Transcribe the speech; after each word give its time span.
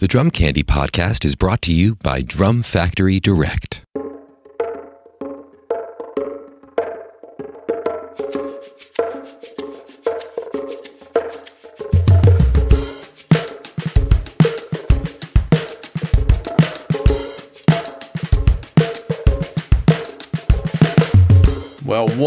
The 0.00 0.08
Drum 0.08 0.30
Candy 0.30 0.62
podcast 0.62 1.26
is 1.26 1.34
brought 1.34 1.60
to 1.60 1.74
you 1.74 1.94
by 1.96 2.22
Drum 2.22 2.62
Factory 2.62 3.20
Direct. 3.20 3.79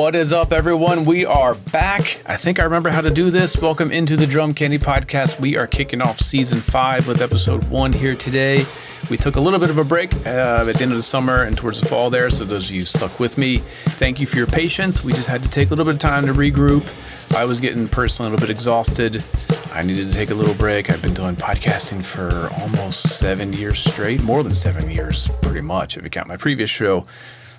What 0.04 0.16
is 0.16 0.34
up, 0.34 0.52
everyone? 0.52 1.06
We 1.06 1.26
are 1.26 1.56
back. 1.56 2.20
I 2.26 2.36
think 2.36 2.60
I 2.60 2.66
remember 2.66 2.90
how 2.90 3.00
to 3.00 3.10
do 3.10 3.30
this. 3.30 3.56
Welcome 3.56 3.90
into 3.90 4.18
the 4.18 4.28
Drum 4.28 4.54
Candy 4.54 4.78
Podcast. 4.78 5.40
We 5.40 5.56
are 5.56 5.66
kicking 5.66 6.02
off 6.02 6.20
season 6.20 6.60
five 6.60 7.08
with 7.08 7.22
episode 7.22 7.64
one 7.70 7.94
here 7.94 8.14
today. 8.14 8.66
We 9.10 9.16
took 9.16 9.38
a 9.38 9.40
little 9.40 9.60
bit 9.60 9.70
of 9.70 9.78
a 9.78 9.86
break 9.86 10.14
uh, 10.26 10.66
at 10.68 10.76
the 10.76 10.82
end 10.82 10.92
of 10.92 10.98
the 10.98 11.02
summer 11.02 11.44
and 11.44 11.56
towards 11.56 11.80
the 11.80 11.86
fall 11.86 12.10
there. 12.10 12.30
So, 12.30 12.44
those 12.44 12.70
of 12.70 12.76
you 12.76 12.84
stuck 12.84 13.18
with 13.18 13.38
me, 13.38 13.60
thank 13.96 14.20
you 14.20 14.28
for 14.28 14.36
your 14.36 14.46
patience. 14.46 15.06
We 15.06 15.14
just 15.14 15.30
had 15.30 15.42
to 15.42 15.50
take 15.50 15.68
a 15.68 15.70
little 15.70 15.86
bit 15.86 15.94
of 15.94 16.02
time 16.02 16.26
to 16.28 16.34
regroup. 16.34 16.94
I 17.34 17.46
was 17.46 17.62
getting 17.62 17.88
personally 17.88 18.28
a 18.28 18.34
little 18.34 18.46
bit 18.46 18.54
exhausted. 18.54 19.24
I 19.72 19.84
needed 19.84 20.10
to 20.10 20.14
take 20.14 20.32
a 20.32 20.36
little 20.36 20.56
break. 20.56 20.90
I've 20.90 21.02
been 21.02 21.14
doing 21.14 21.38
podcasting 21.38 22.04
for 22.04 22.50
almost 22.60 23.08
seven 23.18 23.54
years 23.54 23.80
straight, 23.80 24.22
more 24.22 24.44
than 24.44 24.54
seven 24.54 24.92
years, 24.92 25.30
pretty 25.42 25.62
much, 25.62 25.96
if 25.96 26.04
you 26.04 26.10
count 26.10 26.28
my 26.28 26.36
previous 26.36 26.70
show. 26.70 27.08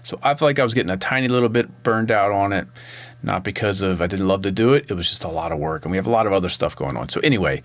So 0.05 0.21
I 0.23 0.35
feel 0.35 0.47
like 0.47 0.59
I 0.59 0.63
was 0.63 0.75
getting 0.75 0.91
a 0.91 0.97
tiny 0.97 1.29
little 1.29 1.49
bit 1.49 1.83
burned 1.83 2.11
out 2.11 2.31
on 2.31 2.53
it, 2.53 2.67
not 3.23 3.43
because 3.43 3.81
of 3.81 4.01
I 4.01 4.07
didn't 4.07 4.29
love 4.29 4.43
to 4.43 4.51
do 4.51 4.75
it. 4.75 4.85
It 4.89 4.95
was 4.95 5.09
just 5.09 5.25
a 5.25 5.29
lot 5.29 5.51
of 5.51 5.59
work, 5.59 5.85
and 5.85 5.91
we 5.91 5.97
have 5.97 6.07
a 6.07 6.11
lot 6.11 6.27
of 6.27 6.33
other 6.33 6.51
stuff 6.51 6.77
going 6.77 6.97
on. 6.97 7.09
So 7.09 7.21
anyway, 7.21 7.61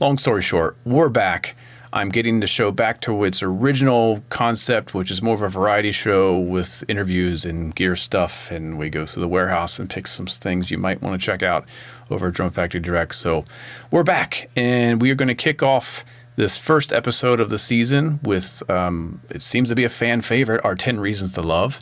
long 0.00 0.18
story 0.18 0.42
short, 0.42 0.76
we're 0.84 1.08
back. 1.08 1.56
I'm 1.92 2.08
getting 2.08 2.40
the 2.40 2.48
show 2.48 2.72
back 2.72 3.00
to 3.02 3.22
its 3.22 3.40
original 3.40 4.20
concept, 4.28 4.94
which 4.94 5.12
is 5.12 5.22
more 5.22 5.34
of 5.34 5.42
a 5.42 5.48
variety 5.48 5.92
show 5.92 6.40
with 6.40 6.82
interviews 6.88 7.44
and 7.44 7.72
gear 7.72 7.94
stuff. 7.94 8.50
And 8.50 8.76
we 8.76 8.90
go 8.90 9.06
through 9.06 9.20
the 9.20 9.28
warehouse 9.28 9.78
and 9.78 9.88
pick 9.88 10.08
some 10.08 10.26
things 10.26 10.72
you 10.72 10.78
might 10.78 11.00
want 11.00 11.20
to 11.20 11.24
check 11.24 11.44
out 11.44 11.64
over 12.10 12.26
at 12.26 12.34
Drum 12.34 12.50
Factory 12.50 12.80
Direct. 12.80 13.14
So 13.14 13.44
we're 13.92 14.02
back, 14.02 14.50
and 14.56 15.00
we 15.00 15.12
are 15.12 15.14
going 15.14 15.28
to 15.28 15.36
kick 15.36 15.62
off 15.62 16.04
this 16.36 16.56
first 16.56 16.92
episode 16.92 17.40
of 17.40 17.48
the 17.50 17.58
season 17.58 18.18
with 18.22 18.68
um, 18.68 19.20
it 19.30 19.42
seems 19.42 19.68
to 19.68 19.74
be 19.74 19.84
a 19.84 19.88
fan 19.88 20.20
favorite 20.20 20.64
our 20.64 20.74
10 20.74 21.00
reasons 21.00 21.34
to 21.34 21.42
love. 21.42 21.80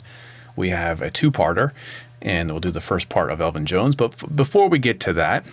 We 0.55 0.69
have 0.69 1.01
a 1.01 1.09
two-parter 1.09 1.71
and 2.21 2.51
we'll 2.51 2.59
do 2.59 2.71
the 2.71 2.81
first 2.81 3.09
part 3.09 3.31
of 3.31 3.41
elvin 3.41 3.65
jones. 3.65 3.95
But 3.95 4.13
f- 4.13 4.25
before 4.35 4.69
we 4.69 4.79
get 4.79 4.99
to 5.01 5.13
that 5.13 5.43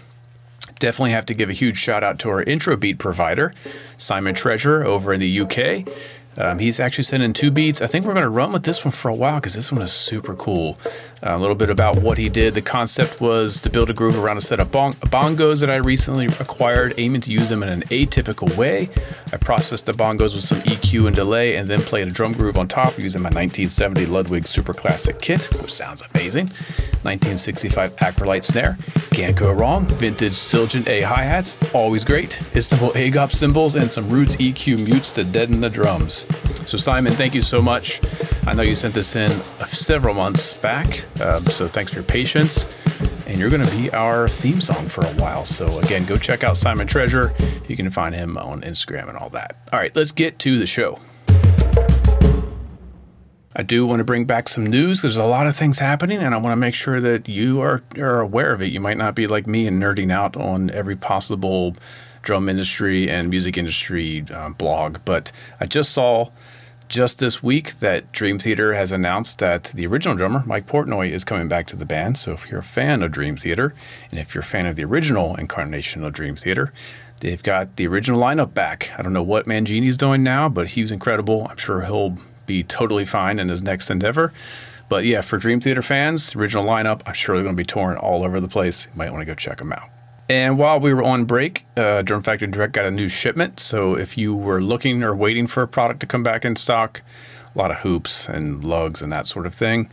definitely 0.78 1.10
have 1.12 1.26
to 1.26 1.34
give 1.34 1.48
a 1.50 1.54
huge 1.54 1.76
shout 1.76 2.02
out 2.04 2.18
to 2.18 2.28
our 2.30 2.42
intro 2.42 2.76
beat 2.76 2.98
provider 2.98 3.52
simon 3.98 4.34
treasure 4.34 4.82
over 4.84 5.12
in 5.12 5.20
the 5.20 5.40
uk 5.40 5.86
um, 6.38 6.58
he's 6.58 6.78
actually 6.80 7.04
sending 7.04 7.32
two 7.32 7.50
beats. 7.50 7.82
I 7.82 7.86
think 7.86 8.04
we're 8.04 8.14
going 8.14 8.22
to 8.22 8.30
run 8.30 8.52
with 8.52 8.62
this 8.62 8.84
one 8.84 8.92
for 8.92 9.08
a 9.08 9.14
while 9.14 9.36
because 9.36 9.54
this 9.54 9.72
one 9.72 9.82
is 9.82 9.92
super 9.92 10.34
cool. 10.36 10.78
Uh, 11.22 11.36
a 11.36 11.38
little 11.38 11.54
bit 11.56 11.70
about 11.70 11.96
what 11.96 12.16
he 12.18 12.28
did. 12.28 12.54
The 12.54 12.62
concept 12.62 13.20
was 13.20 13.60
to 13.60 13.70
build 13.70 13.90
a 13.90 13.92
groove 13.92 14.18
around 14.18 14.38
a 14.38 14.40
set 14.40 14.60
of 14.60 14.70
bong- 14.70 14.94
bongos 14.94 15.60
that 15.60 15.70
I 15.70 15.76
recently 15.76 16.26
acquired, 16.26 16.94
aiming 16.98 17.20
to 17.22 17.30
use 17.30 17.48
them 17.48 17.62
in 17.62 17.68
an 17.68 17.82
atypical 17.82 18.54
way. 18.56 18.88
I 19.32 19.36
processed 19.36 19.86
the 19.86 19.92
bongos 19.92 20.34
with 20.34 20.44
some 20.44 20.58
EQ 20.60 21.08
and 21.08 21.16
delay 21.16 21.56
and 21.56 21.68
then 21.68 21.80
played 21.80 22.06
a 22.08 22.10
drum 22.10 22.32
groove 22.32 22.56
on 22.56 22.68
top 22.68 22.96
using 22.98 23.20
my 23.20 23.28
1970 23.28 24.06
Ludwig 24.06 24.46
Super 24.46 24.72
Classic 24.72 25.20
kit, 25.20 25.42
which 25.60 25.72
sounds 25.72 26.02
amazing. 26.14 26.46
1965 27.02 27.96
Acrolite 27.96 28.44
snare, 28.44 28.76
can't 29.10 29.36
go 29.36 29.52
wrong. 29.52 29.86
Vintage 29.86 30.32
Zildjian 30.32 30.86
A 30.86 31.00
hi 31.02 31.22
hats, 31.22 31.56
always 31.74 32.04
great. 32.04 32.38
Istanbul 32.54 32.90
AGOP 32.92 33.32
cymbals 33.32 33.74
and 33.74 33.90
some 33.90 34.08
Roots 34.10 34.36
EQ 34.36 34.84
mutes 34.84 35.12
to 35.12 35.24
deaden 35.24 35.60
the 35.60 35.70
drums. 35.70 36.19
So, 36.66 36.76
Simon, 36.78 37.12
thank 37.12 37.34
you 37.34 37.42
so 37.42 37.60
much. 37.60 38.00
I 38.46 38.54
know 38.54 38.62
you 38.62 38.74
sent 38.74 38.94
this 38.94 39.16
in 39.16 39.30
several 39.68 40.14
months 40.14 40.54
back, 40.54 41.04
um, 41.20 41.46
so 41.46 41.68
thanks 41.68 41.92
for 41.92 41.98
your 41.98 42.04
patience. 42.04 42.68
And 43.26 43.38
you're 43.38 43.50
going 43.50 43.64
to 43.64 43.76
be 43.76 43.90
our 43.92 44.28
theme 44.28 44.60
song 44.60 44.88
for 44.88 45.02
a 45.02 45.12
while. 45.14 45.44
So, 45.44 45.78
again, 45.78 46.04
go 46.04 46.16
check 46.16 46.42
out 46.42 46.56
Simon 46.56 46.86
Treasure. 46.86 47.34
You 47.68 47.76
can 47.76 47.90
find 47.90 48.14
him 48.14 48.36
on 48.36 48.62
Instagram 48.62 49.08
and 49.08 49.16
all 49.16 49.28
that. 49.30 49.68
All 49.72 49.78
right, 49.78 49.94
let's 49.94 50.12
get 50.12 50.38
to 50.40 50.58
the 50.58 50.66
show. 50.66 50.98
I 53.56 53.62
do 53.62 53.84
want 53.84 53.98
to 53.98 54.04
bring 54.04 54.26
back 54.26 54.48
some 54.48 54.64
news. 54.64 55.02
There's 55.02 55.16
a 55.16 55.24
lot 55.24 55.46
of 55.46 55.56
things 55.56 55.78
happening, 55.78 56.18
and 56.18 56.34
I 56.34 56.38
want 56.38 56.52
to 56.52 56.56
make 56.56 56.74
sure 56.74 57.00
that 57.00 57.28
you 57.28 57.60
are, 57.60 57.82
are 57.98 58.20
aware 58.20 58.52
of 58.52 58.62
it. 58.62 58.72
You 58.72 58.80
might 58.80 58.96
not 58.96 59.14
be 59.16 59.26
like 59.26 59.46
me 59.46 59.66
and 59.66 59.82
nerding 59.82 60.12
out 60.12 60.36
on 60.36 60.70
every 60.70 60.96
possible 60.96 61.74
drum 62.22 62.48
industry 62.48 63.08
and 63.08 63.30
music 63.30 63.56
industry 63.56 64.24
uh, 64.32 64.50
blog, 64.50 64.98
but 65.04 65.32
I 65.60 65.66
just 65.66 65.92
saw 65.92 66.30
just 66.90 67.20
this 67.20 67.40
week 67.40 67.78
that 67.78 68.10
Dream 68.10 68.38
Theater 68.38 68.74
has 68.74 68.90
announced 68.90 69.38
that 69.38 69.64
the 69.74 69.86
original 69.86 70.16
drummer, 70.16 70.42
Mike 70.44 70.66
Portnoy, 70.66 71.10
is 71.10 71.22
coming 71.22 71.46
back 71.46 71.68
to 71.68 71.76
the 71.76 71.86
band. 71.86 72.18
So 72.18 72.32
if 72.32 72.50
you're 72.50 72.60
a 72.60 72.64
fan 72.64 73.02
of 73.02 73.12
Dream 73.12 73.36
Theater, 73.36 73.74
and 74.10 74.18
if 74.18 74.34
you're 74.34 74.42
a 74.42 74.44
fan 74.44 74.66
of 74.66 74.74
the 74.74 74.84
original 74.84 75.36
incarnation 75.36 76.02
of 76.02 76.12
Dream 76.12 76.34
Theater, 76.34 76.72
they've 77.20 77.42
got 77.42 77.76
the 77.76 77.86
original 77.86 78.20
lineup 78.20 78.54
back. 78.54 78.92
I 78.98 79.02
don't 79.02 79.12
know 79.12 79.22
what 79.22 79.46
Mangini's 79.46 79.96
doing 79.96 80.24
now, 80.24 80.48
but 80.48 80.68
he 80.68 80.82
was 80.82 80.90
incredible. 80.90 81.46
I'm 81.48 81.56
sure 81.56 81.80
he'll 81.82 82.18
be 82.46 82.64
totally 82.64 83.04
fine 83.04 83.38
in 83.38 83.48
his 83.48 83.62
next 83.62 83.88
endeavor. 83.88 84.32
But 84.88 85.04
yeah, 85.04 85.20
for 85.20 85.38
Dream 85.38 85.60
Theater 85.60 85.82
fans, 85.82 86.34
original 86.34 86.64
lineup, 86.64 87.02
I'm 87.06 87.14
sure 87.14 87.36
they're 87.36 87.44
going 87.44 87.54
to 87.54 87.60
be 87.60 87.64
touring 87.64 87.98
all 87.98 88.24
over 88.24 88.40
the 88.40 88.48
place. 88.48 88.86
You 88.86 88.98
might 88.98 89.12
want 89.12 89.22
to 89.22 89.26
go 89.26 89.36
check 89.36 89.58
them 89.58 89.72
out. 89.72 89.99
And 90.30 90.58
while 90.58 90.78
we 90.78 90.94
were 90.94 91.02
on 91.02 91.24
break, 91.24 91.66
uh, 91.76 92.02
Drum 92.02 92.22
Factory 92.22 92.46
Direct 92.46 92.72
got 92.72 92.86
a 92.86 92.90
new 92.92 93.08
shipment. 93.08 93.58
So 93.58 93.96
if 93.96 94.16
you 94.16 94.32
were 94.32 94.62
looking 94.62 95.02
or 95.02 95.12
waiting 95.12 95.48
for 95.48 95.64
a 95.64 95.66
product 95.66 95.98
to 96.00 96.06
come 96.06 96.22
back 96.22 96.44
in 96.44 96.54
stock, 96.54 97.02
a 97.52 97.58
lot 97.58 97.72
of 97.72 97.78
hoops 97.78 98.28
and 98.28 98.62
lugs 98.62 99.02
and 99.02 99.10
that 99.10 99.26
sort 99.26 99.44
of 99.44 99.52
thing. 99.52 99.90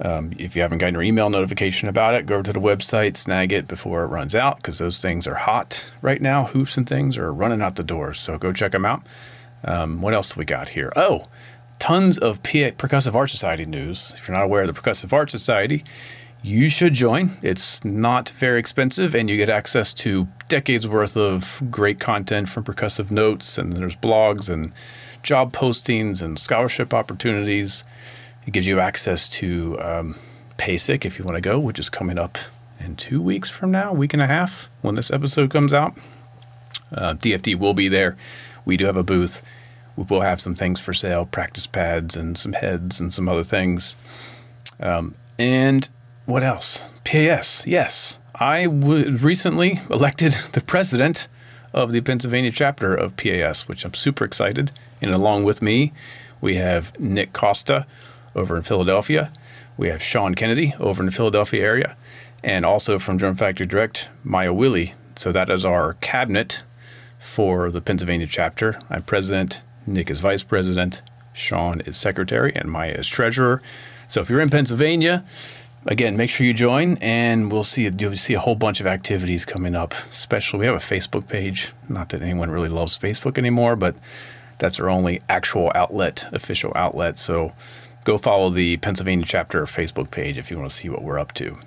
Um, 0.00 0.34
if 0.38 0.54
you 0.54 0.62
haven't 0.62 0.78
gotten 0.78 0.94
your 0.94 1.02
email 1.02 1.30
notification 1.30 1.88
about 1.88 2.14
it, 2.14 2.26
go 2.26 2.34
over 2.34 2.44
to 2.44 2.52
the 2.52 2.60
website, 2.60 3.16
snag 3.16 3.52
it 3.52 3.66
before 3.66 4.04
it 4.04 4.06
runs 4.06 4.36
out 4.36 4.58
because 4.58 4.78
those 4.78 5.00
things 5.02 5.26
are 5.26 5.34
hot 5.34 5.90
right 6.00 6.22
now. 6.22 6.44
Hoops 6.44 6.76
and 6.76 6.88
things 6.88 7.18
are 7.18 7.32
running 7.32 7.60
out 7.60 7.74
the 7.74 7.82
doors. 7.82 8.20
So 8.20 8.38
go 8.38 8.52
check 8.52 8.70
them 8.70 8.84
out. 8.84 9.02
Um, 9.64 10.00
what 10.00 10.14
else 10.14 10.36
we 10.36 10.44
got 10.44 10.68
here? 10.68 10.92
Oh, 10.94 11.26
tons 11.80 12.18
of 12.18 12.40
P- 12.44 12.70
Percussive 12.70 13.16
Art 13.16 13.30
Society 13.30 13.64
news. 13.64 14.14
If 14.16 14.28
you're 14.28 14.36
not 14.36 14.44
aware 14.44 14.62
of 14.62 14.72
the 14.72 14.80
Percussive 14.80 15.12
Art 15.12 15.32
Society, 15.32 15.82
you 16.42 16.68
should 16.68 16.92
join. 16.92 17.30
It's 17.40 17.84
not 17.84 18.30
very 18.30 18.58
expensive, 18.58 19.14
and 19.14 19.30
you 19.30 19.36
get 19.36 19.48
access 19.48 19.94
to 19.94 20.26
decades 20.48 20.86
worth 20.88 21.16
of 21.16 21.62
great 21.70 22.00
content 22.00 22.48
from 22.48 22.64
percussive 22.64 23.10
notes, 23.10 23.58
and 23.58 23.72
there's 23.72 23.96
blogs 23.96 24.50
and 24.50 24.72
job 25.22 25.52
postings 25.52 26.20
and 26.20 26.38
scholarship 26.38 26.92
opportunities. 26.92 27.84
It 28.46 28.52
gives 28.52 28.66
you 28.66 28.80
access 28.80 29.28
to 29.30 29.80
um, 29.80 30.16
PASIC 30.58 31.06
if 31.06 31.18
you 31.18 31.24
want 31.24 31.36
to 31.36 31.40
go, 31.40 31.60
which 31.60 31.78
is 31.78 31.88
coming 31.88 32.18
up 32.18 32.38
in 32.80 32.96
two 32.96 33.22
weeks 33.22 33.48
from 33.48 33.70
now, 33.70 33.92
week 33.92 34.12
and 34.12 34.22
a 34.22 34.26
half 34.26 34.68
when 34.80 34.96
this 34.96 35.12
episode 35.12 35.50
comes 35.50 35.72
out. 35.72 35.94
Uh, 36.92 37.14
DFD 37.14 37.54
will 37.54 37.74
be 37.74 37.88
there. 37.88 38.16
We 38.64 38.76
do 38.76 38.86
have 38.86 38.96
a 38.96 39.04
booth. 39.04 39.42
We 39.96 40.04
will 40.04 40.20
have 40.20 40.40
some 40.40 40.56
things 40.56 40.80
for 40.80 40.92
sale, 40.92 41.26
practice 41.26 41.66
pads 41.66 42.16
and 42.16 42.36
some 42.36 42.52
heads 42.52 43.00
and 43.00 43.14
some 43.14 43.28
other 43.28 43.44
things. 43.44 43.94
Um, 44.80 45.14
and 45.38 45.88
what 46.26 46.44
else? 46.44 46.90
PAS. 47.04 47.66
Yes, 47.66 48.20
I 48.34 48.64
recently 48.64 49.80
elected 49.90 50.32
the 50.52 50.60
president 50.60 51.28
of 51.72 51.92
the 51.92 52.00
Pennsylvania 52.00 52.50
chapter 52.50 52.94
of 52.94 53.16
PAS, 53.16 53.66
which 53.68 53.84
I'm 53.84 53.94
super 53.94 54.24
excited. 54.24 54.72
And 55.00 55.12
along 55.12 55.44
with 55.44 55.62
me, 55.62 55.92
we 56.40 56.56
have 56.56 56.98
Nick 57.00 57.32
Costa 57.32 57.86
over 58.34 58.56
in 58.56 58.62
Philadelphia. 58.62 59.32
We 59.76 59.88
have 59.88 60.02
Sean 60.02 60.34
Kennedy 60.34 60.74
over 60.78 61.02
in 61.02 61.06
the 61.06 61.12
Philadelphia 61.12 61.64
area, 61.64 61.96
and 62.44 62.64
also 62.64 62.98
from 62.98 63.16
Drum 63.16 63.34
Factory 63.34 63.66
Direct, 63.66 64.08
Maya 64.22 64.52
Willie. 64.52 64.94
So 65.16 65.32
that 65.32 65.50
is 65.50 65.64
our 65.64 65.94
cabinet 65.94 66.62
for 67.18 67.70
the 67.70 67.80
Pennsylvania 67.80 68.26
chapter. 68.26 68.78
I'm 68.90 69.02
president. 69.02 69.62
Nick 69.86 70.10
is 70.10 70.20
vice 70.20 70.42
president. 70.42 71.02
Sean 71.32 71.80
is 71.80 71.96
secretary, 71.96 72.52
and 72.54 72.70
Maya 72.70 72.92
is 72.92 73.08
treasurer. 73.08 73.62
So 74.08 74.20
if 74.20 74.28
you're 74.28 74.40
in 74.40 74.50
Pennsylvania, 74.50 75.24
again, 75.86 76.16
make 76.16 76.30
sure 76.30 76.46
you 76.46 76.54
join, 76.54 76.96
and 77.00 77.50
we'll 77.50 77.64
see 77.64 77.88
you'll 77.88 78.16
see 78.16 78.34
a 78.34 78.40
whole 78.40 78.54
bunch 78.54 78.80
of 78.80 78.86
activities 78.86 79.44
coming 79.44 79.74
up. 79.74 79.94
Especially, 80.10 80.60
we 80.60 80.66
have 80.66 80.74
a 80.74 80.78
Facebook 80.78 81.28
page. 81.28 81.72
Not 81.88 82.10
that 82.10 82.22
anyone 82.22 82.50
really 82.50 82.68
loves 82.68 82.96
Facebook 82.96 83.38
anymore, 83.38 83.76
but 83.76 83.94
that's 84.58 84.78
our 84.78 84.88
only 84.88 85.20
actual 85.28 85.72
outlet, 85.74 86.26
official 86.32 86.72
outlet. 86.74 87.18
So 87.18 87.52
go 88.04 88.18
follow 88.18 88.48
the 88.48 88.76
Pennsylvania 88.78 89.26
chapter 89.26 89.64
Facebook 89.64 90.10
page 90.10 90.38
if 90.38 90.50
you 90.50 90.58
want 90.58 90.70
to 90.70 90.76
see 90.76 90.88
what 90.88 91.02
we're 91.02 91.18
up 91.18 91.32
to. 91.34 91.58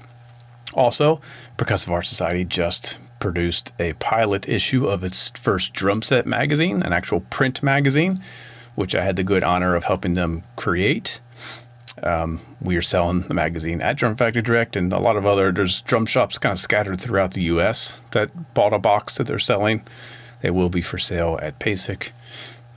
Also, 0.73 1.21
Percussive 1.57 1.89
Art 1.89 2.05
Society 2.05 2.43
just 2.43 2.99
produced 3.19 3.73
a 3.79 3.93
pilot 3.93 4.47
issue 4.47 4.87
of 4.87 5.03
its 5.03 5.29
first 5.29 5.73
drum 5.73 6.01
set 6.01 6.25
magazine, 6.25 6.83
an 6.83 6.93
actual 6.93 7.21
print 7.21 7.63
magazine, 7.63 8.21
which 8.75 8.93
I 8.93 9.03
had 9.03 9.15
the 9.15 9.23
good 9.23 9.43
honor 9.43 9.75
of 9.75 9.85
helping 9.85 10.13
them 10.13 10.43
create. 10.57 11.21
Um, 12.03 12.41
we 12.61 12.75
are 12.75 12.81
selling 12.81 13.21
the 13.21 13.33
magazine 13.33 13.81
at 13.81 13.97
Drum 13.97 14.15
Factory 14.15 14.41
Direct 14.41 14.75
and 14.75 14.91
a 14.91 14.99
lot 14.99 15.15
of 15.15 15.25
other, 15.25 15.51
there's 15.51 15.81
drum 15.83 16.05
shops 16.05 16.37
kind 16.37 16.53
of 16.53 16.59
scattered 16.59 16.99
throughout 16.99 17.33
the 17.33 17.43
U.S. 17.43 17.99
that 18.11 18.53
bought 18.53 18.73
a 18.73 18.79
box 18.79 19.15
that 19.15 19.27
they're 19.27 19.39
selling. 19.39 19.81
They 20.41 20.49
will 20.51 20.69
be 20.69 20.81
for 20.81 20.97
sale 20.97 21.39
at 21.41 21.59
PASIC. 21.59 22.11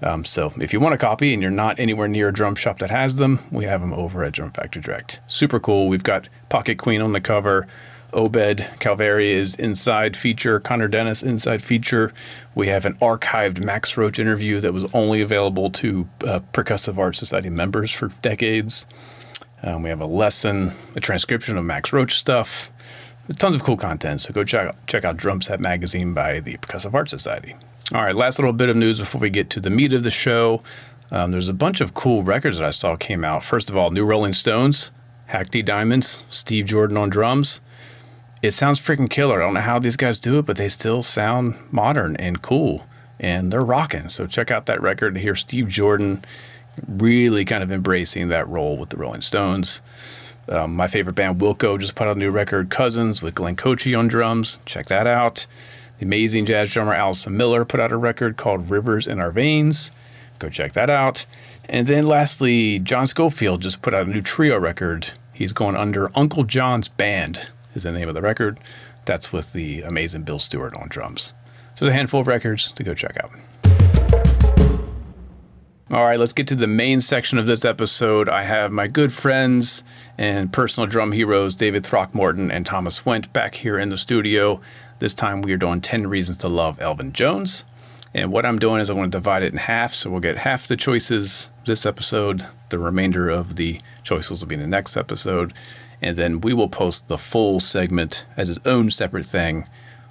Um, 0.02 0.24
so 0.24 0.52
if 0.60 0.72
you 0.72 0.80
want 0.80 0.94
a 0.94 0.98
copy 0.98 1.32
and 1.32 1.42
you're 1.42 1.50
not 1.50 1.80
anywhere 1.80 2.06
near 2.06 2.28
a 2.28 2.32
drum 2.32 2.54
shop 2.54 2.78
that 2.78 2.90
has 2.90 3.16
them, 3.16 3.40
we 3.50 3.64
have 3.64 3.80
them 3.80 3.92
over 3.92 4.22
at 4.22 4.32
Drum 4.32 4.52
Factory 4.52 4.80
Direct. 4.80 5.20
Super 5.26 5.58
cool. 5.58 5.88
We've 5.88 6.04
got 6.04 6.28
Pocket 6.48 6.78
Queen 6.78 7.02
on 7.02 7.12
the 7.12 7.20
cover. 7.20 7.66
Obed 8.12 8.66
Calvaire 8.80 9.22
is 9.22 9.54
inside 9.56 10.16
feature, 10.16 10.60
Conor 10.60 10.88
Dennis 10.88 11.22
inside 11.22 11.62
feature. 11.62 12.12
We 12.54 12.66
have 12.68 12.86
an 12.86 12.94
archived 12.94 13.62
Max 13.62 13.96
Roach 13.96 14.18
interview 14.18 14.60
that 14.60 14.72
was 14.72 14.90
only 14.94 15.20
available 15.20 15.70
to 15.72 16.08
uh, 16.26 16.40
Percussive 16.52 16.96
Art 16.96 17.16
Society 17.16 17.50
members 17.50 17.92
for 17.92 18.08
decades. 18.22 18.86
Um, 19.62 19.82
we 19.82 19.90
have 19.90 20.00
a 20.00 20.06
lesson, 20.06 20.72
a 20.96 21.00
transcription 21.00 21.58
of 21.58 21.64
Max 21.64 21.92
Roach 21.92 22.14
stuff, 22.14 22.70
tons 23.36 23.54
of 23.54 23.62
cool 23.62 23.76
content. 23.76 24.22
So 24.22 24.32
go 24.32 24.42
check 24.42 24.68
out, 24.68 24.86
check 24.86 25.04
out 25.04 25.18
Drum 25.18 25.42
Set 25.42 25.60
Magazine 25.60 26.14
by 26.14 26.40
the 26.40 26.56
Percussive 26.56 26.94
Art 26.94 27.10
Society. 27.10 27.56
All 27.92 28.02
right, 28.02 28.16
last 28.16 28.38
little 28.38 28.52
bit 28.52 28.70
of 28.70 28.76
news 28.76 29.00
before 29.00 29.20
we 29.20 29.28
get 29.28 29.50
to 29.50 29.60
the 29.60 29.70
meat 29.70 29.92
of 29.92 30.02
the 30.02 30.10
show. 30.10 30.62
Um, 31.10 31.32
there's 31.32 31.48
a 31.48 31.54
bunch 31.54 31.80
of 31.80 31.94
cool 31.94 32.22
records 32.22 32.58
that 32.58 32.66
I 32.66 32.70
saw 32.70 32.96
came 32.96 33.24
out. 33.24 33.44
First 33.44 33.68
of 33.68 33.76
all, 33.76 33.90
New 33.90 34.04
Rolling 34.04 34.34
Stones, 34.34 34.90
Hackney 35.26 35.62
Diamonds, 35.62 36.24
Steve 36.30 36.64
Jordan 36.66 36.96
on 36.96 37.10
drums 37.10 37.60
it 38.42 38.52
sounds 38.52 38.80
freaking 38.80 39.10
killer. 39.10 39.40
I 39.40 39.44
don't 39.44 39.54
know 39.54 39.60
how 39.60 39.78
these 39.78 39.96
guys 39.96 40.18
do 40.18 40.38
it, 40.38 40.46
but 40.46 40.56
they 40.56 40.68
still 40.68 41.02
sound 41.02 41.56
modern 41.70 42.16
and 42.16 42.40
cool 42.40 42.86
and 43.18 43.52
they're 43.52 43.64
rocking. 43.64 44.08
So 44.08 44.26
check 44.26 44.50
out 44.50 44.66
that 44.66 44.80
record 44.80 45.14
to 45.14 45.20
hear 45.20 45.34
Steve 45.34 45.68
Jordan 45.68 46.24
really 46.86 47.44
kind 47.44 47.62
of 47.62 47.72
embracing 47.72 48.28
that 48.28 48.48
role 48.48 48.76
with 48.76 48.90
the 48.90 48.96
Rolling 48.96 49.20
Stones. 49.20 49.82
Um, 50.48 50.74
my 50.74 50.86
favorite 50.86 51.14
band, 51.14 51.40
Wilco, 51.40 51.78
just 51.78 51.94
put 51.94 52.06
out 52.06 52.16
a 52.16 52.18
new 52.18 52.30
record, 52.30 52.70
Cousins, 52.70 53.20
with 53.20 53.34
Glenn 53.34 53.56
Kotche 53.56 53.98
on 53.98 54.08
drums. 54.08 54.60
Check 54.64 54.86
that 54.86 55.06
out. 55.06 55.46
The 55.98 56.06
amazing 56.06 56.46
jazz 56.46 56.72
drummer 56.72 56.94
Allison 56.94 57.36
Miller 57.36 57.64
put 57.64 57.80
out 57.80 57.92
a 57.92 57.96
record 57.96 58.36
called 58.36 58.70
Rivers 58.70 59.06
in 59.06 59.18
Our 59.18 59.32
Veins. 59.32 59.90
Go 60.38 60.48
check 60.48 60.72
that 60.72 60.88
out. 60.88 61.26
And 61.68 61.86
then 61.86 62.06
lastly, 62.06 62.78
John 62.78 63.06
Scofield 63.06 63.60
just 63.60 63.82
put 63.82 63.92
out 63.92 64.06
a 64.06 64.10
new 64.10 64.22
trio 64.22 64.58
record. 64.58 65.10
He's 65.32 65.52
going 65.52 65.76
under 65.76 66.10
Uncle 66.16 66.44
John's 66.44 66.88
Band 66.88 67.50
is 67.78 67.84
the 67.84 67.92
name 67.92 68.08
of 68.08 68.14
the 68.14 68.22
record. 68.22 68.60
That's 69.04 69.32
with 69.32 69.52
the 69.52 69.82
amazing 69.82 70.22
Bill 70.22 70.38
Stewart 70.38 70.74
on 70.76 70.88
drums. 70.88 71.32
So 71.74 71.84
there's 71.84 71.94
a 71.94 71.96
handful 71.96 72.20
of 72.20 72.26
records 72.26 72.72
to 72.72 72.82
go 72.82 72.92
check 72.92 73.16
out. 73.22 73.30
All 75.90 76.04
right, 76.04 76.18
let's 76.18 76.34
get 76.34 76.46
to 76.48 76.54
the 76.54 76.66
main 76.66 77.00
section 77.00 77.38
of 77.38 77.46
this 77.46 77.64
episode. 77.64 78.28
I 78.28 78.42
have 78.42 78.72
my 78.72 78.88
good 78.88 79.12
friends 79.12 79.82
and 80.18 80.52
personal 80.52 80.86
drum 80.86 81.12
heroes, 81.12 81.54
David 81.54 81.86
Throckmorton 81.86 82.50
and 82.50 82.66
Thomas 82.66 83.00
Wendt, 83.00 83.32
back 83.32 83.54
here 83.54 83.78
in 83.78 83.88
the 83.88 83.96
studio. 83.96 84.60
This 84.98 85.14
time 85.14 85.40
we 85.40 85.52
are 85.52 85.56
doing 85.56 85.80
10 85.80 86.06
Reasons 86.06 86.36
to 86.38 86.48
Love 86.48 86.78
Elvin 86.80 87.12
Jones. 87.12 87.64
And 88.12 88.32
what 88.32 88.44
I'm 88.44 88.58
doing 88.58 88.80
is 88.80 88.90
I'm 88.90 88.96
going 88.96 89.10
to 89.10 89.16
divide 89.16 89.42
it 89.42 89.52
in 89.52 89.58
half. 89.58 89.94
So 89.94 90.10
we'll 90.10 90.20
get 90.20 90.36
half 90.36 90.66
the 90.66 90.76
choices 90.76 91.50
this 91.64 91.86
episode. 91.86 92.44
The 92.68 92.78
remainder 92.78 93.30
of 93.30 93.56
the 93.56 93.80
choices 94.02 94.40
will 94.40 94.48
be 94.48 94.56
in 94.56 94.60
the 94.60 94.66
next 94.66 94.96
episode 94.96 95.54
and 96.00 96.16
then 96.16 96.40
we 96.40 96.52
will 96.52 96.68
post 96.68 97.08
the 97.08 97.18
full 97.18 97.60
segment 97.60 98.24
as 98.36 98.48
its 98.50 98.60
own 98.66 98.90
separate 98.90 99.26
thing 99.26 99.66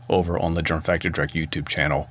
over 0.09 0.39
on 0.39 0.53
the 0.53 0.61
Drum 0.61 0.81
Factory 0.81 1.11
Direct 1.11 1.33
YouTube 1.33 1.67
channel 1.67 2.09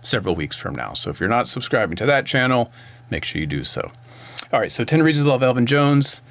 several 0.00 0.34
weeks 0.34 0.56
from 0.56 0.74
now. 0.74 0.92
So 0.92 1.10
if 1.10 1.20
you're 1.20 1.28
not 1.28 1.48
subscribing 1.48 1.96
to 1.96 2.06
that 2.06 2.26
channel, 2.26 2.72
make 3.10 3.24
sure 3.24 3.40
you 3.40 3.46
do 3.46 3.64
so. 3.64 3.90
All 4.52 4.60
right, 4.60 4.70
so 4.70 4.84
10 4.84 5.02
Reasons 5.02 5.26
to 5.26 5.30
Love 5.30 5.42
Elvin 5.42 5.66
Jones. 5.66 6.22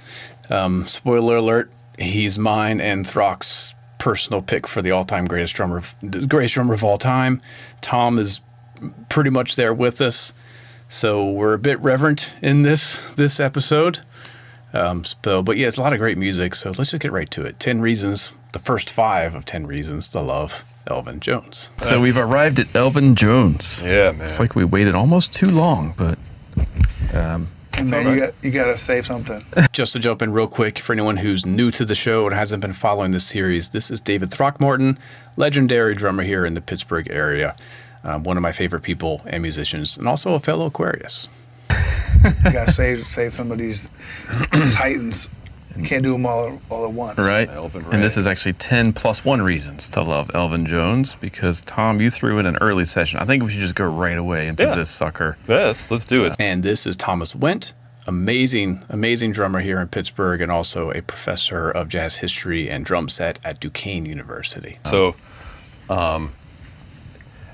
Um, 0.49 0.85
spoiler 0.87 1.37
alert, 1.37 1.71
he's 1.97 2.37
mine 2.37 2.79
and 2.79 3.07
Throck's 3.07 3.73
personal 3.97 4.41
pick 4.41 4.67
for 4.67 4.81
the 4.81 4.91
all-time 4.91 5.25
greatest 5.25 5.55
drummer, 5.55 5.81
greatest 6.27 6.53
drummer 6.53 6.73
of 6.73 6.83
all 6.83 6.97
time. 6.97 7.41
Tom 7.81 8.19
is 8.19 8.41
pretty 9.09 9.29
much 9.29 9.55
there 9.55 9.73
with 9.73 10.01
us, 10.01 10.33
so 10.89 11.31
we're 11.31 11.53
a 11.53 11.59
bit 11.59 11.79
reverent 11.79 12.35
in 12.41 12.63
this 12.63 13.11
this 13.13 13.39
episode. 13.39 14.01
Um, 14.73 15.03
so, 15.23 15.43
but 15.43 15.57
yeah, 15.57 15.67
it's 15.67 15.77
a 15.77 15.81
lot 15.81 15.93
of 15.93 15.99
great 15.99 16.17
music. 16.17 16.55
So 16.55 16.69
let's 16.69 16.91
just 16.91 17.01
get 17.01 17.11
right 17.11 17.29
to 17.31 17.45
it. 17.45 17.59
10 17.59 17.81
reasons, 17.81 18.31
the 18.53 18.59
first 18.59 18.89
five 18.89 19.35
of 19.35 19.45
10 19.45 19.67
reasons 19.67 20.09
to 20.09 20.21
love 20.21 20.65
Elvin 20.87 21.19
Jones. 21.19 21.69
So 21.79 22.01
we've 22.01 22.17
arrived 22.17 22.59
at 22.59 22.75
Elvin 22.75 23.15
Jones. 23.15 23.81
Yeah, 23.85 24.11
man. 24.11 24.27
It's 24.27 24.39
like 24.39 24.55
we 24.55 24.65
waited 24.65 24.95
almost 24.95 25.33
too 25.33 25.49
long, 25.49 25.93
but. 25.97 26.17
Um, 27.13 27.47
and 27.77 27.89
man, 27.89 28.05
right. 28.05 28.13
you 28.13 28.19
got 28.19 28.33
you 28.41 28.51
got 28.51 28.65
to 28.65 28.77
save 28.77 29.05
something. 29.05 29.43
Just 29.71 29.93
to 29.93 29.99
jump 29.99 30.21
in 30.21 30.31
real 30.31 30.47
quick 30.47 30.79
for 30.79 30.93
anyone 30.93 31.17
who's 31.17 31.45
new 31.45 31.71
to 31.71 31.85
the 31.85 31.95
show 31.95 32.27
and 32.27 32.35
hasn't 32.35 32.61
been 32.61 32.73
following 32.73 33.11
this 33.11 33.25
series, 33.25 33.69
this 33.69 33.89
is 33.89 34.01
David 34.01 34.31
Throckmorton, 34.31 34.97
legendary 35.37 35.95
drummer 35.95 36.23
here 36.23 36.45
in 36.45 36.53
the 36.53 36.61
Pittsburgh 36.61 37.07
area, 37.09 37.55
um, 38.03 38.23
one 38.23 38.37
of 38.37 38.43
my 38.43 38.51
favorite 38.51 38.83
people 38.83 39.21
and 39.25 39.41
musicians, 39.41 39.97
and 39.97 40.07
also 40.07 40.33
a 40.33 40.39
fellow 40.39 40.67
Aquarius 40.67 41.27
you 42.23 42.51
got 42.51 42.67
to 42.67 42.73
save 42.73 43.05
save 43.05 43.33
some 43.33 43.51
of 43.51 43.57
these 43.57 43.89
titans. 44.71 45.29
You 45.75 45.83
can't 45.83 46.03
do 46.03 46.11
them 46.11 46.25
all 46.25 46.61
all 46.69 46.85
at 46.85 46.91
once. 46.91 47.17
Right. 47.17 47.49
And 47.49 48.03
this 48.03 48.15
is 48.17 48.27
actually 48.27 48.53
10 48.53 48.93
plus 48.93 49.25
one 49.25 49.41
reasons 49.41 49.89
to 49.89 50.03
love 50.03 50.29
Elvin 50.33 50.65
Jones 50.65 51.15
because, 51.15 51.61
Tom, 51.61 51.99
you 51.99 52.11
threw 52.11 52.37
in 52.37 52.45
an 52.45 52.57
early 52.61 52.85
session. 52.85 53.19
I 53.19 53.25
think 53.25 53.43
we 53.43 53.49
should 53.49 53.61
just 53.61 53.75
go 53.75 53.89
right 53.89 54.17
away 54.17 54.47
into 54.47 54.63
yeah. 54.63 54.75
this 54.75 54.89
sucker. 54.89 55.37
Yes, 55.47 55.89
let's 55.89 56.05
do 56.05 56.25
it. 56.25 56.35
And 56.39 56.61
this 56.61 56.85
is 56.85 56.95
Thomas 56.95 57.33
Wendt, 57.33 57.73
amazing, 58.05 58.83
amazing 58.89 59.31
drummer 59.31 59.61
here 59.61 59.79
in 59.79 59.87
Pittsburgh 59.87 60.41
and 60.41 60.51
also 60.51 60.91
a 60.91 61.01
professor 61.01 61.71
of 61.71 61.87
jazz 61.87 62.17
history 62.17 62.69
and 62.69 62.85
drum 62.85 63.09
set 63.09 63.39
at 63.43 63.59
Duquesne 63.59 64.05
University. 64.05 64.77
So, 64.85 65.15
um, 65.89 66.33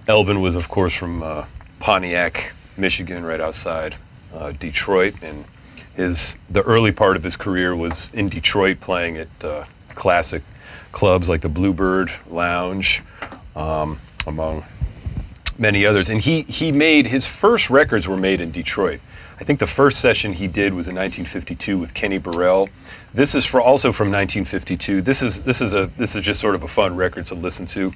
Elvin 0.09 0.41
was, 0.41 0.55
of 0.55 0.67
course, 0.67 0.93
from 0.93 1.23
uh, 1.23 1.45
Pontiac, 1.79 2.51
Michigan, 2.75 3.23
right 3.23 3.39
outside 3.39 3.95
uh, 4.33 4.51
Detroit, 4.53 5.15
and 5.21 5.45
his 5.95 6.37
the 6.49 6.61
early 6.63 6.91
part 6.91 7.15
of 7.15 7.23
his 7.23 7.35
career 7.35 7.75
was 7.75 8.09
in 8.13 8.29
Detroit, 8.29 8.79
playing 8.79 9.17
at 9.17 9.27
uh, 9.43 9.65
classic 9.95 10.41
clubs 10.91 11.29
like 11.29 11.41
the 11.41 11.49
Bluebird 11.49 12.11
Lounge, 12.29 13.01
um, 13.55 13.99
among 14.25 14.63
many 15.57 15.85
others. 15.85 16.09
And 16.09 16.21
he 16.21 16.43
he 16.43 16.71
made 16.71 17.07
his 17.07 17.27
first 17.27 17.69
records 17.69 18.07
were 18.07 18.17
made 18.17 18.41
in 18.41 18.51
Detroit. 18.51 19.01
I 19.39 19.45
think 19.45 19.59
the 19.59 19.67
first 19.67 20.01
session 20.01 20.33
he 20.33 20.47
did 20.47 20.73
was 20.73 20.87
in 20.87 20.95
1952 20.95 21.77
with 21.77 21.93
Kenny 21.93 22.17
Burrell. 22.17 22.67
This 23.13 23.33
is 23.35 23.45
for 23.45 23.61
also 23.61 23.91
from 23.91 24.11
1952. 24.11 25.01
This 25.01 25.21
is 25.21 25.43
this 25.43 25.61
is 25.61 25.73
a 25.73 25.87
this 25.97 26.15
is 26.15 26.23
just 26.23 26.39
sort 26.39 26.55
of 26.55 26.63
a 26.63 26.67
fun 26.67 26.95
record 26.95 27.25
to 27.27 27.35
listen 27.35 27.65
to. 27.67 27.93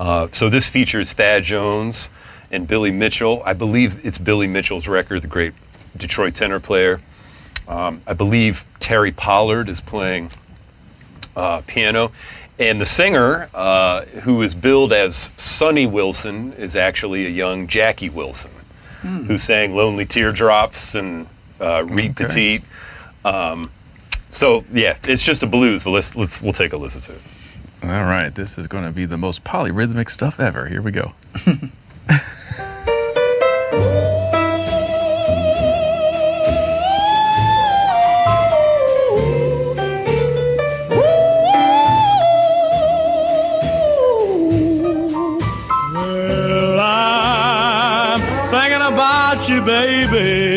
Uh, 0.00 0.28
so 0.32 0.48
this 0.48 0.66
features 0.66 1.12
Thad 1.12 1.44
Jones 1.44 2.08
and 2.50 2.66
Billy 2.66 2.90
Mitchell. 2.90 3.42
I 3.44 3.52
believe 3.52 4.04
it's 4.04 4.18
Billy 4.18 4.46
Mitchell's 4.46 4.88
record, 4.88 5.22
the 5.22 5.28
great 5.28 5.52
Detroit 5.98 6.34
tenor 6.34 6.60
player. 6.60 7.00
Um, 7.66 8.02
I 8.06 8.14
believe 8.14 8.64
Terry 8.80 9.12
Pollard 9.12 9.68
is 9.68 9.80
playing 9.80 10.30
uh, 11.36 11.62
piano. 11.66 12.12
And 12.58 12.80
the 12.80 12.86
singer, 12.86 13.48
uh, 13.54 14.04
who 14.22 14.42
is 14.42 14.54
billed 14.54 14.92
as 14.92 15.30
Sonny 15.36 15.86
Wilson, 15.86 16.52
is 16.54 16.74
actually 16.74 17.26
a 17.26 17.28
young 17.28 17.68
Jackie 17.68 18.10
Wilson, 18.10 18.50
mm. 19.02 19.26
who 19.26 19.38
sang 19.38 19.76
Lonely 19.76 20.06
Teardrops 20.06 20.96
and 20.96 21.28
uh, 21.60 21.84
Reet 21.84 22.12
okay. 22.12 22.26
Petite. 22.26 22.62
Um, 23.24 23.70
so 24.32 24.64
yeah, 24.72 24.96
it's 25.04 25.22
just 25.22 25.42
a 25.42 25.46
blues, 25.46 25.84
but 25.84 25.90
let's 25.90 26.16
let's 26.16 26.42
we'll 26.42 26.52
take 26.52 26.72
a 26.72 26.76
listen 26.76 27.00
to 27.02 27.12
it. 27.12 27.20
All 27.84 28.04
right, 28.04 28.34
this 28.34 28.58
is 28.58 28.66
going 28.66 28.84
to 28.84 28.90
be 28.90 29.04
the 29.04 29.16
most 29.16 29.44
polyrhythmic 29.44 30.10
stuff 30.10 30.40
ever. 30.40 30.68
Here 30.68 30.82
we 30.82 30.90
go. 30.90 31.12
baby. 49.60 50.47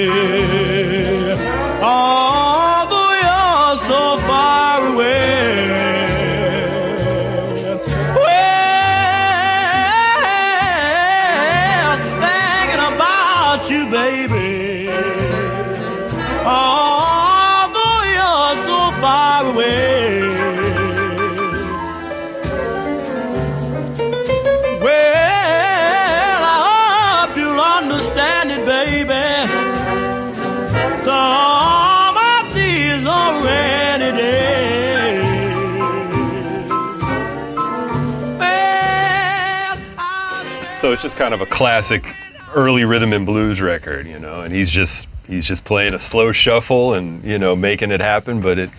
It's 41.01 41.15
just 41.15 41.17
kind 41.17 41.33
of 41.33 41.41
a 41.41 41.47
classic 41.47 42.15
early 42.53 42.85
rhythm 42.85 43.11
and 43.11 43.25
blues 43.25 43.59
record, 43.59 44.05
you 44.05 44.19
know, 44.19 44.41
and 44.41 44.53
he's 44.53 44.69
just 44.69 45.07
he's 45.25 45.47
just 45.47 45.65
playing 45.65 45.95
a 45.95 45.99
slow 45.99 46.31
shuffle 46.31 46.93
and 46.93 47.23
you 47.23 47.39
know 47.39 47.55
making 47.55 47.89
it 47.89 47.99
happen, 47.99 48.39
but 48.39 48.59
it 48.59 48.69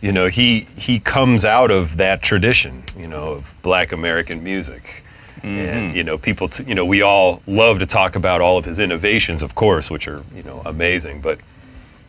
you 0.00 0.12
know 0.12 0.28
he 0.28 0.60
he 0.76 1.00
comes 1.00 1.44
out 1.44 1.72
of 1.72 1.96
that 1.96 2.22
tradition, 2.22 2.84
you 2.96 3.08
know, 3.08 3.32
of 3.32 3.52
black 3.62 3.90
American 3.90 4.44
music. 4.44 5.02
And 5.42 5.88
mm-hmm. 5.88 5.96
you 5.96 6.04
know, 6.04 6.18
people, 6.18 6.48
t- 6.48 6.62
you 6.62 6.76
know, 6.76 6.86
we 6.86 7.02
all 7.02 7.42
love 7.48 7.80
to 7.80 7.86
talk 7.86 8.14
about 8.14 8.40
all 8.40 8.58
of 8.58 8.64
his 8.64 8.78
innovations, 8.78 9.42
of 9.42 9.56
course, 9.56 9.90
which 9.90 10.06
are 10.06 10.22
you 10.36 10.44
know 10.44 10.62
amazing. 10.64 11.20
But 11.20 11.40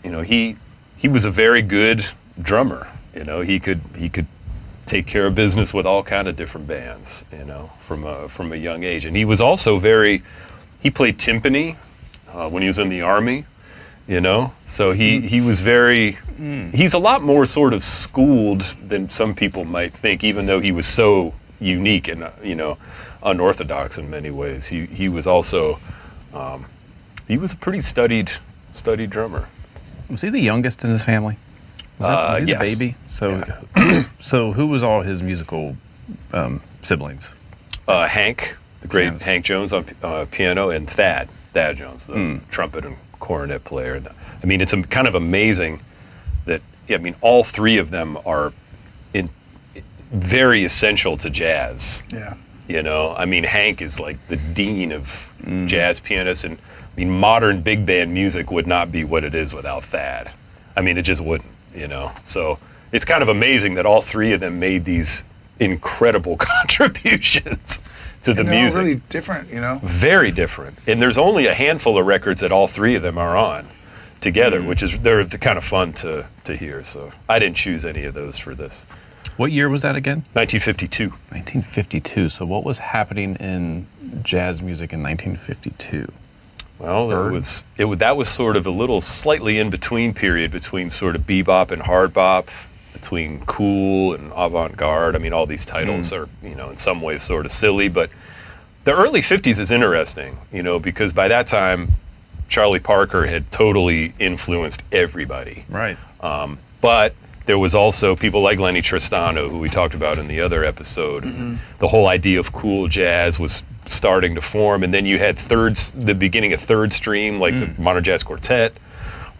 you 0.04 0.12
know, 0.12 0.22
he 0.22 0.56
he 0.98 1.08
was 1.08 1.26
a 1.26 1.32
very 1.32 1.64
good 1.64 2.06
drummer. 2.40 2.88
You 3.16 3.24
know, 3.24 3.42
he 3.42 3.60
could 3.60 3.82
he 3.98 4.08
could 4.08 4.28
take 4.86 5.08
care 5.08 5.26
of 5.26 5.36
business 5.36 5.74
with 5.74 5.86
all 5.86 6.04
kind 6.04 6.28
of 6.28 6.36
different 6.36 6.68
bands. 6.68 7.24
You 7.32 7.46
know, 7.46 7.72
from 7.88 8.04
a 8.04 8.30
from 8.30 8.54
a 8.54 8.56
young 8.56 8.84
age, 8.84 9.06
and 9.06 9.16
he 9.16 9.26
was 9.26 9.42
also 9.42 9.80
very 9.80 10.24
he 10.82 10.90
played 10.90 11.18
timpani 11.18 11.76
uh, 12.34 12.50
when 12.50 12.62
he 12.62 12.68
was 12.68 12.80
in 12.80 12.90
the 12.90 13.02
army. 13.02 13.46
You 14.08 14.20
know, 14.20 14.52
so 14.68 14.92
he 14.92 15.22
he 15.22 15.40
was 15.40 15.62
very 15.62 16.18
he's 16.74 16.94
a 16.94 17.00
lot 17.00 17.22
more 17.22 17.46
sort 17.46 17.74
of 17.74 17.84
schooled 17.84 18.74
than 18.86 19.10
some 19.10 19.34
people 19.34 19.64
might 19.64 19.94
think, 19.94 20.24
even 20.24 20.46
though 20.46 20.60
he 20.60 20.72
was 20.72 20.86
so 20.86 21.34
unique 21.60 22.10
and 22.10 22.24
uh, 22.24 22.32
you 22.44 22.56
know 22.56 22.78
unorthodox 23.24 23.98
in 23.98 24.10
many 24.10 24.30
ways. 24.30 24.68
He 24.68 24.86
he 24.88 25.08
was 25.08 25.26
also 25.26 25.80
um, 26.34 26.66
he 27.28 27.38
was 27.38 27.54
a 27.54 27.58
pretty 27.58 27.82
studied 27.82 28.32
studied 28.74 29.10
drummer. 29.10 29.48
Was 30.10 30.22
he 30.22 30.30
the 30.30 30.42
youngest 30.42 30.84
in 30.84 30.92
his 30.92 31.04
family? 31.04 31.38
Was, 32.00 32.08
that, 32.08 32.10
Uh, 32.10 32.32
was 32.34 32.42
he 32.42 32.48
yes. 32.50 32.70
the 32.70 32.76
baby? 32.76 32.96
So, 33.10 34.06
so 34.20 34.52
who 34.54 34.68
was 34.68 34.84
all 34.84 35.02
his 35.02 35.22
musical 35.22 35.76
um, 36.34 36.62
siblings? 36.82 37.34
Uh, 37.88 38.08
Hank, 38.08 38.58
the 38.82 38.88
great 38.88 39.06
Pianist. 39.06 39.26
Hank 39.26 39.46
Jones 39.46 39.74
on 39.74 39.86
uh, 40.04 40.26
piano, 40.32 40.70
and 40.70 40.90
Thad 40.90 41.30
Thad 41.54 41.78
Jones, 41.78 42.08
the 42.08 42.14
Hmm. 42.14 42.38
trumpet 42.50 42.84
and 42.86 42.98
cornet 43.20 43.64
player. 43.64 43.96
And, 43.96 44.08
I 44.42 44.46
mean, 44.46 44.60
it's 44.62 44.74
kind 44.90 45.08
of 45.08 45.16
amazing 45.16 45.80
that 46.46 46.62
I 46.90 46.98
mean 46.98 47.16
all 47.22 47.44
three 47.44 47.78
of 47.78 47.92
them 47.92 48.18
are 48.26 48.52
in 49.14 49.30
very 50.12 50.64
essential 50.64 51.16
to 51.18 51.30
jazz. 51.30 52.04
Yeah. 52.12 52.34
You 52.68 52.82
know, 52.82 53.14
I 53.18 53.26
mean, 53.26 53.44
Hank 53.44 53.82
is 53.82 54.00
like 54.00 54.18
the 54.28 54.38
dean 54.38 54.92
of 54.92 55.30
jazz 55.68 56.00
pianists, 56.00 56.44
and 56.46 56.58
I 56.58 57.00
mean, 57.00 57.10
modern 57.10 57.62
big 57.62 57.86
band 57.86 58.14
music 58.14 58.50
would 58.52 58.66
not 58.68 58.92
be 58.92 59.04
what 59.04 59.24
it 59.24 59.36
is 59.36 59.54
without 59.54 59.84
Thad. 59.84 60.32
I 60.76 60.82
mean, 60.82 60.98
it 60.98 61.02
just 61.04 61.22
wouldn't. 61.22 61.50
You 61.76 61.88
know, 61.88 62.12
so 62.24 62.60
it's 62.92 63.06
kind 63.06 63.22
of 63.22 63.30
amazing 63.30 63.76
that 63.76 63.86
all 63.86 64.02
three 64.02 64.34
of 64.34 64.40
them 64.40 64.60
made 64.60 64.86
these 64.86 65.24
incredible 65.60 66.38
contributions 66.40 67.80
to 68.24 68.34
the 68.34 68.42
And 68.42 68.50
they're 68.50 68.56
all 68.56 68.62
music. 68.62 68.80
really 68.80 69.02
different, 69.10 69.50
you 69.50 69.60
know. 69.60 69.80
Very 69.84 70.32
different, 70.32 70.88
and 70.88 71.02
there's 71.02 71.18
only 71.18 71.48
a 71.48 71.54
handful 71.54 71.98
of 71.98 72.06
records 72.06 72.42
that 72.42 72.52
all 72.52 72.68
three 72.68 72.96
of 72.96 73.02
them 73.02 73.18
are 73.18 73.36
on 73.36 73.68
together, 74.22 74.62
hmm. 74.62 74.68
which 74.68 74.82
is 74.84 74.98
they're 75.00 75.26
kind 75.26 75.58
of 75.58 75.64
fun 75.64 75.94
to 75.94 76.26
to 76.46 76.56
hear. 76.56 76.84
So 76.84 77.12
I 77.28 77.40
didn't 77.40 77.58
choose 77.58 77.86
any 77.86 78.04
of 78.06 78.14
those 78.14 78.38
for 78.38 78.56
this. 78.56 78.86
What 79.36 79.52
year 79.52 79.68
was 79.68 79.82
that 79.82 79.96
again? 79.96 80.26
1952. 80.34 81.10
1952. 81.10 82.30
So, 82.30 82.46
what 82.46 82.64
was 82.64 82.78
happening 82.78 83.36
in 83.36 83.88
jazz 84.22 84.62
music 84.62 84.94
in 84.94 85.02
1952? 85.02 86.12
Well, 86.84 87.12
it 87.28 87.32
was 87.32 87.64
it 87.78 88.00
that 88.00 88.18
was 88.18 88.28
sort 88.30 88.56
of 88.58 88.66
a 88.66 88.70
little 88.70 89.00
slightly 89.02 89.58
in 89.58 89.70
between 89.70 90.14
period 90.14 90.52
between 90.52 90.90
sort 90.90 91.16
of 91.16 91.22
bebop 91.22 91.72
and 91.72 91.82
hard 91.82 92.14
bop, 92.14 92.50
between 92.92 93.40
cool 93.46 94.14
and 94.14 94.32
avant 94.36 94.76
garde. 94.76 95.16
I 95.16 95.20
mean, 95.20 95.32
all 95.34 95.46
these 95.46 95.66
titles 95.66 96.10
Hmm. 96.10 96.16
are 96.16 96.30
you 96.44 96.56
know 96.56 96.70
in 96.70 96.78
some 96.78 97.02
ways 97.02 97.24
sort 97.24 97.46
of 97.46 97.52
silly, 97.54 97.88
but 97.88 98.10
the 98.84 98.92
early 98.94 99.22
'50s 99.22 99.60
is 99.60 99.72
interesting, 99.72 100.38
you 100.52 100.62
know, 100.62 100.78
because 100.78 101.14
by 101.14 101.30
that 101.30 101.48
time 101.48 101.94
Charlie 102.50 102.80
Parker 102.82 103.26
had 103.28 103.50
totally 103.52 104.14
influenced 104.20 104.84
everybody. 104.92 105.64
Right. 105.70 105.98
Um, 106.20 106.60
but 106.82 107.16
there 107.46 107.58
was 107.58 107.74
also 107.74 108.16
people 108.16 108.42
like 108.42 108.60
Lennie 108.60 108.82
Tristano, 108.82 109.50
who 109.50 109.58
we 109.60 109.70
talked 109.70 109.94
about 109.96 110.18
in 110.18 110.28
the 110.28 110.42
other 110.42 110.64
episode. 110.66 111.24
The 111.80 111.88
whole 111.88 112.08
idea 112.08 112.40
of 112.40 112.52
cool 112.52 112.88
jazz 112.90 113.40
was 113.40 113.64
starting 113.88 114.36
to 114.36 114.42
form, 114.42 114.84
and 114.84 114.94
then 114.94 115.06
you 115.06 115.20
had 115.20 115.38
thirds, 115.38 115.92
the 115.92 116.16
beginning 116.16 116.54
of 116.54 116.62
third 116.62 116.94
stream, 116.94 117.40
like 117.40 117.60
the 117.60 117.82
modern 117.82 118.04
jazz 118.04 118.24
quartet, 118.24 118.74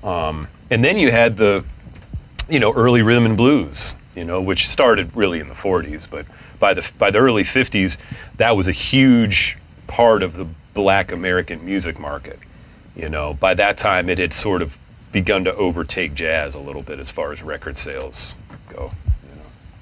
um, 0.04 0.48
and 0.70 0.84
then 0.84 0.98
you 0.98 1.12
had 1.12 1.38
the, 1.38 1.64
you 2.50 2.60
know, 2.60 2.74
early 2.74 3.02
rhythm 3.02 3.26
and 3.26 3.38
blues, 3.38 3.96
you 4.16 4.26
know, 4.26 4.42
which 4.42 4.68
started 4.68 5.16
really 5.16 5.40
in 5.40 5.48
the 5.48 5.54
40s, 5.54 6.10
but 6.10 6.26
by 6.60 6.74
the 6.74 6.90
by 6.98 7.12
the 7.12 7.20
early 7.20 7.44
50s, 7.44 7.98
that 8.38 8.56
was 8.56 8.68
a 8.68 8.72
huge 8.72 9.58
part 9.88 10.24
of 10.24 10.38
the 10.38 10.48
Black 10.74 11.12
American 11.12 11.66
music 11.66 12.00
market. 12.00 12.40
You 12.96 13.10
know, 13.10 13.34
by 13.34 13.54
that 13.56 13.78
time, 13.78 14.10
it 14.10 14.18
had 14.18 14.34
sort 14.34 14.62
of 14.62 14.78
begun 15.12 15.44
to 15.46 15.56
overtake 15.56 16.16
jazz 16.16 16.56
a 16.56 16.60
little 16.60 16.82
bit 16.82 17.00
as 17.00 17.10
far 17.12 17.32
as 17.32 17.42
record 17.44 17.78
sales 17.78 18.36
go. 18.70 18.92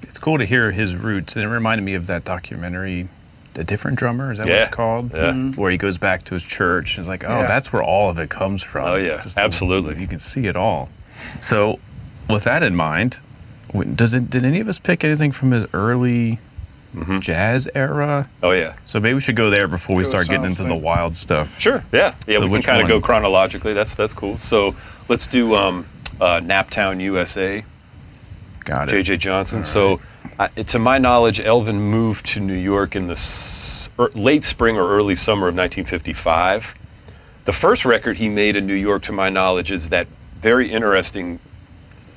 It's 0.02 0.18
cool 0.18 0.38
to 0.38 0.44
hear 0.44 0.72
his 0.72 0.94
roots, 0.94 1.36
and 1.36 1.44
it 1.44 1.48
reminded 1.48 1.84
me 1.84 1.94
of 1.94 2.06
that 2.06 2.24
documentary, 2.24 3.08
"The 3.54 3.64
Different 3.64 3.98
Drummer." 3.98 4.32
Is 4.32 4.38
that 4.38 4.46
what 4.46 4.56
it's 4.56 4.70
called? 4.74 5.12
Yeah. 5.14 5.32
Where 5.52 5.70
he 5.70 5.76
goes 5.76 5.98
back 5.98 6.22
to 6.24 6.34
his 6.34 6.42
church 6.44 6.96
and 6.96 7.04
is 7.04 7.08
like, 7.08 7.24
"Oh, 7.24 7.40
Yeah. 7.40 7.46
that's 7.46 7.72
where 7.72 7.82
all 7.82 8.10
of 8.10 8.18
it 8.18 8.30
comes 8.30 8.62
from." 8.62 8.86
Oh, 8.86 8.94
yeah. 8.96 9.18
the- 9.18 9.32
Absolutely. 9.40 10.00
you 10.00 10.06
can 10.06 10.18
see 10.18 10.46
it 10.46 10.56
all. 10.56 10.88
So, 11.40 11.78
with 12.28 12.44
that 12.44 12.62
in 12.62 12.74
mind, 12.76 13.18
does 13.94 14.14
it? 14.14 14.30
Did 14.30 14.44
any 14.44 14.60
of 14.60 14.68
us 14.68 14.78
pick 14.78 15.04
anything 15.04 15.32
from 15.32 15.50
his 15.52 15.66
early 15.72 16.38
Mm-hmm. 16.94 17.20
jazz 17.20 17.70
era? 17.74 18.28
Oh 18.42 18.50
yeah, 18.50 18.74
So 18.84 19.00
maybe 19.00 19.14
we 19.14 19.20
should 19.22 19.34
go 19.34 19.48
there 19.48 19.66
before 19.66 19.96
we 19.96 20.02
Go 20.04 20.10
start 20.10 20.26
getting 20.28 20.42
sounds 20.44 20.60
into 20.60 20.74
the 20.74 20.78
wild 20.78 21.16
stuff. 21.16 21.58
sure, 21.58 21.82
yeah, 21.90 22.12
yeah. 22.26 22.36
So 22.38 22.46
we 22.46 22.60
can 22.60 22.62
kind 22.62 22.82
of 22.82 22.88
go 22.88 23.00
chronologically. 23.00 23.72
That's 23.72 23.94
that's 23.94 24.12
cool. 24.12 24.36
So 24.36 24.76
let's 25.08 25.26
do 25.26 25.54
um, 25.54 25.86
uh, 26.20 26.40
Naptown, 26.40 27.00
USA. 27.00 27.64
Got 28.66 28.88
it. 28.88 28.92
J.J. 28.92 29.16
Johnson. 29.16 29.64
So, 29.64 30.00
I, 30.42 30.48
to 30.62 30.78
my 30.80 30.98
knowledge, 30.98 31.38
Elvin 31.38 31.80
moved 31.80 32.26
to 32.30 32.40
New 32.40 32.54
York 32.54 32.96
in 32.96 33.06
the 33.06 33.12
s- 33.12 33.88
er, 33.96 34.10
late 34.14 34.42
spring 34.42 34.76
or 34.76 34.88
early 34.88 35.14
summer 35.14 35.46
of 35.46 35.54
1955. 35.54 36.74
The 37.44 37.52
first 37.52 37.84
record 37.84 38.16
he 38.16 38.28
made 38.28 38.56
in 38.56 38.66
New 38.66 38.74
York, 38.74 39.02
to 39.04 39.12
my 39.12 39.28
knowledge, 39.28 39.70
is 39.70 39.90
that 39.90 40.08
very 40.40 40.72
interesting 40.72 41.38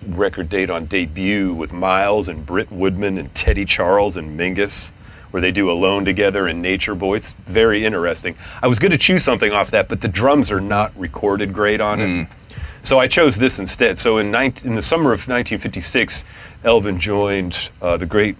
record 0.07 0.49
date 0.49 0.71
on 0.71 0.85
debut 0.85 1.53
with 1.53 1.71
Miles 1.71 2.27
and 2.27 2.45
Britt 2.47 2.71
Woodman 2.71 3.19
and 3.19 3.33
Teddy 3.35 3.65
Charles 3.65 4.17
and 4.17 4.39
Mingus, 4.39 4.91
where 5.29 5.41
they 5.41 5.51
do 5.51 5.69
Alone 5.69 6.03
together 6.03 6.47
and 6.47 6.63
Nature 6.63 6.95
Boy. 6.95 7.17
It's 7.17 7.33
very 7.33 7.85
interesting. 7.85 8.35
I 8.63 8.67
was 8.67 8.79
going 8.79 8.91
to 8.91 8.97
choose 8.97 9.23
something 9.23 9.51
off 9.51 9.69
that, 9.69 9.87
but 9.87 10.01
the 10.01 10.07
drums 10.07 10.49
are 10.49 10.61
not 10.61 10.91
recorded 10.97 11.53
great 11.53 11.79
on 11.79 11.99
it. 12.01 12.27
So 12.81 12.99
I 12.99 13.07
chose 13.07 13.37
this 13.37 13.57
instead. 13.57 13.97
So 13.97 14.19
in, 14.19 14.29
19, 14.29 14.69
in 14.69 14.75
the 14.75 14.81
summer 14.81 15.11
of 15.11 15.27
1956, 15.27 16.23
Elvin 16.65 16.99
joined 16.99 17.69
uh, 17.81 17.95
the 17.95 18.05
great 18.05 18.35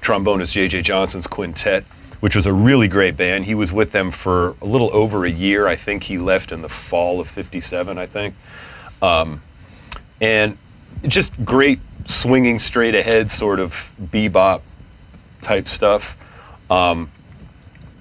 trombonist 0.00 0.52
J.J. 0.52 0.82
Johnson's 0.82 1.26
quintet, 1.26 1.84
which 2.20 2.36
was 2.36 2.46
a 2.46 2.52
really 2.52 2.86
great 2.86 3.16
band. 3.16 3.46
He 3.46 3.54
was 3.54 3.72
with 3.72 3.92
them 3.92 4.10
for 4.10 4.54
a 4.60 4.66
little 4.66 4.90
over 4.92 5.24
a 5.24 5.30
year. 5.30 5.66
I 5.66 5.74
think 5.74 6.04
he 6.04 6.18
left 6.18 6.52
in 6.52 6.62
the 6.62 6.68
fall 6.68 7.18
of 7.18 7.28
57, 7.28 7.98
I 7.98 8.06
think. 8.06 8.34
Um, 9.00 9.42
and 10.20 10.58
just 11.06 11.44
great 11.44 11.80
swinging 12.06 12.58
straight 12.58 12.94
ahead 12.94 13.30
sort 13.30 13.58
of 13.58 13.90
bebop 14.00 14.60
type 15.40 15.68
stuff. 15.68 16.16
Um, 16.70 17.10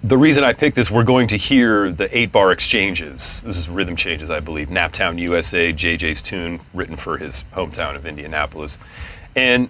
the 0.04 0.18
reason 0.18 0.44
I 0.44 0.54
picked 0.54 0.76
this, 0.76 0.90
we're 0.90 1.04
going 1.04 1.28
to 1.30 1.38
hear 1.38 1.92
the 1.92 2.16
eight 2.18 2.32
bar 2.32 2.52
exchanges. 2.52 3.42
This 3.46 3.58
is 3.58 3.68
rhythm 3.68 3.96
changes, 3.96 4.30
I 4.30 4.40
believe. 4.40 4.70
Naptown, 4.70 5.20
USA, 5.20 5.74
JJ's 5.74 6.22
tune, 6.22 6.62
written 6.74 6.96
for 6.96 7.18
his 7.18 7.44
hometown 7.54 7.96
of 7.96 8.06
Indianapolis. 8.06 8.80
And 9.36 9.70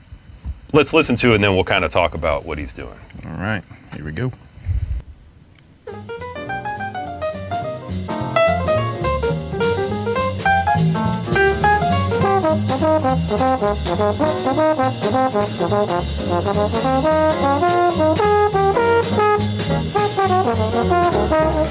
let's 0.73 0.93
listen 0.93 1.15
to 1.17 1.31
it 1.31 1.35
and 1.35 1.43
then 1.43 1.53
we'll 1.55 1.63
kind 1.63 1.85
of 1.85 1.91
talk 1.91 2.13
about 2.13 2.45
what 2.45 2.57
he's 2.57 2.73
doing. 2.73 2.99
All 3.25 3.31
right, 3.31 3.63
here 3.95 4.05
we 4.05 4.11
go. 4.11 4.31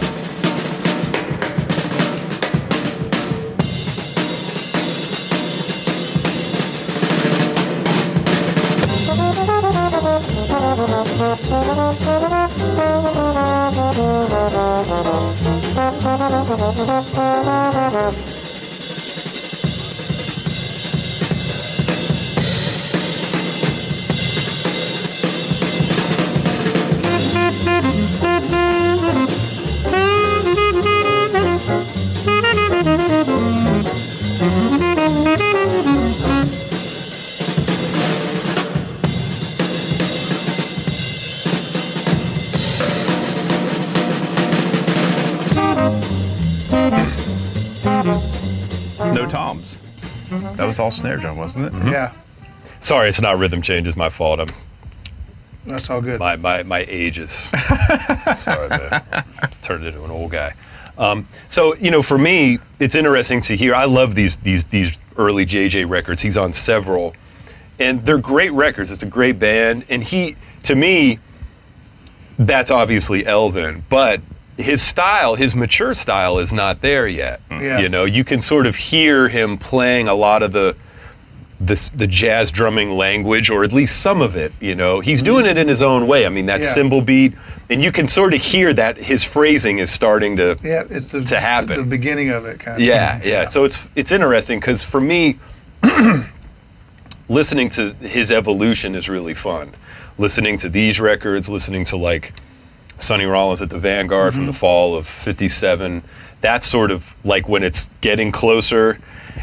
All 50.89 50.93
snare 50.93 51.19
drum, 51.19 51.37
wasn't 51.37 51.67
it? 51.67 51.75
Yeah, 51.91 52.13
Sorry, 52.81 53.11
it's 53.11 53.21
not 53.21 53.37
rhythm 53.39 53.61
change. 53.61 53.87
It's 53.87 53.97
my 53.97 54.09
fault. 54.09 54.41
I'm 54.41 54.49
that's 55.67 55.91
all 55.91 56.01
good. 56.01 56.19
my 56.19 56.35
my, 56.37 56.63
my 56.63 56.87
age 56.89 57.19
is 57.19 57.31
sorry 58.39 58.71
man 58.71 59.03
turned 59.63 59.85
into 59.85 60.03
an 60.03 60.11
old 60.11 60.31
guy 60.31 60.55
um, 60.97 61.29
so 61.51 61.75
you 61.75 61.91
know 61.91 62.01
for 62.01 62.17
me 62.17 62.59
it's 62.81 62.95
interesting 62.95 63.43
to 63.43 63.55
hear 63.55 63.75
i 63.75 63.85
love 63.85 64.15
these 64.15 64.37
these 64.39 64.65
these 64.67 64.97
early 65.19 65.45
jj 65.45 65.87
records 65.87 66.23
he's 66.23 66.39
on 66.39 66.55
several 66.55 67.15
and 67.79 68.01
they're 68.07 68.17
great 68.17 68.53
records 68.53 68.91
it's 68.91 69.03
a 69.03 69.07
great 69.07 69.39
band 69.39 69.85
and 69.91 70.03
he 70.05 70.37
to 70.63 70.75
me 70.75 71.19
that's 72.39 72.71
obviously 72.71 73.27
elvin 73.27 73.85
but 73.91 74.23
his 74.59 74.83
style 74.83 75.37
his 75.37 75.55
mature 75.55 75.95
style 75.95 76.39
is 76.39 76.53
not 76.53 76.83
there 76.83 77.09
yet 77.09 77.41
mm. 77.49 77.63
Yeah. 77.63 77.79
you 77.79 77.89
know 77.89 78.05
you 78.05 78.25
can 78.25 78.41
sort 78.41 78.67
of 78.67 78.77
hear 78.77 79.29
him 79.29 79.57
playing 79.57 80.09
a 80.09 80.15
lot 80.15 80.43
of 80.43 80.53
the 80.53 80.77
the, 81.61 81.91
the 81.95 82.07
jazz 82.07 82.51
drumming 82.51 82.93
language, 82.93 83.51
or 83.51 83.65
at 83.65 83.73
least 83.73 84.01
some 84.01 84.21
of 84.21 84.37
it. 84.37 84.53
You 84.61 84.75
know, 84.75 85.01
he's 85.01 85.23
mm. 85.23 85.27
doing 85.27 85.47
it 85.47 85.59
in 85.59 85.67
his 85.69 85.83
own 85.83 86.07
way. 86.07 86.25
I 86.25 86.29
mean, 86.29 86.47
that 86.47 86.61
Yeah. 86.61 86.73
cymbal 86.73 87.01
beat, 87.01 87.33
and 87.69 87.83
you 87.83 87.91
can 87.91 88.07
sort 88.09 88.33
of 88.35 88.41
hear 88.41 88.73
that 88.75 88.97
his 88.97 89.25
phrasing 89.25 89.79
is 89.79 89.91
starting 89.91 90.37
to. 90.37 90.57
yeah, 90.63 90.85
it's 90.89 91.13
the, 91.13 91.25
to 91.25 91.41
happen. 91.41 91.77
the 91.77 91.85
beginning 91.85 92.31
of 92.31 92.47
it, 92.47 92.61
kind 92.61 92.81
of. 92.81 92.87
Yeah, 92.87 93.21
yeah. 93.25 93.49
So 93.49 93.65
it's 93.65 93.89
it's 93.97 94.13
interesting 94.13 94.61
because 94.61 94.85
for 94.85 95.01
me, 95.01 95.39
listening 97.29 97.69
to 97.71 97.93
his 97.95 98.31
evolution 98.31 98.95
is 98.95 99.09
really 99.09 99.35
fun. 99.35 99.71
Listening 100.17 100.59
to 100.59 100.69
these 100.69 101.01
records, 101.01 101.49
listening 101.49 101.85
to 101.87 101.97
like 101.97 102.33
Sonny 102.99 103.25
Rollins 103.25 103.63
at 103.63 103.71
the 103.71 103.79
Vanguard 103.79 104.35
from 104.35 104.47
the 104.47 104.53
fall 104.53 104.97
of 104.97 105.07
'57. 105.07 106.03
That's 106.41 106.67
sort 106.67 106.91
of 106.91 107.15
like 107.25 107.49
when 107.49 107.63
it's 107.63 107.89
getting 108.01 108.31
closer, 108.33 108.99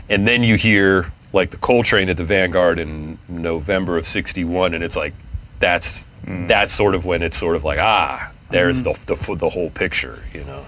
and 0.09 0.27
then 0.27 0.43
you 0.43 0.55
hear 0.55 1.12
like 1.33 1.51
the 1.51 1.57
Coltrane 1.57 2.09
at 2.09 2.17
the 2.17 2.24
Vanguard 2.24 2.79
in 2.79 3.17
November 3.27 3.97
of 3.97 4.07
'61, 4.07 4.74
and 4.74 4.83
it's 4.83 4.95
like 4.95 5.13
that's 5.59 6.05
that's 6.25 6.74
sort 6.74 6.95
of 6.95 7.05
when 7.05 7.21
it's 7.21 7.38
sort 7.38 7.55
of 7.55 7.63
like 7.63 7.79
ah, 7.79 8.31
there's 8.50 8.81
the, 8.83 8.93
the 9.05 9.15
the 9.35 9.50
whole 9.50 9.69
picture, 9.69 10.24
you 10.33 10.43
know. 10.45 10.65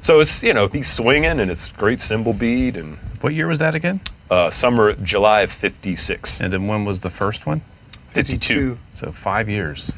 So 0.00 0.20
it's 0.20 0.42
you 0.42 0.54
know 0.54 0.68
he's 0.68 0.90
swinging 0.90 1.40
and 1.40 1.50
it's 1.50 1.68
great 1.68 2.00
cymbal 2.00 2.32
beat 2.32 2.76
and 2.76 2.96
What 3.20 3.34
year 3.34 3.46
was 3.48 3.58
that 3.58 3.74
again? 3.74 4.00
uh, 4.30 4.50
summer 4.50 4.92
July 4.94 5.40
of 5.42 5.50
'56, 5.52 6.40
And 6.40 6.52
then 6.52 6.66
when 6.68 6.84
was 6.84 7.00
the 7.00 7.10
first 7.10 7.46
one? 7.46 7.62
52. 8.10 8.78
So 8.94 9.10
five 9.12 9.48
years. 9.48 9.90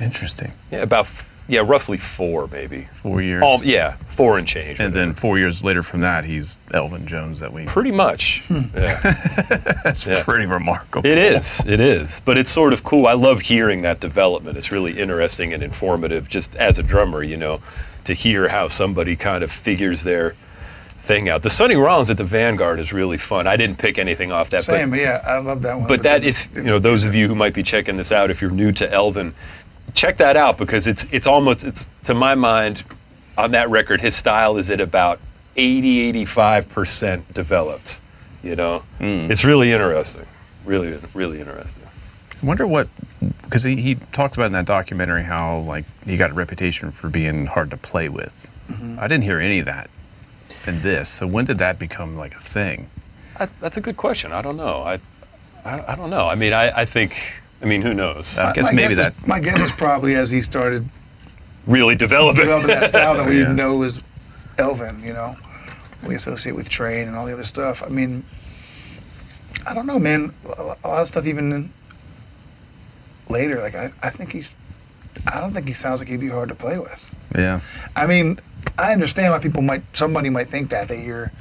Interesting. 0.00 0.52
Yeah, 0.70 0.82
about 0.82 1.06
yeah, 1.48 1.60
roughly 1.64 1.98
four 1.98 2.48
maybe. 2.48 2.88
Four 3.02 3.20
years. 3.22 3.42
All, 3.42 3.62
yeah, 3.64 3.96
four 4.10 4.38
and 4.38 4.46
change. 4.46 4.80
And 4.80 4.94
then 4.94 5.12
four 5.14 5.38
years 5.38 5.62
later 5.62 5.82
from 5.82 6.00
that, 6.00 6.24
he's 6.24 6.58
Elvin 6.72 7.06
Jones 7.06 7.40
that 7.40 7.52
we. 7.52 7.66
pretty 7.66 7.90
much. 7.90 8.42
Hmm. 8.48 8.60
Yeah, 8.74 9.00
That's 9.84 10.06
yeah. 10.06 10.22
pretty 10.22 10.46
remarkable. 10.46 11.06
it 11.08 11.18
is. 11.18 11.60
It 11.66 11.80
is. 11.80 12.20
But 12.24 12.38
it's 12.38 12.50
sort 12.50 12.72
of 12.72 12.82
cool. 12.84 13.06
I 13.06 13.12
love 13.12 13.42
hearing 13.42 13.82
that 13.82 14.00
development. 14.00 14.56
It's 14.56 14.72
really 14.72 14.98
interesting 14.98 15.52
and 15.52 15.62
informative. 15.62 16.28
Just 16.28 16.56
as 16.56 16.78
a 16.78 16.82
drummer, 16.82 17.22
you 17.22 17.36
know, 17.36 17.60
to 18.04 18.14
hear 18.14 18.48
how 18.48 18.68
somebody 18.68 19.16
kind 19.16 19.42
of 19.44 19.50
figures 19.52 20.02
their 20.02 20.34
thing 21.02 21.28
out. 21.28 21.42
The 21.42 21.50
Sonny 21.50 21.74
Rollins 21.76 22.08
at 22.08 22.16
the 22.16 22.24
Vanguard 22.24 22.78
is 22.78 22.90
really 22.90 23.18
fun. 23.18 23.46
I 23.46 23.56
didn't 23.56 23.76
pick 23.78 23.98
anything 23.98 24.32
off 24.32 24.48
that. 24.50 24.58
but- 24.58 24.64
Same, 24.64 24.88
but 24.90 25.00
yeah, 25.00 25.20
I 25.26 25.38
love 25.38 25.60
that 25.62 25.78
one. 25.78 25.86
But 25.86 26.02
that, 26.04 26.24
if 26.24 26.48
you 26.56 26.62
know, 26.62 26.78
those 26.78 27.04
of 27.04 27.14
you 27.14 27.28
who 27.28 27.34
might 27.34 27.52
be 27.52 27.62
checking 27.62 27.98
this 27.98 28.10
out, 28.10 28.30
if 28.30 28.40
you're 28.40 28.50
new 28.50 28.72
to 28.72 28.90
Elvin, 28.90 29.34
check 29.94 30.18
that 30.18 30.36
out 30.36 30.58
because 30.58 30.86
it's 30.86 31.06
it's 31.10 31.26
almost 31.26 31.64
it's 31.64 31.86
to 32.04 32.14
my 32.14 32.34
mind 32.34 32.84
on 33.36 33.52
that 33.52 33.70
record, 33.70 34.00
his 34.00 34.14
style 34.14 34.56
is 34.58 34.70
at 34.70 34.80
about 34.80 35.20
80, 35.56 36.00
85 36.00 36.68
percent 36.68 37.34
developed. 37.34 38.00
You 38.42 38.56
know, 38.56 38.82
it's 39.30 39.44
really 39.44 39.72
interesting. 39.72 40.26
Really, 40.66 40.98
really 41.14 41.40
interesting. 41.40 41.82
I 42.42 42.46
wonder 42.46 42.66
what, 42.66 42.88
because 43.42 43.62
he, 43.62 43.76
he 43.76 43.94
talked 44.12 44.36
about 44.36 44.46
in 44.46 44.52
that 44.52 44.66
documentary 44.66 45.22
how 45.22 45.58
like 45.60 45.84
he 46.04 46.16
got 46.16 46.30
a 46.30 46.34
reputation 46.34 46.90
for 46.90 47.08
being 47.08 47.46
hard 47.46 47.70
to 47.70 47.76
play 47.76 48.08
with. 48.08 48.50
Mm-hmm. 48.70 48.98
I 48.98 49.08
didn't 49.08 49.24
hear 49.24 49.40
any 49.40 49.60
of 49.60 49.64
that 49.64 49.88
in 50.66 50.82
this. 50.82 51.08
So 51.08 51.26
when 51.26 51.46
did 51.46 51.58
that 51.58 51.78
become 51.78 52.16
like 52.16 52.34
a 52.34 52.40
thing? 52.40 52.88
I, 53.38 53.48
that's 53.60 53.76
a 53.76 53.80
good 53.80 53.96
question. 53.96 54.32
I 54.32 54.42
don't 54.42 54.56
know. 54.56 54.82
I, 54.82 55.00
I, 55.64 55.92
I 55.92 55.96
don't 55.96 56.10
know. 56.10 56.26
I 56.26 56.34
mean, 56.34 56.52
I, 56.52 56.80
I 56.80 56.84
think. 56.84 57.16
I 57.64 57.66
mean, 57.66 57.80
who 57.80 57.94
knows? 57.94 58.36
I 58.36 58.52
guess 58.52 58.66
my 58.66 58.72
maybe 58.72 58.94
guess 58.94 59.14
that. 59.14 59.22
Is, 59.22 59.26
my 59.26 59.40
guess 59.40 59.58
is 59.62 59.72
probably 59.72 60.14
as 60.16 60.30
he 60.30 60.42
started 60.42 60.86
really 61.66 61.94
developing. 61.96 62.42
developing 62.42 62.68
that 62.68 62.84
style 62.84 63.16
that 63.16 63.26
we 63.26 63.40
Yeah. 63.40 63.52
know 63.52 63.82
is 63.82 64.02
Elvin, 64.58 65.02
you 65.02 65.14
know, 65.14 65.34
we 66.06 66.14
associate 66.14 66.54
with 66.54 66.68
Train 66.68 67.08
and 67.08 67.16
all 67.16 67.24
the 67.24 67.32
other 67.32 67.44
stuff. 67.44 67.82
I 67.82 67.88
mean, 67.88 68.22
I 69.66 69.72
don't 69.72 69.86
know, 69.86 69.98
man. 69.98 70.34
A 70.46 70.76
a 70.84 70.88
lot 70.88 71.00
of 71.00 71.06
stuff 71.06 71.26
even 71.26 71.70
later, 73.30 73.62
like 73.62 73.74
I, 73.74 73.90
I 74.02 74.10
think 74.10 74.32
he's, 74.32 74.56
I 75.32 75.40
don't 75.40 75.54
think 75.54 75.66
he 75.66 75.72
sounds 75.72 76.00
like 76.02 76.08
he'd 76.10 76.20
be 76.20 76.28
hard 76.28 76.50
to 76.50 76.54
play 76.54 76.78
with. 76.78 77.14
Yeah. 77.34 77.60
I 77.96 78.06
mean, 78.06 78.38
I 78.76 78.92
understand 78.92 79.32
why 79.32 79.38
people 79.38 79.62
might, 79.62 79.82
somebody 79.96 80.28
might 80.28 80.48
think 80.48 80.68
that 80.68 80.88
they 80.88 81.00
hear 81.00 81.32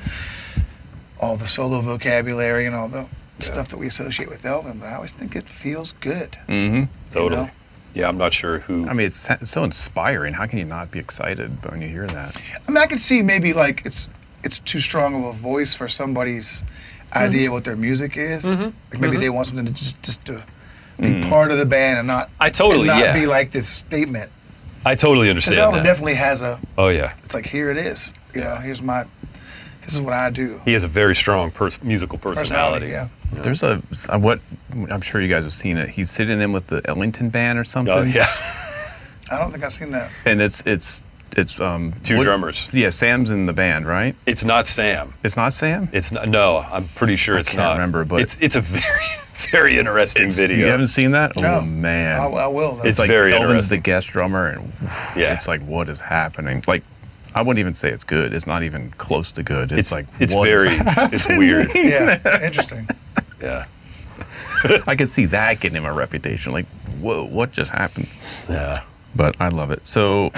all 1.19 1.35
the 1.35 1.47
solo 1.47 1.81
vocabulary 1.81 2.65
and 2.65 2.73
all 2.73 2.87
the 2.87 3.07
stuff 3.45 3.69
that 3.69 3.77
we 3.77 3.87
associate 3.87 4.29
with 4.29 4.45
Elvin, 4.45 4.79
but 4.79 4.87
I 4.87 4.95
always 4.95 5.11
think 5.11 5.35
it 5.35 5.47
feels 5.47 5.93
good. 5.93 6.37
Mm-hmm. 6.47 6.83
Totally. 7.11 7.43
know? 7.43 7.49
Yeah, 7.93 8.07
I'm 8.07 8.17
not 8.17 8.33
sure 8.33 8.59
who. 8.59 8.87
I 8.87 8.93
mean, 8.93 9.07
it's, 9.07 9.29
it's 9.29 9.51
so 9.51 9.63
inspiring. 9.63 10.33
How 10.33 10.47
can 10.47 10.57
you 10.57 10.65
not 10.65 10.89
be 10.89 10.99
excited 10.99 11.51
when 11.69 11.81
you 11.81 11.87
hear 11.87 12.07
that? 12.07 12.41
I 12.67 12.71
mean, 12.71 12.77
I 12.77 12.87
can 12.87 12.97
see 12.97 13.21
maybe 13.21 13.53
like 13.53 13.85
it's 13.85 14.09
it's 14.43 14.59
too 14.59 14.79
strong 14.79 15.15
of 15.15 15.23
a 15.25 15.31
voice 15.31 15.75
for 15.75 15.87
somebody's 15.87 16.61
mm-hmm. 16.61 17.19
idea 17.19 17.47
of 17.47 17.53
what 17.53 17.65
their 17.65 17.75
music 17.75 18.17
is. 18.17 18.45
Mm-hmm. 18.45 18.63
Like 18.63 18.73
maybe 18.93 19.07
mm-hmm. 19.13 19.21
they 19.21 19.29
want 19.29 19.47
something 19.47 19.65
to 19.65 19.71
just 19.71 20.01
just 20.01 20.25
to 20.25 20.43
be 20.99 21.07
mm. 21.07 21.29
part 21.29 21.51
of 21.51 21.57
the 21.57 21.65
band 21.65 21.99
and 21.99 22.07
not 22.07 22.29
I 22.39 22.49
totally, 22.49 22.87
and 22.89 22.99
not 22.99 22.99
yeah. 22.99 23.13
be 23.13 23.25
like 23.25 23.51
this 23.51 23.67
statement. 23.67 24.31
I 24.85 24.95
totally 24.95 25.29
understand 25.29 25.57
Elvin 25.57 25.83
that. 25.83 25.89
definitely 25.89 26.15
has 26.15 26.41
a. 26.41 26.59
oh 26.77 26.89
yeah. 26.89 27.13
It's 27.23 27.33
like 27.33 27.45
here 27.45 27.71
it 27.71 27.77
is. 27.77 28.13
You 28.33 28.41
know, 28.41 28.55
here's 28.55 28.81
my. 28.81 29.05
This 29.85 29.93
is 29.95 30.01
what 30.01 30.13
I 30.13 30.29
do. 30.29 30.61
He 30.65 30.73
has 30.73 30.83
a 30.83 30.87
very 30.87 31.15
strong 31.15 31.51
pers- 31.51 31.81
musical 31.83 32.17
personality. 32.17 32.87
Personality. 32.87 33.11
Yeah. 33.35 33.41
There's 33.41 33.63
a, 33.63 33.81
a 34.09 34.19
what 34.19 34.39
I'm 34.91 35.01
sure 35.01 35.21
you 35.21 35.27
guys 35.27 35.43
have 35.43 35.53
seen 35.53 35.77
it. 35.77 35.89
He's 35.89 36.09
sitting 36.11 36.39
in 36.41 36.53
with 36.53 36.67
the 36.67 36.81
Ellington 36.85 37.29
band 37.29 37.57
or 37.59 37.63
something. 37.63 37.93
Oh 37.93 38.01
yeah. 38.01 38.27
I 39.31 39.39
don't 39.39 39.51
think 39.51 39.63
I've 39.63 39.73
seen 39.73 39.91
that. 39.91 40.09
And 40.25 40.41
it's 40.41 40.61
it's 40.65 41.01
it's 41.35 41.59
um 41.59 41.93
Two 42.03 42.17
what- 42.17 42.23
drummers. 42.25 42.67
Yeah, 42.71 42.89
Sam's 42.89 43.31
in 43.31 43.45
the 43.47 43.53
band, 43.53 43.87
right? 43.87 44.15
It's 44.25 44.43
not 44.45 44.67
Sam. 44.67 45.13
It's 45.23 45.35
not 45.35 45.53
Sam. 45.53 45.89
It's 45.91 46.11
not, 46.11 46.27
no. 46.27 46.57
I'm 46.59 46.87
pretty 46.89 47.15
sure 47.15 47.37
I 47.37 47.39
it's 47.41 47.49
can't 47.49 47.59
not. 47.59 47.73
remember, 47.73 48.05
but- 48.05 48.21
it's 48.21 48.37
it's 48.39 48.55
a 48.55 48.61
very 48.61 49.05
very 49.51 49.77
interesting 49.79 50.29
video. 50.29 50.57
You 50.57 50.65
haven't 50.67 50.87
seen 50.87 51.11
that? 51.11 51.35
No. 51.35 51.55
Oh 51.55 51.61
man, 51.61 52.19
I, 52.19 52.25
I 52.25 52.47
will. 52.47 52.75
though. 52.75 52.83
It's 52.83 52.99
like 52.99 53.09
very 53.09 53.33
Elvin's 53.33 53.67
the 53.69 53.77
guest 53.77 54.07
drummer, 54.07 54.47
and 54.47 54.71
Yeah. 55.17 55.33
it's 55.33 55.47
like 55.47 55.61
what 55.61 55.89
is 55.89 55.99
happening? 55.99 56.63
Like 56.67 56.83
I 57.35 57.41
wouldn't 57.41 57.59
even 57.59 57.73
say 57.73 57.89
it's 57.89 58.03
good. 58.03 58.33
It's 58.33 58.47
not 58.47 58.63
even 58.63 58.91
close 58.91 59.31
to 59.33 59.43
good. 59.43 59.71
It's, 59.71 59.79
It's 59.79 59.91
like 59.91 60.05
it's 60.19 60.33
what 60.33 60.47
is 60.47 60.75
very 60.75 60.77
it's 61.11 61.27
weird. 61.27 61.71
yeah, 61.75 62.43
interesting. 62.45 62.87
Yeah. 63.41 63.65
I 64.87 64.95
could 64.95 65.09
see 65.09 65.25
that 65.25 65.59
getting 65.59 65.75
him 65.75 65.83
a 65.83 65.91
reputation. 65.91 66.53
Like, 66.53 66.65
whoa, 67.01 67.25
what 67.25 67.51
just 67.51 67.71
happened? 67.71 68.07
Yeah. 68.49 68.79
But 69.13 69.35
I 69.41 69.49
love 69.49 69.69
it. 69.69 69.85
So, 69.85 70.31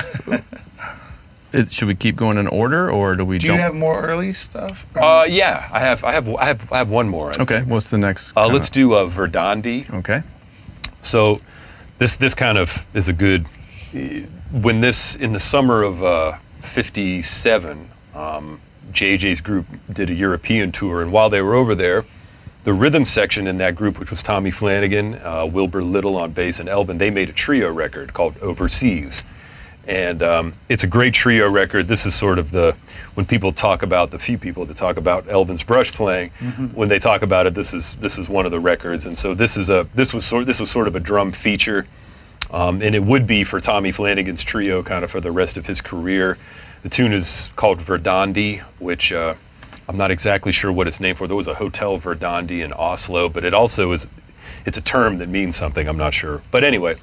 it, 1.54 1.72
should 1.72 1.88
we 1.88 1.94
keep 1.94 2.16
going 2.16 2.40
in 2.40 2.48
order, 2.48 2.90
or 2.90 3.16
do 3.16 3.24
we 3.24 3.38
Do 3.38 3.46
you 3.48 3.54
have 3.54 3.76
more 3.76 4.02
early 4.02 4.34
stuff? 4.34 4.88
Uh, 4.96 5.28
yeah. 5.30 5.70
I 5.72 5.80
have 5.80 6.04
I 6.04 6.14
have 6.14 6.28
I 6.36 6.46
have 6.46 6.74
I 6.74 6.78
have 6.80 6.90
one 6.90 7.08
more. 7.08 7.30
I 7.38 7.44
okay, 7.44 7.60
think. 7.60 7.70
what's 7.70 7.92
the 7.92 8.00
next? 8.00 8.36
Uh, 8.36 8.48
let's 8.48 8.72
do 8.72 8.94
uh, 8.94 9.08
Verdandi. 9.08 9.88
Okay. 9.94 10.24
So 11.04 11.40
this 12.00 12.16
this 12.16 12.34
kind 12.34 12.58
of 12.58 12.84
is 12.96 13.08
a 13.08 13.14
good 13.14 13.46
when 14.52 14.82
this 14.82 15.16
in 15.16 15.34
the 15.34 15.40
summer 15.40 15.84
of 15.84 16.04
uh, 16.04 16.34
57 16.66 17.90
um, 18.14 18.60
JJ's 18.92 19.42
group 19.42 19.66
did 19.92 20.10
a 20.10 20.14
European 20.14 20.72
tour 20.72 21.02
and 21.02 21.12
while 21.12 21.30
they 21.30 21.42
were 21.42 21.56
over 21.56 21.76
there 21.76 22.06
the 22.64 22.74
rhythm 22.74 23.06
section 23.06 23.48
in 23.48 23.58
that 23.58 23.76
group 23.76 24.00
which 24.00 24.12
was 24.12 24.24
Tommy 24.24 24.52
Flanagan 24.52 25.16
uh, 25.24 25.46
Wilbur 25.46 25.84
Little 25.84 26.18
on 26.18 26.32
bass 26.32 26.60
and 26.60 26.70
Elvin 26.70 26.98
they 26.98 27.10
made 27.10 27.30
a 27.30 27.34
trio 27.34 27.72
record 27.72 28.14
called 28.14 28.38
Overseas 28.42 29.24
and 29.88 30.24
um, 30.24 30.54
it's 30.68 30.84
a 30.84 30.88
great 30.88 31.14
trio 31.14 31.50
record. 31.50 31.88
This 31.88 32.06
is 32.06 32.16
sort 32.16 32.40
of 32.40 32.52
the 32.52 32.76
when 33.14 33.26
people 33.26 33.52
talk 33.52 33.84
about 33.84 34.12
the 34.12 34.20
few 34.20 34.38
people 34.38 34.66
that 34.66 34.78
talk 34.78 34.98
about 34.98 35.30
Elvin's 35.30 35.64
brush 35.64 35.92
playing, 35.92 36.32
when 36.74 36.90
they 36.90 37.00
talk 37.00 37.22
about 37.22 37.46
it, 37.46 37.54
this 37.54 37.74
is 37.74 37.96
this 37.96 38.18
is 38.18 38.28
one 38.28 38.46
of 38.46 38.52
the 38.52 38.60
records. 38.60 39.06
And 39.06 39.18
so 39.18 39.34
this 39.36 39.58
is 39.58 39.70
a 39.70 39.88
this 39.94 40.14
was 40.14 40.26
sort 40.26 40.48
this 40.48 40.60
was 40.60 40.72
sort 40.72 40.88
of 40.88 40.96
a 40.96 41.00
drum 41.00 41.32
feature, 41.32 41.86
um, 42.56 42.82
and 42.82 42.96
it 42.96 43.04
would 43.04 43.28
be 43.28 43.44
for 43.44 43.60
Tommy 43.60 43.92
Flanagan's 43.92 44.42
trio, 44.42 44.82
kind 44.82 45.04
of 45.04 45.12
for 45.12 45.20
the 45.20 45.32
rest 45.32 45.58
of 45.58 45.66
his 45.66 45.82
career. 45.82 46.38
The 46.84 46.90
tune 46.90 47.12
is 47.12 47.50
called 47.58 47.80
Verdandi, 47.80 48.62
which 48.80 49.12
uh, 49.12 49.36
I'm 49.90 49.98
not 49.98 50.10
exactly 50.10 50.54
sure 50.54 50.72
what 50.72 50.88
it's 50.88 51.02
named 51.02 51.18
for. 51.18 51.28
There 51.28 51.36
was 51.36 51.48
a 51.48 51.56
hotel 51.56 52.00
Verdandi 52.00 52.64
in 52.64 52.72
Oslo, 52.72 53.28
but 53.28 53.44
it 53.44 53.54
also 53.54 53.92
is 53.92 54.08
it's 54.66 54.78
a 54.78 54.82
term 54.82 55.18
that 55.18 55.28
means 55.28 55.58
something. 55.58 55.86
I'm 55.88 55.98
not 55.98 56.14
sure, 56.14 56.42
but 56.50 56.64
anyway. 56.64 56.96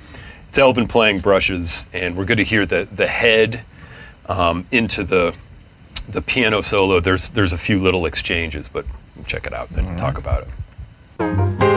It's 0.49 0.59
Elvin 0.59 0.87
playing 0.87 1.21
brushes, 1.21 1.87
and 1.95 2.15
we're 2.15 2.27
going 2.27 2.37
to 2.37 2.45
hear 2.45 2.67
the 2.67 2.87
the 2.95 3.07
head 3.07 3.63
um, 4.27 4.67
into 4.71 5.05
the 5.05 5.35
the 6.09 6.21
piano 6.21 6.61
solo. 6.61 7.01
There's 7.01 7.31
there's 7.31 7.55
a 7.55 7.59
few 7.59 7.79
little 7.79 8.05
exchanges, 8.05 8.69
but 8.69 8.85
check 9.27 9.47
it 9.47 9.53
out 9.53 9.71
and 9.71 9.99
talk 9.99 10.19
about 10.19 10.43
it. 10.43 11.72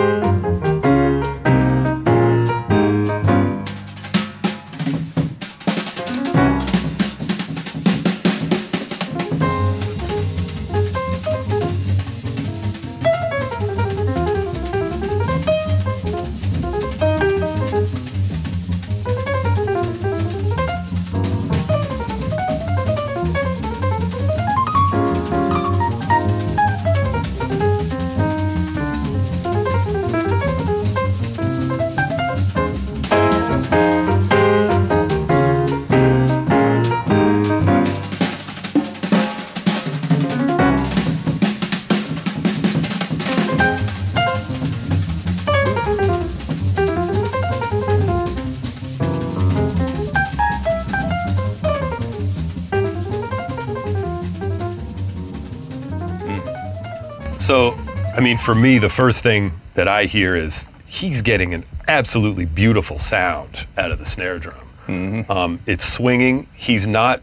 So, 57.46 57.76
I 58.18 58.22
mean, 58.22 58.40
for 58.40 58.56
me, 58.56 58.80
the 58.80 58.90
first 58.90 59.22
thing 59.22 59.52
that 59.76 59.88
I 59.88 60.06
hear 60.06 60.36
is 60.36 60.66
he's 60.88 61.22
getting 61.22 61.54
an 61.54 61.64
absolutely 61.88 62.46
beautiful 62.46 62.98
sound 62.98 63.68
out 63.78 63.92
of 63.92 64.00
the 64.00 64.06
snare 64.06 64.40
drum. 64.40 65.26
Um, 65.30 65.60
it's 65.68 65.86
swinging. 65.86 66.48
He's 66.56 66.88
not 66.88 67.22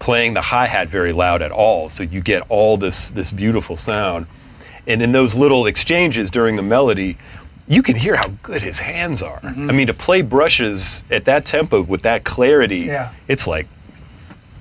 playing 0.00 0.34
the 0.34 0.40
hi 0.40 0.66
hat 0.66 0.88
very 0.88 1.12
loud 1.12 1.42
at 1.42 1.52
all, 1.52 1.88
so 1.88 2.02
you 2.02 2.20
get 2.20 2.42
all 2.48 2.76
this 2.76 3.10
this 3.10 3.30
beautiful 3.30 3.76
sound. 3.76 4.26
And 4.88 5.00
in 5.00 5.12
those 5.12 5.36
little 5.36 5.66
exchanges 5.66 6.28
during 6.28 6.56
the 6.56 6.62
melody, 6.62 7.16
you 7.68 7.84
can 7.84 7.94
hear 7.94 8.16
how 8.16 8.30
good 8.42 8.62
his 8.62 8.80
hands 8.80 9.22
are. 9.22 9.38
I 9.44 9.70
mean, 9.70 9.86
to 9.86 9.94
play 9.94 10.22
brushes 10.22 11.02
at 11.08 11.24
that 11.26 11.46
tempo 11.46 11.82
with 11.82 12.02
that 12.02 12.24
clarity, 12.24 12.80
Yeah. 12.80 13.10
it's 13.28 13.46
like 13.46 13.68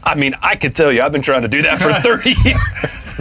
I 0.04 0.16
mean, 0.16 0.34
I 0.42 0.56
could 0.56 0.76
tell 0.76 0.92
you, 0.92 1.02
I've 1.02 1.12
been 1.12 1.22
trying 1.22 1.44
to 1.44 1.48
do 1.48 1.62
that 1.62 1.80
for 1.80 1.94
30 2.02 2.30
years. 2.44 3.16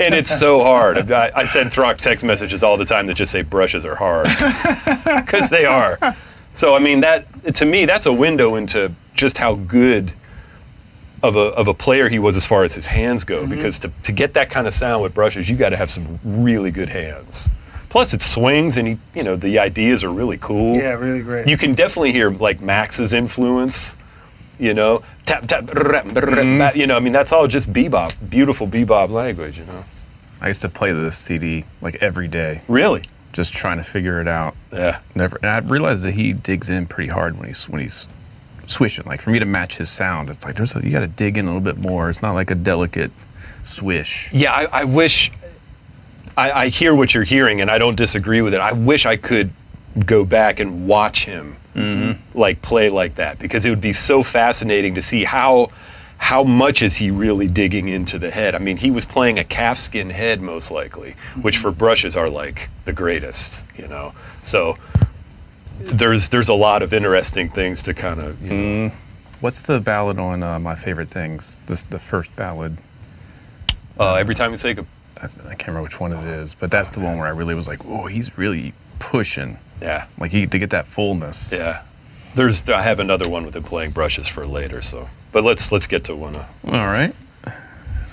and 0.00 0.14
it's 0.14 0.36
so 0.38 0.62
hard. 0.62 1.10
I, 1.10 1.32
I 1.34 1.44
send 1.46 1.72
Throck 1.72 1.96
text 1.98 2.24
messages 2.24 2.62
all 2.62 2.76
the 2.76 2.84
time 2.84 3.06
that 3.06 3.14
just 3.14 3.32
say 3.32 3.42
brushes 3.42 3.84
are 3.84 3.96
hard. 3.96 4.28
Because 5.24 5.48
they 5.48 5.64
are. 5.64 5.98
So, 6.54 6.74
I 6.74 6.78
mean, 6.78 7.00
that 7.00 7.26
to 7.56 7.66
me, 7.66 7.84
that's 7.84 8.06
a 8.06 8.12
window 8.12 8.54
into 8.54 8.92
just 9.14 9.38
how 9.38 9.54
good 9.54 10.12
of 11.22 11.36
a, 11.36 11.40
of 11.40 11.68
a 11.68 11.74
player 11.74 12.08
he 12.08 12.18
was 12.18 12.36
as 12.36 12.46
far 12.46 12.64
as 12.64 12.74
his 12.74 12.86
hands 12.86 13.24
go. 13.24 13.40
Mm-hmm. 13.42 13.50
Because 13.50 13.78
to, 13.80 13.90
to 14.04 14.12
get 14.12 14.34
that 14.34 14.50
kind 14.50 14.66
of 14.66 14.74
sound 14.74 15.02
with 15.02 15.14
brushes, 15.14 15.48
you 15.48 15.56
got 15.56 15.70
to 15.70 15.76
have 15.76 15.90
some 15.90 16.20
really 16.24 16.70
good 16.70 16.88
hands. 16.88 17.48
Plus, 17.88 18.12
it 18.12 18.22
swings, 18.22 18.76
and 18.76 18.88
he, 18.88 18.98
you 19.14 19.22
know, 19.22 19.36
the 19.36 19.58
ideas 19.58 20.04
are 20.04 20.10
really 20.10 20.38
cool. 20.38 20.76
Yeah, 20.76 20.94
really 20.94 21.22
great. 21.22 21.46
You 21.48 21.56
can 21.56 21.74
definitely 21.74 22.12
hear 22.12 22.30
like 22.30 22.60
Max's 22.60 23.12
influence, 23.12 23.96
you 24.58 24.74
know, 24.74 25.02
tap 25.26 25.46
tap, 25.46 25.72
rap, 25.74 26.04
rap, 26.04 26.14
rap, 26.14 26.14
mm-hmm. 26.14 26.78
you 26.78 26.86
know. 26.86 26.96
I 26.96 27.00
mean, 27.00 27.12
that's 27.12 27.32
all 27.32 27.46
just 27.46 27.72
bebop, 27.72 28.14
beautiful 28.28 28.66
bebop 28.66 29.10
language, 29.10 29.58
you 29.58 29.64
know. 29.64 29.84
I 30.40 30.48
used 30.48 30.60
to 30.62 30.68
play 30.68 30.92
this 30.92 31.16
CD 31.16 31.64
like 31.80 31.96
every 31.96 32.28
day, 32.28 32.62
Really? 32.68 33.02
just 33.32 33.52
trying 33.52 33.78
to 33.78 33.84
figure 33.84 34.20
it 34.20 34.28
out. 34.28 34.54
Yeah. 34.72 35.00
Never. 35.14 35.36
And 35.38 35.46
I 35.46 35.58
realized 35.58 36.04
that 36.04 36.12
he 36.12 36.32
digs 36.32 36.68
in 36.68 36.86
pretty 36.86 37.10
hard 37.10 37.36
when 37.36 37.48
he's 37.48 37.68
when 37.68 37.82
he's 37.82 38.08
swishing. 38.66 39.04
Like 39.06 39.20
for 39.20 39.30
me 39.30 39.38
to 39.38 39.44
match 39.44 39.76
his 39.76 39.90
sound, 39.90 40.30
it's 40.30 40.44
like 40.44 40.54
there's 40.56 40.74
a, 40.76 40.82
you 40.84 40.90
got 40.90 41.00
to 41.00 41.08
dig 41.08 41.36
in 41.36 41.46
a 41.46 41.48
little 41.48 41.60
bit 41.60 41.78
more. 41.78 42.08
It's 42.08 42.22
not 42.22 42.32
like 42.32 42.50
a 42.50 42.54
delicate 42.54 43.10
swish. 43.64 44.32
Yeah, 44.32 44.52
I, 44.52 44.80
I 44.80 44.84
wish. 44.84 45.32
I, 46.36 46.50
I 46.52 46.68
hear 46.68 46.94
what 46.94 47.14
you're 47.14 47.24
hearing, 47.24 47.60
and 47.60 47.70
I 47.70 47.78
don't 47.78 47.96
disagree 47.96 48.40
with 48.40 48.54
it. 48.54 48.60
I 48.60 48.72
wish 48.72 49.06
I 49.06 49.16
could 49.16 49.50
go 50.04 50.24
back 50.24 50.58
and 50.58 50.88
watch 50.88 51.24
him 51.24 51.56
like 52.34 52.62
play 52.62 52.88
like 52.88 53.16
that 53.16 53.38
because 53.38 53.64
it 53.64 53.70
would 53.70 53.80
be 53.80 53.92
so 53.92 54.22
fascinating 54.22 54.94
to 54.94 55.02
see 55.02 55.24
how 55.24 55.70
how 56.18 56.44
much 56.44 56.80
is 56.82 56.96
he 56.96 57.10
really 57.10 57.48
digging 57.48 57.88
into 57.88 58.18
the 58.18 58.30
head. 58.30 58.54
I 58.54 58.58
mean, 58.58 58.76
he 58.78 58.90
was 58.90 59.04
playing 59.04 59.38
a 59.38 59.44
calfskin 59.44 60.10
head 60.10 60.40
most 60.40 60.70
likely, 60.70 61.16
which 61.42 61.58
for 61.58 61.70
brushes 61.72 62.16
are 62.16 62.30
like 62.30 62.70
the 62.84 62.92
greatest, 62.92 63.64
you 63.76 63.88
know. 63.88 64.14
So 64.42 64.78
there's 65.80 66.28
there's 66.28 66.48
a 66.48 66.54
lot 66.54 66.82
of 66.82 66.94
interesting 66.94 67.48
things 67.50 67.82
to 67.82 67.94
kind 67.94 68.20
of 68.20 68.40
you 68.42 68.52
know, 68.52 68.92
What's 69.40 69.62
the 69.62 69.80
ballad 69.80 70.18
on 70.18 70.42
uh, 70.42 70.58
my 70.58 70.74
favorite 70.76 71.08
things? 71.10 71.60
This 71.66 71.82
the 71.82 71.98
first 71.98 72.34
ballad. 72.36 72.78
uh, 73.98 74.14
every 74.14 74.34
time 74.34 74.52
you 74.52 74.56
say. 74.56 74.76
I, 75.20 75.26
I 75.26 75.54
can't 75.54 75.68
remember 75.68 75.82
which 75.82 76.00
one 76.00 76.12
it 76.12 76.24
is, 76.24 76.54
but 76.54 76.70
that's 76.70 76.88
the 76.88 77.00
one 77.00 77.18
where 77.18 77.26
I 77.26 77.30
really 77.30 77.54
was 77.54 77.68
like, 77.68 77.84
oh, 77.86 78.06
he's 78.06 78.36
really 78.36 78.74
pushing. 78.98 79.58
yeah 79.80 80.06
Like 80.18 80.30
he 80.30 80.46
to 80.46 80.58
get 80.58 80.70
that 80.70 80.86
fullness. 80.86 81.50
Yeah. 81.52 81.82
There's 82.34 82.68
I 82.68 82.82
have 82.82 82.98
another 82.98 83.28
one 83.30 83.44
with 83.44 83.54
him 83.56 83.62
playing 83.62 83.90
brushes 83.92 84.26
for 84.26 84.46
later, 84.46 84.82
so 84.82 85.08
but 85.32 85.44
let's 85.44 85.70
let's 85.72 85.86
get 85.86 86.04
to 86.04 86.16
one. 86.16 86.36
Uh, 86.36 86.46
All 86.66 86.72
right. 86.86 87.14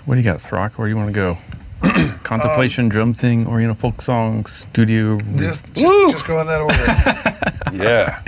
What 0.06 0.16
do 0.16 0.22
you 0.22 0.24
got, 0.24 0.40
Throck? 0.40 0.74
Where 0.78 0.88
do 0.88 0.90
you 0.92 0.98
want 0.98 1.10
to 1.10 1.14
go? 1.14 1.38
Contemplation, 2.24 2.90
drum 2.90 3.14
thing, 3.14 3.48
Oriental 3.48 3.76
folk 3.76 4.02
song, 4.02 4.46
studio. 4.46 5.20
just 5.36 5.64
just, 5.74 6.12
just 6.12 6.28
go 6.28 6.40
in 6.42 6.48
that 6.48 6.62
order. 6.62 7.84
yeah. 7.86 8.22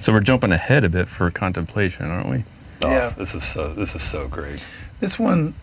So 0.00 0.12
we're 0.12 0.20
jumping 0.20 0.52
ahead 0.52 0.84
a 0.84 0.88
bit 0.88 1.08
for 1.08 1.30
contemplation, 1.30 2.06
aren't 2.10 2.28
we? 2.28 2.44
Oh, 2.82 2.90
Yeah. 2.90 3.10
This 3.16 3.34
is 3.34 3.44
so 3.44 3.72
this 3.74 3.94
is 3.94 4.02
so 4.02 4.28
great. 4.28 4.64
this 5.00 5.18
one, 5.18 5.54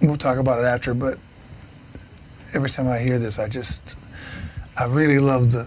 we'll 0.00 0.16
talk 0.18 0.38
about 0.38 0.58
it 0.58 0.64
after, 0.66 0.94
but 0.94 1.18
every 2.54 2.70
time 2.70 2.88
I 2.88 2.98
hear 2.98 3.18
this, 3.18 3.38
I 3.38 3.48
just, 3.48 3.80
I 4.76 4.84
really 4.84 5.18
love 5.18 5.52
the 5.52 5.66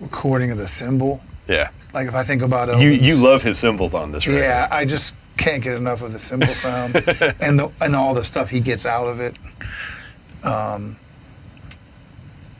recording 0.00 0.50
of 0.50 0.58
the 0.58 0.66
cymbal. 0.66 1.22
Yeah. 1.48 1.70
Like 1.92 2.08
if 2.08 2.14
I 2.14 2.22
think 2.24 2.42
about 2.42 2.80
You 2.80 2.90
you 2.90 3.16
love 3.16 3.42
his 3.42 3.58
cymbals 3.58 3.94
on 3.94 4.12
this 4.12 4.26
record. 4.26 4.40
Yeah, 4.40 4.68
I 4.70 4.84
just 4.84 5.14
can't 5.36 5.62
get 5.62 5.74
enough 5.76 6.02
of 6.02 6.12
the 6.12 6.18
cymbal 6.18 6.54
sound 6.54 6.96
and 7.40 7.58
the, 7.58 7.70
and 7.80 7.96
all 7.96 8.14
the 8.14 8.24
stuff 8.24 8.50
he 8.50 8.60
gets 8.60 8.86
out 8.86 9.06
of 9.08 9.20
it. 9.20 9.36
Um, 10.44 10.96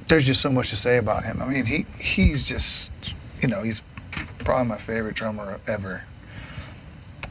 there's 0.09 0.27
just 0.27 0.41
so 0.41 0.51
much 0.51 0.71
to 0.71 0.77
say 0.77 0.99
about 0.99 1.25
him. 1.25 1.41
I 1.41 1.47
mean, 1.47 1.65
he 1.65 1.87
he's 1.99 2.43
just, 2.43 2.91
you 3.41 3.49
know, 3.49 3.63
he's 3.63 3.83
probably 4.39 4.67
my 4.69 4.79
favorite 4.79 5.15
drummer 5.15 5.61
ever. 5.67 6.03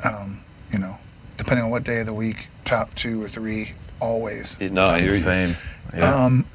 Um, 0.03 0.41
you 0.71 0.79
know, 0.79 0.97
depending 1.37 1.65
on 1.65 1.71
what 1.71 1.83
day 1.83 1.99
of 1.99 2.05
the 2.05 2.13
week, 2.13 2.47
top 2.65 2.93
two 2.95 3.21
or 3.23 3.27
three, 3.27 3.73
always. 3.99 4.59
No, 4.59 4.85
I 4.85 5.01
hear 5.01 5.13
you. 5.13 5.19
Same. 5.19 5.55
Yeah. 5.93 6.25
Um, 6.25 6.45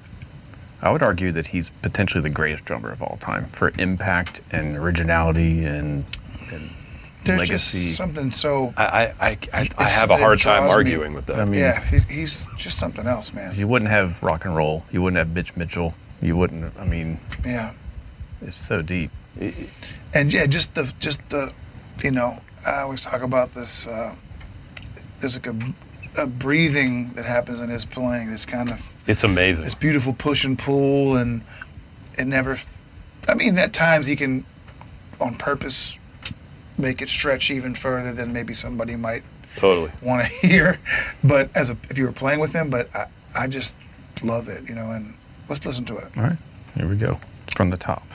I 0.83 0.91
would 0.91 1.03
argue 1.03 1.33
that 1.33 1.49
he's 1.49 1.71
potentially 1.71 2.21
the 2.23 2.31
greatest 2.31 2.65
drummer 2.65 2.91
of 2.93 3.03
all 3.03 3.17
time 3.21 3.47
for 3.47 3.73
impact 3.79 4.41
and 4.51 4.77
originality 4.77 5.65
and, 5.65 6.05
and 6.53 6.71
there's 7.25 7.41
legacy. 7.41 7.79
just 7.79 7.97
something 7.97 8.31
so. 8.31 8.73
I 8.77 8.85
I, 8.85 9.03
I, 9.21 9.39
I, 9.53 9.69
I 9.79 9.85
have 9.85 10.11
a 10.11 10.17
hard 10.17 10.39
time 10.39 10.63
draws 10.65 10.69
me. 10.69 10.75
arguing 10.75 11.15
with 11.15 11.27
that. 11.27 11.41
I 11.41 11.45
mean, 11.45 11.61
Yeah, 11.61 11.81
he, 11.85 11.99
he's 12.21 12.47
just 12.57 12.79
something 12.79 13.07
else, 13.07 13.33
man. 13.33 13.55
you 13.55 13.67
wouldn't 13.67 13.91
have 13.91 14.23
rock 14.23 14.45
and 14.45 14.55
roll. 14.55 14.85
You 14.93 15.03
wouldn't 15.03 15.19
have 15.19 15.35
Mitch 15.35 15.57
Mitchell. 15.57 15.95
You 16.23 16.37
wouldn't. 16.37 16.73
I 16.79 16.85
mean, 16.85 17.19
Yeah. 17.45 17.73
it's 18.43 18.57
so 18.57 18.83
deep. 18.83 19.11
and 20.15 20.33
yeah, 20.33 20.47
just 20.47 20.75
the 20.75 20.93
just 21.01 21.29
the, 21.31 21.53
you 22.05 22.11
know, 22.11 22.39
I 22.67 22.81
always 22.83 23.03
talk 23.03 23.23
about 23.23 23.53
this. 23.53 23.87
Uh, 23.89 24.15
there's 25.21 25.37
like 25.37 25.47
a, 25.47 25.57
a 26.23 26.27
breathing 26.27 27.11
that 27.15 27.25
happens 27.25 27.61
in 27.61 27.71
his 27.71 27.85
playing. 27.85 28.29
It's 28.31 28.45
kind 28.47 28.71
of 28.71 28.96
It's 29.07 29.25
amazing. 29.25 29.65
this 29.65 29.75
beautiful 29.75 30.13
push 30.13 30.45
and 30.45 30.59
pull, 30.59 31.17
and 31.17 31.43
it 32.19 32.27
never. 32.27 32.59
I 33.29 33.35
mean, 33.35 33.59
at 33.59 33.73
times 33.73 34.07
he 34.07 34.17
can, 34.17 34.45
on 35.21 35.37
purpose, 35.37 35.99
make 36.79 37.01
it 37.03 37.09
stretch 37.09 37.51
even 37.51 37.75
further 37.75 38.13
than 38.13 38.33
maybe 38.33 38.53
somebody 38.55 38.97
might 38.97 39.23
Totally. 39.57 39.91
want 40.03 40.27
to 40.29 40.29
hear. 40.47 40.79
But 41.23 41.51
as 41.55 41.71
a, 41.71 41.77
if 41.91 41.99
you 41.99 42.05
were 42.07 42.13
playing 42.13 42.41
with 42.41 42.53
him, 42.53 42.71
but 42.71 42.89
I, 42.95 43.07
I 43.35 43.47
just 43.47 43.75
love 44.23 44.49
it, 44.49 44.69
you 44.69 44.75
know. 44.75 44.91
And 44.91 45.15
let's 45.49 45.65
listen 45.65 45.85
to 45.87 45.97
it. 45.99 46.07
All 46.17 46.23
right, 46.25 46.39
here 46.77 46.89
we 46.89 46.97
go 46.97 47.21
from 47.57 47.71
the 47.71 47.77
top. 47.77 48.07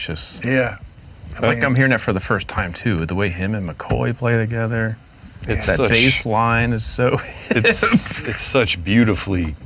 Good 0.00 0.06
gracious. 0.06 0.40
Yeah. 0.44 0.78
I 1.36 1.40
think 1.40 1.62
I'm 1.64 1.74
hearing 1.74 1.90
that 1.90 2.00
for 2.00 2.12
the 2.12 2.20
first 2.20 2.48
time 2.48 2.72
too. 2.72 3.06
The 3.06 3.14
way 3.14 3.28
him 3.28 3.54
and 3.54 3.68
McCoy 3.68 4.16
play 4.16 4.36
together. 4.36 4.96
It's 5.42 5.66
that 5.66 5.76
such, 5.76 5.90
bass 5.90 6.26
line 6.26 6.72
is 6.72 6.84
so. 6.84 7.18
It's 7.50 8.26
it's 8.28 8.40
such 8.40 8.82
beautifully, 8.84 9.56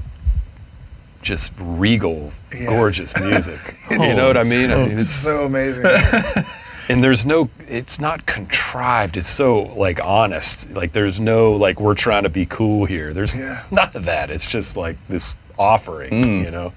just 1.23 1.53
regal, 1.59 2.33
Yeah. 2.53 2.67
gorgeous 2.67 3.17
music. 3.19 3.77
you 3.91 3.99
know 3.99 4.27
what 4.27 4.37
I 4.37 4.43
mean? 4.45 4.71
I 4.71 4.87
mean, 4.87 4.99
It's 4.99 5.03
it's 5.03 5.11
so 5.11 5.45
amazing. 5.45 5.87
and 6.89 7.03
there's 7.03 7.25
no 7.25 7.49
it's 7.69 7.99
not 7.99 8.27
contrived 8.27 9.17
it's 9.17 9.29
so 9.29 9.63
like 9.75 9.99
honest 10.05 10.71
like 10.73 10.93
there's 10.93 11.19
no 11.19 11.53
like 11.53 11.81
we're 11.81 11.95
trying 11.95 12.25
to 12.25 12.29
be 12.29 12.45
cool 12.45 12.85
here 12.85 13.15
there's 13.15 13.35
Yeah. 13.35 13.63
none 13.71 13.91
of 13.95 14.05
that 14.05 14.29
it's 14.29 14.45
just 14.45 14.77
like 14.77 14.99
this 15.09 15.35
offering 15.59 16.11
Mm. 16.23 16.45
you 16.45 16.51
know 16.51 16.73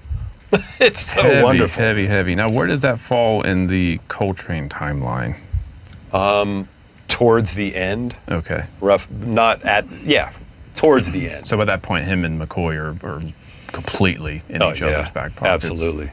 it's 0.80 1.00
so 1.12 1.22
heavy, 1.22 1.42
wonderful 1.44 1.82
heavy, 1.82 2.06
heavy. 2.06 2.34
Now, 2.34 2.48
where 2.50 2.66
does 2.66 2.80
that 2.82 2.98
fall 2.98 3.42
in 3.42 3.66
the 3.66 4.00
Coltrane 4.08 4.68
timeline? 4.68 5.36
um 6.12 6.66
towards 7.08 7.54
the 7.54 7.74
end 7.76 8.14
Okay. 8.30 8.64
rough 8.80 9.10
not 9.10 9.62
at 9.62 9.84
yeah 10.04 10.30
towards 10.74 11.10
the 11.12 11.28
end 11.30 11.46
So 11.48 11.56
by 11.56 11.64
that 11.66 11.82
point, 11.82 12.04
him 12.06 12.24
and 12.24 12.40
McCoy 12.40 12.76
are, 12.76 13.06
are 13.06 13.22
completely 13.72 14.42
in 14.48 14.62
Oh, 14.62 14.72
each 14.72 14.80
yeah, 14.80 14.88
other's 14.88 15.10
back 15.10 15.34
pockets. 15.36 15.64
absolutely 15.64 16.10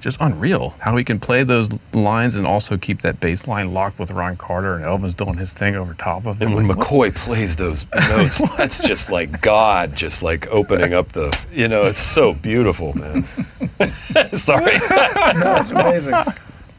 Just 0.00 0.20
unreal 0.20 0.74
how 0.80 0.96
he 0.96 1.02
can 1.02 1.18
play 1.18 1.42
those 1.42 1.70
lines 1.92 2.34
and 2.34 2.46
also 2.46 2.76
keep 2.76 3.00
that 3.00 3.18
bass 3.18 3.46
line 3.48 3.72
locked 3.74 3.98
with 3.98 4.10
Ron 4.10 4.36
Carter 4.36 4.76
and 4.76 4.84
Elvin's 4.84 5.14
doing 5.14 5.36
his 5.36 5.52
thing 5.52 5.74
over 5.74 5.94
top 5.94 6.26
of 6.26 6.40
him. 6.40 6.48
and 6.48 6.56
when 6.56 6.68
Like, 6.68 6.78
McCoy 6.78 7.14
plays 7.14 7.56
those 7.56 7.86
notes, 8.10 8.40
that's 8.56 8.78
just 8.80 9.10
like 9.10 9.40
God, 9.40 9.96
just 9.96 10.22
like 10.22 10.46
opening 10.48 10.94
up 10.94 11.10
the, 11.12 11.36
you 11.52 11.66
know, 11.66 11.82
it's 11.84 11.98
so 11.98 12.34
beautiful, 12.34 12.94
man. 12.94 13.24
Sorry. 14.38 14.64
no, 15.34 15.56
it's 15.56 15.70
amazing. 15.70 16.14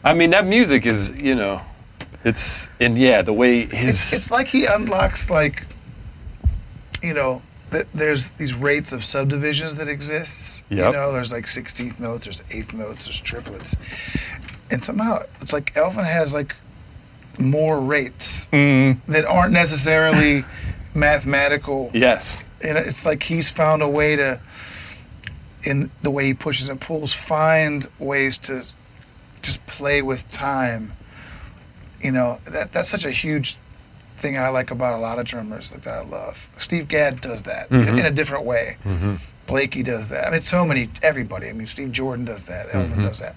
I 0.03 0.13
mean, 0.13 0.29
that 0.29 0.45
music 0.45 0.85
is, 0.85 1.11
you 1.21 1.35
know, 1.35 1.61
it's 2.23 2.67
and 2.79 2.97
yeah, 2.97 3.21
the 3.21 3.33
way 3.33 3.65
his 3.65 4.01
It's, 4.01 4.13
it's 4.13 4.31
like 4.31 4.47
he 4.47 4.65
unlocks 4.65 5.29
like, 5.29 5.65
you 7.01 7.13
know, 7.13 7.41
th- 7.71 7.87
there's 7.93 8.31
these 8.31 8.53
rates 8.53 8.93
of 8.93 9.03
subdivisions 9.03 9.75
that 9.75 9.87
exists. 9.87 10.63
You 10.69 10.77
know, 10.91 11.11
there's 11.11 11.31
like 11.31 11.45
16th 11.45 11.99
notes, 11.99 12.25
there's 12.25 12.43
eighth 12.51 12.73
notes, 12.73 13.05
there's 13.05 13.19
triplets, 13.19 13.75
and 14.71 14.83
somehow 14.83 15.19
it's 15.41 15.53
like 15.53 15.75
Elvin 15.75 16.05
has 16.05 16.33
like 16.33 16.55
more 17.39 17.79
rates 17.79 18.47
mm, 18.51 18.97
that 19.07 19.25
aren't 19.25 19.53
necessarily 19.53 20.45
mathematical. 20.93 21.91
yes, 21.93 22.43
and 22.61 22.77
it's 22.77 23.05
like 23.05 23.23
he's 23.23 23.51
found 23.51 23.81
a 23.81 23.89
way 23.89 24.15
to 24.15 24.39
in 25.63 25.91
the 26.01 26.11
way 26.11 26.25
he 26.25 26.33
pushes 26.33 26.69
and 26.69 26.79
pulls 26.79 27.13
find 27.13 27.87
ways 27.99 28.37
to 28.37 28.63
just 29.41 29.65
play 29.67 30.01
with 30.01 30.29
time. 30.31 30.93
You 32.01 32.11
know 32.11 32.39
that 32.45 32.71
that's 32.71 32.89
such 32.89 33.05
a 33.05 33.11
huge 33.11 33.57
thing 34.17 34.37
i 34.37 34.49
like 34.49 34.71
about 34.71 34.93
a 34.93 34.97
lot 34.97 35.19
of 35.19 35.25
drummers 35.25 35.71
that 35.71 35.87
i 35.87 36.01
love 36.01 36.49
steve 36.57 36.87
gadd 36.87 37.21
does 37.21 37.43
that 37.43 37.69
in, 37.71 37.81
mm-hmm. 37.81 37.97
in 37.99 38.05
a 38.05 38.11
different 38.11 38.45
way. 38.45 38.77
Mm-hmm. 38.83 39.15
Blakey 39.45 39.81
does 39.81 40.09
that. 40.09 40.27
I 40.27 40.31
mean 40.31 40.41
so 40.41 40.65
many 40.65 40.89
everybody. 41.01 41.47
I 41.47 41.53
mean 41.53 41.67
steve 41.67 41.91
jordan 41.91 42.25
does 42.25 42.43
that. 42.45 42.67
Elvin 42.73 42.91
mm-hmm. 42.91 43.03
does 43.03 43.19
that. 43.19 43.35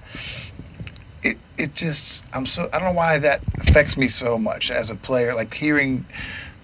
It, 1.22 1.38
it 1.58 1.74
just 1.74 2.24
i'm 2.34 2.46
so 2.46 2.68
i 2.72 2.78
don't 2.78 2.88
know 2.88 2.98
why 2.98 3.18
that 3.18 3.42
affects 3.58 3.96
me 3.96 4.08
so 4.08 4.38
much 4.38 4.70
as 4.70 4.90
a 4.90 4.94
player 4.94 5.34
like 5.34 5.52
hearing 5.52 6.06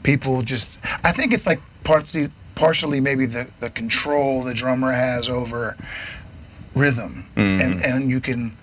people 0.02 0.40
just 0.40 0.78
i 1.04 1.12
think 1.12 1.34
it's 1.34 1.46
like 1.46 1.60
partially 1.84 2.30
partially 2.54 2.98
maybe 2.98 3.26
the, 3.26 3.46
the 3.60 3.68
control 3.68 4.42
the 4.42 4.54
drummer 4.54 4.92
has 4.92 5.28
over 5.28 5.76
rhythm. 6.76 7.24
And 7.36 7.84
and 7.84 8.10
you 8.10 8.20
can 8.20 8.56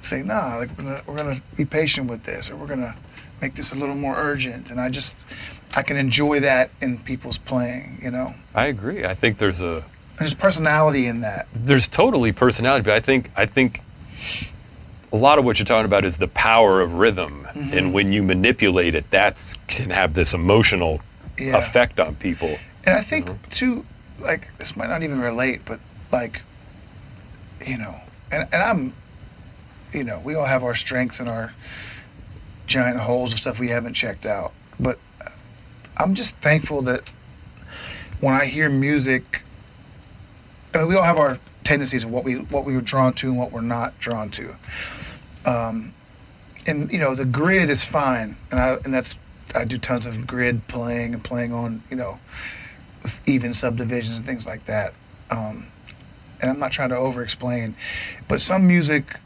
say 0.00 0.22
nah 0.22 0.56
like 0.56 0.70
we're 0.76 0.84
gonna, 0.84 1.02
we're 1.06 1.16
gonna 1.16 1.42
be 1.56 1.64
patient 1.64 2.08
with 2.08 2.24
this 2.24 2.48
or 2.48 2.56
we're 2.56 2.66
gonna 2.66 2.94
make 3.42 3.56
this 3.56 3.72
a 3.72 3.76
little 3.76 3.94
more 3.94 4.14
urgent 4.16 4.70
and 4.70 4.80
i 4.80 4.88
just 4.88 5.26
i 5.74 5.82
can 5.82 5.96
enjoy 5.96 6.40
that 6.40 6.70
in 6.80 6.96
people's 6.98 7.38
playing 7.38 7.98
you 8.02 8.10
know? 8.10 8.34
I 8.54 8.66
agree. 8.66 9.04
I 9.04 9.14
think 9.14 9.38
there's 9.38 9.60
a 9.60 9.84
there's 10.18 10.34
personality 10.34 11.06
in 11.06 11.22
that. 11.22 11.48
There's 11.54 11.88
totally 11.88 12.32
personality, 12.32 12.84
but 12.84 12.94
I 12.94 13.00
think 13.00 13.30
I 13.36 13.46
think 13.46 13.80
a 15.12 15.16
lot 15.16 15.38
of 15.38 15.44
what 15.44 15.58
you're 15.58 15.66
talking 15.66 15.84
about 15.84 16.04
is 16.04 16.18
the 16.18 16.28
power 16.28 16.80
of 16.80 16.94
rhythm, 16.94 17.46
mm-hmm. 17.50 17.76
and 17.76 17.92
when 17.92 18.12
you 18.12 18.22
manipulate 18.22 18.94
it, 18.94 19.10
that 19.10 19.56
can 19.68 19.90
have 19.90 20.14
this 20.14 20.34
emotional 20.34 21.00
yeah. 21.38 21.56
effect 21.56 21.98
on 21.98 22.14
people. 22.16 22.56
And 22.84 22.96
I 22.96 23.00
think 23.00 23.26
mm-hmm. 23.26 23.50
too, 23.50 23.86
like 24.20 24.48
this 24.58 24.76
might 24.76 24.88
not 24.88 25.02
even 25.02 25.20
relate, 25.20 25.62
but 25.64 25.80
like, 26.10 26.42
you 27.64 27.78
know, 27.78 27.96
and 28.30 28.48
and 28.52 28.62
I'm, 28.62 28.92
you 29.92 30.04
know, 30.04 30.20
we 30.24 30.34
all 30.34 30.46
have 30.46 30.62
our 30.62 30.74
strengths 30.74 31.20
and 31.20 31.28
our 31.28 31.52
giant 32.66 33.00
holes 33.00 33.32
of 33.32 33.38
stuff 33.38 33.58
we 33.58 33.68
haven't 33.68 33.94
checked 33.94 34.26
out. 34.26 34.52
But 34.78 34.98
I'm 35.96 36.14
just 36.14 36.36
thankful 36.36 36.82
that 36.82 37.10
when 38.20 38.34
I 38.34 38.46
hear 38.46 38.68
music, 38.68 39.42
I 40.74 40.78
mean, 40.78 40.88
we 40.88 40.96
all 40.96 41.02
have 41.02 41.18
our 41.18 41.38
tendencies 41.64 42.04
of 42.04 42.10
what 42.10 42.24
we 42.24 42.36
what 42.36 42.64
we 42.64 42.74
were 42.74 42.80
drawn 42.80 43.12
to 43.14 43.28
and 43.28 43.38
what 43.38 43.52
we're 43.52 43.60
not 43.60 43.98
drawn 43.98 44.30
to. 44.30 44.56
Um, 45.44 45.92
and 46.66 46.90
you 46.90 46.98
know, 46.98 47.14
the 47.14 47.24
grid 47.24 47.68
is 47.70 47.84
fine, 47.84 48.36
and 48.50 48.60
I 48.60 48.74
and 48.84 48.94
that's 48.94 49.16
I 49.54 49.64
do 49.64 49.78
tons 49.78 50.06
of 50.06 50.26
grid 50.26 50.66
playing 50.68 51.14
and 51.14 51.22
playing 51.22 51.52
on 51.52 51.82
you 51.90 51.96
know 51.96 52.18
even 53.26 53.52
subdivisions 53.54 54.18
and 54.18 54.26
things 54.26 54.46
like 54.46 54.64
that. 54.66 54.94
Um, 55.30 55.66
and 56.40 56.50
I'm 56.50 56.58
not 56.58 56.72
trying 56.72 56.90
to 56.90 56.96
over 56.96 57.22
explain, 57.22 57.74
but 58.28 58.40
some 58.40 58.66
music, 58.66 59.16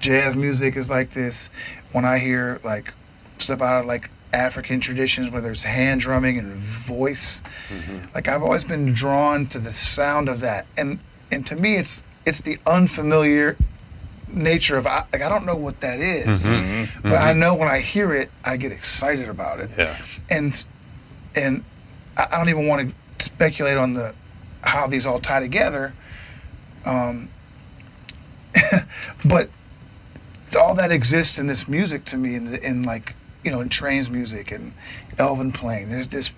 jazz 0.00 0.36
music 0.36 0.76
is 0.76 0.90
like 0.90 1.10
this. 1.10 1.50
When 1.92 2.04
I 2.04 2.18
hear 2.18 2.60
like 2.64 2.92
stuff 3.38 3.60
out 3.60 3.80
of 3.80 3.86
like 3.86 4.10
African 4.32 4.80
traditions 4.80 5.30
where 5.30 5.40
there's 5.40 5.62
hand 5.62 6.00
drumming 6.00 6.36
and 6.38 6.52
voice, 6.52 7.42
mm-hmm. 7.68 8.14
like 8.14 8.28
I've 8.28 8.42
always 8.42 8.64
been 8.64 8.92
drawn 8.92 9.46
to 9.46 9.58
the 9.58 9.72
sound 9.72 10.28
of 10.28 10.40
that. 10.40 10.66
And 10.76 10.98
and 11.30 11.46
to 11.46 11.56
me, 11.56 11.76
it's 11.76 12.02
it's 12.26 12.40
the 12.40 12.58
unfamiliar 12.66 13.56
nature 14.30 14.76
of 14.76 14.86
I- 14.86 15.04
like 15.12 15.22
I 15.22 15.28
don't 15.28 15.46
know 15.46 15.56
what 15.56 15.80
that 15.80 16.00
is, 16.00 16.44
mm-hmm. 16.44 17.00
but 17.02 17.14
I 17.14 17.30
mm-hmm. 17.30 17.40
know 17.40 17.54
when 17.54 17.68
I 17.68 17.80
hear 17.80 18.12
it, 18.12 18.30
I 18.44 18.56
get 18.56 18.72
excited 18.72 19.28
about 19.28 19.60
it 19.60 19.70
Yeah. 19.76 19.96
and 20.30 20.64
and 21.34 21.64
I 22.16 22.26
I 22.32 22.38
don't 22.38 22.48
even 22.48 22.66
want 22.66 22.92
to 23.18 23.24
speculate 23.24 23.76
on 23.76 23.94
the 23.94 24.14
how 24.62 24.86
these 24.86 25.06
all 25.06 25.20
tie 25.20 25.40
together. 25.40 25.92
Um, 26.84 27.28
but 29.24 29.50
all 30.56 30.74
that 30.74 30.90
exists 30.90 31.38
in 31.38 31.46
this 31.46 31.68
music 31.68 32.04
to 32.06 32.16
me, 32.16 32.34
in, 32.34 32.54
in 32.56 32.82
like 32.82 33.14
you 33.44 33.50
know, 33.50 33.60
in 33.60 33.68
Trane's 33.68 34.10
music 34.10 34.50
and 34.50 34.72
Elvin 35.18 35.52
playing. 35.52 35.88
There's 35.90 36.08
this, 36.08 36.30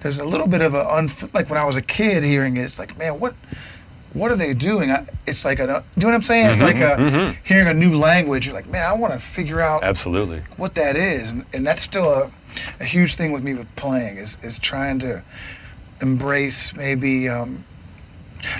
there's 0.00 0.18
a 0.18 0.24
little 0.24 0.46
bit 0.46 0.60
of 0.60 0.74
a 0.74 0.84
unf- 0.84 1.32
like 1.34 1.48
when 1.50 1.58
I 1.58 1.64
was 1.64 1.76
a 1.76 1.82
kid 1.82 2.22
hearing 2.22 2.56
it. 2.56 2.62
It's 2.62 2.78
like, 2.78 2.96
man, 2.98 3.20
what, 3.20 3.34
what 4.12 4.30
are 4.30 4.36
they 4.36 4.54
doing? 4.54 4.90
I, 4.90 5.06
it's 5.26 5.44
like 5.44 5.58
a, 5.58 5.66
do 5.66 5.72
you 5.72 6.02
know 6.02 6.08
what 6.08 6.14
I'm 6.14 6.22
saying? 6.22 6.46
It's 6.46 6.60
like 6.60 6.76
a 6.76 7.32
hearing 7.44 7.68
a 7.68 7.74
new 7.74 7.96
language. 7.96 8.46
You're 8.46 8.54
like, 8.54 8.68
man, 8.68 8.86
I 8.86 8.92
want 8.94 9.12
to 9.12 9.18
figure 9.18 9.60
out 9.60 9.82
Absolutely. 9.84 10.40
what 10.56 10.74
that 10.74 10.96
is, 10.96 11.32
and, 11.32 11.44
and 11.52 11.66
that's 11.66 11.82
still 11.82 12.10
a, 12.10 12.30
a 12.80 12.84
huge 12.84 13.14
thing 13.14 13.30
with 13.32 13.44
me 13.44 13.54
with 13.54 13.74
playing 13.76 14.16
is 14.16 14.38
is 14.42 14.58
trying 14.58 14.98
to 15.00 15.22
embrace 16.00 16.74
maybe 16.74 17.28
um, 17.28 17.64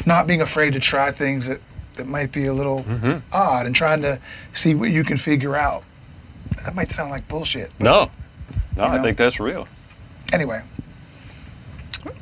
not 0.04 0.26
being 0.26 0.40
afraid 0.42 0.74
to 0.74 0.80
try 0.80 1.10
things 1.10 1.48
that 1.48 1.60
that 1.98 2.06
might 2.06 2.32
be 2.32 2.46
a 2.46 2.52
little 2.54 2.84
odd, 3.32 3.66
and 3.66 3.74
trying 3.74 4.00
to 4.02 4.18
see 4.54 4.74
what 4.74 4.90
you 4.90 5.04
can 5.04 5.16
figure 5.18 5.54
out. 5.54 5.84
That 6.64 6.74
might 6.74 6.90
sound 6.90 7.10
like 7.10 7.28
bullshit. 7.28 7.70
No, 7.78 8.10
no, 8.76 8.86
You 8.86 8.92
I 8.92 9.02
think 9.02 9.18
that's 9.18 9.38
real. 9.38 9.68
Anyway, 10.32 10.62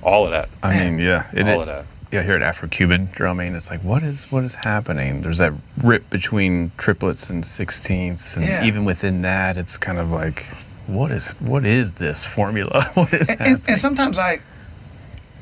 All 0.03 0.25
of 0.25 0.31
that. 0.33 0.49
I 0.63 0.77
mean, 0.79 0.99
yeah, 0.99 1.27
it, 1.33 1.47
All 1.49 1.61
of 1.61 1.67
that. 1.67 1.87
Yeah, 2.13 2.23
here 2.23 2.35
at 2.35 2.43
Afro-Cuban 2.43 3.11
drumming, 3.13 3.55
it's 3.55 3.69
like, 3.71 3.81
what 3.83 4.03
is 4.03 4.27
what 4.31 4.45
is 4.45 4.55
happening? 4.55 5.23
There's 5.23 5.39
that 5.39 5.53
rip 5.85 6.09
between 6.11 6.73
triplets 6.77 7.31
and 7.31 7.45
sixteenths, 7.45 8.37
and 8.37 8.45
Yeah. 8.45 8.65
even 8.65 8.85
within 8.85 9.23
that, 9.23 9.57
it's 9.59 9.77
kind 9.77 9.99
of 9.99 10.11
like, 10.11 10.45
what 10.87 11.11
is 11.11 11.33
what 11.41 11.65
is 11.65 11.93
this 11.95 12.25
formula? 12.25 12.85
what 12.95 13.13
is 13.13 13.29
and, 13.29 13.39
happening? 13.39 13.55
and, 13.55 13.69
and 13.71 13.81
sometimes 13.81 14.19
I, 14.19 14.41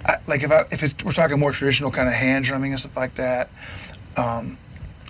I 0.06 0.16
like 0.26 0.42
if 0.42 0.50
I 0.50 0.64
if 0.70 0.82
it's 0.82 0.94
we're 1.04 1.12
talking 1.12 1.38
more 1.38 1.52
traditional 1.52 1.90
kind 1.90 2.08
of 2.08 2.14
hand 2.14 2.44
drumming 2.44 2.72
and 2.72 2.80
stuff 2.80 2.96
like 2.96 3.14
that, 3.16 3.50
um, 4.16 4.58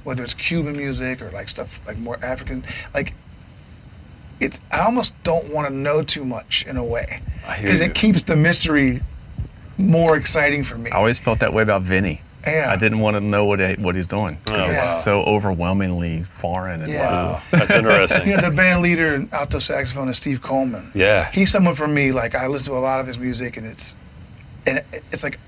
whether 0.04 0.22
it's 0.22 0.34
Cuban 0.34 0.76
music 0.76 1.22
or 1.22 1.30
like 1.30 1.48
stuff 1.48 1.80
like 1.86 1.98
more 1.98 2.18
African, 2.22 2.64
like 2.94 3.14
it's 4.40 4.60
I 4.72 4.80
almost 4.80 5.14
don't 5.22 5.52
want 5.52 5.68
to 5.68 5.74
know 5.74 6.02
too 6.02 6.24
much 6.24 6.66
in 6.66 6.76
a 6.76 6.84
way 6.84 7.20
because 7.60 7.80
it 7.80 7.94
keeps 7.94 8.22
the 8.22 8.36
mystery 8.36 9.00
more 9.78 10.16
exciting 10.16 10.64
for 10.64 10.76
me. 10.76 10.90
I 10.90 10.96
always 10.96 11.18
felt 11.18 11.40
that 11.40 11.52
way 11.52 11.62
about 11.62 11.82
Vinny. 11.82 12.20
Yeah. 12.46 12.70
I 12.70 12.76
didn't 12.76 12.98
want 12.98 13.16
to 13.16 13.20
know 13.22 13.46
what 13.46 13.58
he, 13.58 13.72
what 13.80 13.94
he's 13.94 14.06
doing 14.06 14.36
because 14.44 14.68
Oh, 14.68 14.72
it's 14.72 14.84
wow. 14.84 15.00
so 15.02 15.22
overwhelmingly 15.22 16.24
foreign 16.24 16.82
and 16.82 16.92
Yeah. 16.92 17.10
Wow, 17.10 17.42
that's 17.50 17.70
interesting. 17.72 18.28
You 18.28 18.36
know, 18.36 18.50
the 18.50 18.54
band 18.54 18.82
leader 18.82 19.14
and 19.14 19.32
alto 19.32 19.58
saxophone 19.58 20.08
is 20.10 20.16
Steve 20.18 20.42
Coleman. 20.42 20.90
yeah. 20.94 21.30
He's 21.30 21.50
someone 21.50 21.74
for 21.74 21.88
me. 21.88 22.12
Like 22.12 22.34
I 22.34 22.46
listen 22.48 22.66
to 22.72 22.78
a 22.78 22.80
lot 22.80 23.00
of 23.00 23.06
his 23.06 23.18
music, 23.18 23.56
and 23.56 23.66
it's 23.66 23.96
and 24.66 24.82
it's 25.10 25.22
like 25.22 25.38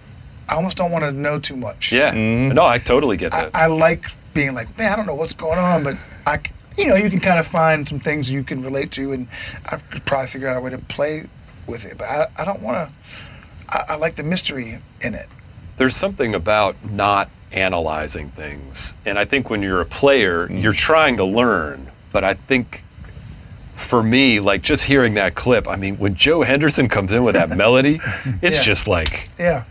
I 0.48 0.54
almost 0.54 0.76
don't 0.76 0.90
want 0.90 1.04
to 1.04 1.12
know 1.12 1.38
too 1.38 1.56
much. 1.56 1.92
Yeah. 1.92 2.12
Mhm. 2.12 2.54
No, 2.54 2.64
I 2.66 2.78
totally 2.78 3.16
get 3.16 3.32
that. 3.32 3.50
I 3.54 3.66
like 3.66 4.06
being 4.34 4.54
like, 4.54 4.76
man, 4.78 4.92
I 4.92 4.96
don't 4.96 5.06
know 5.06 5.14
what's 5.14 5.32
going 5.32 5.58
on, 5.58 5.82
but 5.84 5.96
I, 6.26 6.38
you 6.76 6.86
know, 6.86 6.94
you 6.94 7.10
can 7.10 7.20
kind 7.20 7.38
of 7.38 7.46
find 7.46 7.88
some 7.88 7.98
things 8.00 8.30
you 8.30 8.44
can 8.44 8.62
relate 8.62 8.90
to, 8.92 9.12
and 9.12 9.26
I 9.70 9.76
could 9.76 10.04
probably 10.04 10.28
figure 10.28 10.48
out 10.48 10.56
a 10.56 10.60
way 10.60 10.70
to 10.70 10.78
play 10.78 11.24
with 11.66 11.84
it. 11.84 11.98
But 11.98 12.04
I, 12.04 12.26
I 12.38 12.44
don't 12.44 12.60
want 12.60 12.88
to. 12.88 12.94
I, 13.68 13.94
I 13.94 13.96
like 13.96 14.16
the 14.16 14.22
mystery 14.22 14.78
in 15.00 15.14
it. 15.14 15.28
there's 15.78 15.96
something 15.96 16.34
about 16.34 16.76
not 16.90 17.28
analyzing 17.52 18.28
things. 18.30 18.94
And 19.04 19.18
I 19.18 19.24
think 19.24 19.50
when 19.50 19.62
you're 19.62 19.80
a 19.80 19.86
player, 19.86 20.50
you're 20.50 20.72
trying 20.72 21.16
to 21.16 21.24
learn. 21.24 21.88
But 22.12 22.22
I 22.24 22.34
think 22.34 22.82
for 23.76 24.02
me, 24.02 24.40
like 24.40 24.62
just 24.62 24.84
hearing 24.84 25.14
that 25.14 25.34
clip, 25.34 25.66
I 25.68 25.76
mean, 25.76 25.96
when 25.96 26.14
Joe 26.14 26.42
Henderson 26.42 26.88
comes 26.88 27.12
in 27.12 27.24
with 27.24 27.34
that 27.34 27.50
melody, 27.50 28.00
it's 28.42 28.56
Yeah. 28.58 28.62
just 28.62 28.86
like 28.88 29.28
Yeah. 29.38 29.64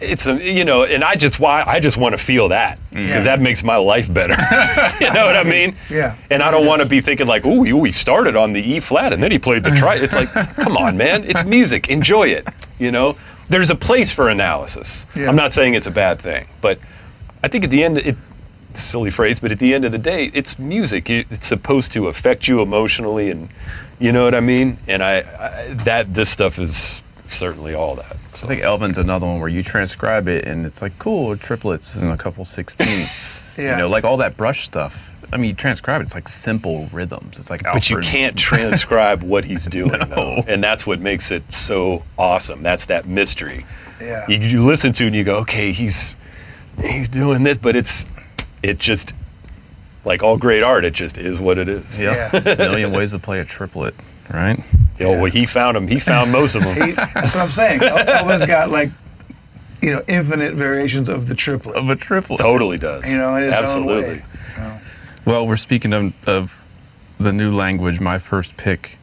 It's 0.00 0.26
a 0.26 0.42
you 0.42 0.64
know, 0.64 0.84
and 0.84 1.04
I 1.04 1.14
just 1.14 1.38
why 1.38 1.62
I 1.66 1.80
just 1.80 1.96
want 1.96 2.12
to 2.12 2.18
feel 2.18 2.48
that 2.48 2.78
mm. 2.78 3.02
because 3.02 3.08
Yeah. 3.08 3.20
that 3.22 3.40
makes 3.40 3.62
my 3.62 3.76
life 3.76 4.12
better. 4.12 4.34
you 5.04 5.12
know 5.12 5.26
what 5.26 5.36
I 5.36 5.44
mean? 5.44 5.76
Yeah. 5.88 6.16
And 6.30 6.42
I 6.42 6.50
don't 6.50 6.66
want 6.66 6.82
to 6.82 6.88
be 6.88 7.00
thinking 7.00 7.26
like, 7.26 7.46
ooh, 7.46 7.64
ooh, 7.64 7.84
he 7.84 7.92
started 7.92 8.36
on 8.36 8.52
the 8.52 8.60
E 8.60 8.80
flat 8.80 9.12
and 9.12 9.22
then 9.22 9.30
he 9.30 9.38
played 9.38 9.64
the 9.64 9.70
tri. 9.70 9.96
It's 9.96 10.14
like, 10.14 10.30
come 10.56 10.76
on, 10.76 10.96
man, 10.96 11.24
it's 11.24 11.44
music. 11.44 11.88
Enjoy 11.88 12.28
it. 12.28 12.48
You 12.78 12.90
know, 12.90 13.14
there's 13.48 13.70
a 13.70 13.74
place 13.74 14.10
for 14.10 14.28
analysis. 14.28 15.06
Yeah. 15.14 15.28
I'm 15.28 15.36
not 15.36 15.52
saying 15.52 15.74
it's 15.74 15.86
a 15.86 15.90
bad 15.90 16.20
thing, 16.20 16.46
but 16.60 16.78
I 17.42 17.48
think 17.48 17.64
at 17.64 17.70
the 17.70 17.82
end, 17.82 17.98
it 17.98 18.16
silly 18.74 19.10
phrase, 19.10 19.40
but 19.40 19.52
at 19.52 19.58
the 19.58 19.74
end 19.74 19.84
of 19.84 19.92
the 19.92 19.98
day, 19.98 20.30
it's 20.34 20.58
music. 20.58 21.10
It's 21.10 21.46
supposed 21.46 21.92
to 21.92 22.08
affect 22.08 22.48
you 22.48 22.60
emotionally, 22.62 23.30
and 23.30 23.48
you 23.98 24.12
know 24.12 24.24
what 24.24 24.34
I 24.34 24.40
mean. 24.40 24.78
And 24.86 25.02
I, 25.02 25.18
I 25.18 25.74
that 25.84 26.14
this 26.14 26.30
stuff 26.30 26.58
is 26.58 27.00
certainly 27.28 27.74
all 27.74 27.96
that. 27.96 28.16
I 28.42 28.46
think 28.46 28.62
Elvin's 28.62 28.98
another 28.98 29.26
one 29.26 29.38
where 29.40 29.48
you 29.48 29.62
transcribe 29.62 30.26
it 30.28 30.46
and 30.46 30.64
it's 30.64 30.80
like 30.80 30.98
cool 30.98 31.36
triplets 31.36 31.94
and 31.94 32.10
a 32.10 32.16
couple 32.16 32.44
sixteenths. 32.44 33.38
Yeah. 33.58 33.72
You 33.72 33.82
know, 33.82 33.88
like 33.90 34.04
all 34.04 34.16
that 34.18 34.38
brush 34.38 34.64
stuff. 34.64 35.10
I 35.32 35.36
mean, 35.36 35.50
you 35.50 35.54
transcribe 35.54 36.00
it, 36.00 36.04
it's 36.04 36.14
like 36.14 36.28
simple 36.28 36.88
rhythms. 36.92 37.38
It's 37.38 37.50
like 37.50 37.62
Alfred. 37.66 37.82
But 37.82 37.90
you 37.90 38.00
can't 38.00 38.36
transcribe 38.38 39.22
what 39.22 39.44
he's 39.44 39.66
doing, 39.66 39.90
No. 39.90 40.04
though. 40.06 40.44
and 40.48 40.64
that's 40.64 40.86
what 40.86 41.00
makes 41.00 41.30
it 41.30 41.42
so 41.52 42.02
awesome. 42.16 42.62
That's 42.62 42.86
that 42.86 43.06
mystery. 43.06 43.66
Yeah. 44.00 44.26
You, 44.28 44.38
you 44.38 44.64
listen 44.64 44.92
to 44.94 45.04
it 45.04 45.08
and 45.08 45.16
you 45.16 45.24
go, 45.24 45.38
okay, 45.38 45.72
he's 45.72 46.16
he's 46.82 47.08
doing 47.08 47.42
this, 47.42 47.58
but 47.58 47.76
it's 47.76 48.06
it 48.62 48.78
just 48.78 49.12
like 50.06 50.22
all 50.22 50.38
great 50.38 50.62
art. 50.62 50.84
It 50.86 50.94
just 50.94 51.18
is 51.18 51.38
what 51.38 51.58
it 51.58 51.68
is. 51.68 51.98
Yeah. 51.98 52.30
Yeah. 52.32 52.40
a 52.52 52.56
million 52.56 52.92
ways 52.92 53.10
to 53.10 53.18
play 53.18 53.40
a 53.40 53.44
triplet, 53.44 53.94
right? 54.32 54.58
You 54.98 55.06
know, 55.06 55.12
well, 55.22 55.30
he 55.30 55.46
found 55.46 55.76
them. 55.76 55.86
He 55.88 55.98
found 55.98 56.30
most 56.32 56.54
of 56.54 56.62
them. 56.62 56.74
He, 56.74 56.92
that's 56.92 57.34
what 57.34 57.44
I'm 57.44 57.50
saying. 57.50 57.82
El- 57.82 57.98
Elvin's 58.08 58.44
got 58.44 58.70
like, 58.70 58.90
you 59.82 59.92
know, 59.92 60.02
infinite 60.08 60.54
variations 60.54 61.08
of 61.08 61.26
the 61.28 61.34
triplet. 61.34 61.76
Of 61.76 61.88
a 61.88 61.96
triplet. 61.96 62.38
totally 62.40 62.76
does. 62.78 63.10
You 63.10 63.16
know, 63.18 63.34
in 63.36 63.44
his 63.44 63.56
own 63.56 63.62
Absolutely. 63.64 64.02
way. 64.16 64.24
You 64.56 64.60
know? 64.62 64.78
Well, 65.24 65.46
we're 65.46 65.56
speaking 65.56 65.92
of, 65.92 66.28
of 66.28 66.62
the 67.18 67.32
new 67.32 67.54
language. 67.54 67.98
My 68.00 68.18
first 68.18 68.56
pick 68.56 68.98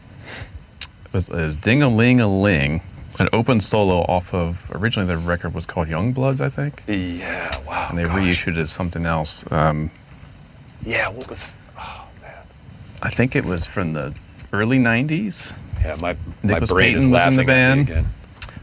was 1.13 1.30
is 1.30 1.58
Ding 1.58 1.82
a 1.82 1.90
Ling 1.90 2.20
a 2.22 2.28
Ling, 2.28 2.82
an 3.20 3.30
open 3.34 3.60
solo 3.62 4.02
off 4.02 4.34
of 4.34 4.70
originally 4.76 5.08
the 5.08 5.18
record 5.18 5.54
was 5.54 5.66
called 5.66 5.88
Young 5.88 6.12
Bloods, 6.12 6.42
I 6.42 6.50
think, 6.50 6.84
Yeah. 6.88 7.50
Wow. 7.68 7.88
and 7.90 7.98
they 7.98 8.04
gosh. 8.04 8.16
reissued 8.18 8.58
it 8.58 8.62
as 8.62 8.72
something 8.72 9.06
else. 9.06 9.44
Um, 9.52 9.90
Yeah. 10.86 11.10
What 11.10 11.28
was? 11.30 11.52
Oh 11.80 12.06
man. 12.22 12.34
I 13.02 13.10
think 13.10 13.36
it 13.36 13.46
was 13.46 13.66
from 13.66 13.94
the 13.94 14.13
early 14.53 14.77
'90s. 14.77 15.55
Yeah. 15.83 15.95
My 16.01 16.13
my 16.13 16.17
Nicholas 16.43 16.71
brain 16.71 16.88
Payton 16.95 16.99
is 16.99 17.05
was 17.05 17.05
in 17.05 17.12
laughing 17.12 17.36
the 17.36 17.41
at 17.41 17.45
me 17.47 17.53
band. 17.53 17.89
again. 17.89 18.05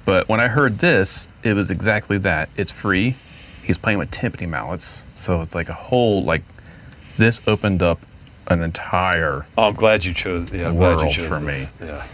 But 0.04 0.28
when 0.28 0.40
I 0.40 0.48
heard 0.48 0.78
this, 0.78 1.28
it 1.42 1.54
was 1.54 1.70
exactly 1.70 2.18
that. 2.18 2.48
It's 2.56 2.70
free. 2.72 3.16
He's 3.62 3.78
playing 3.78 3.98
with 3.98 4.10
timpani 4.10 4.48
mallets, 4.48 5.04
so 5.16 5.40
it's 5.42 5.54
like 5.54 5.68
a 5.68 5.74
whole 5.74 6.22
like. 6.24 6.42
This 7.16 7.40
opened 7.46 7.82
up 7.82 8.00
an 8.48 8.60
entire. 8.62 9.46
Oh, 9.56 9.68
I'm 9.68 9.74
glad 9.74 10.04
you 10.04 10.12
chose. 10.12 10.52
Yeah. 10.52 10.68
I'm 10.68 10.76
glad 10.76 10.90
you 10.90 10.96
World 10.96 11.12
chose 11.14 11.28
for 11.28 11.38
this. 11.40 11.70
me. 11.80 11.86
Yeah. 11.86 12.06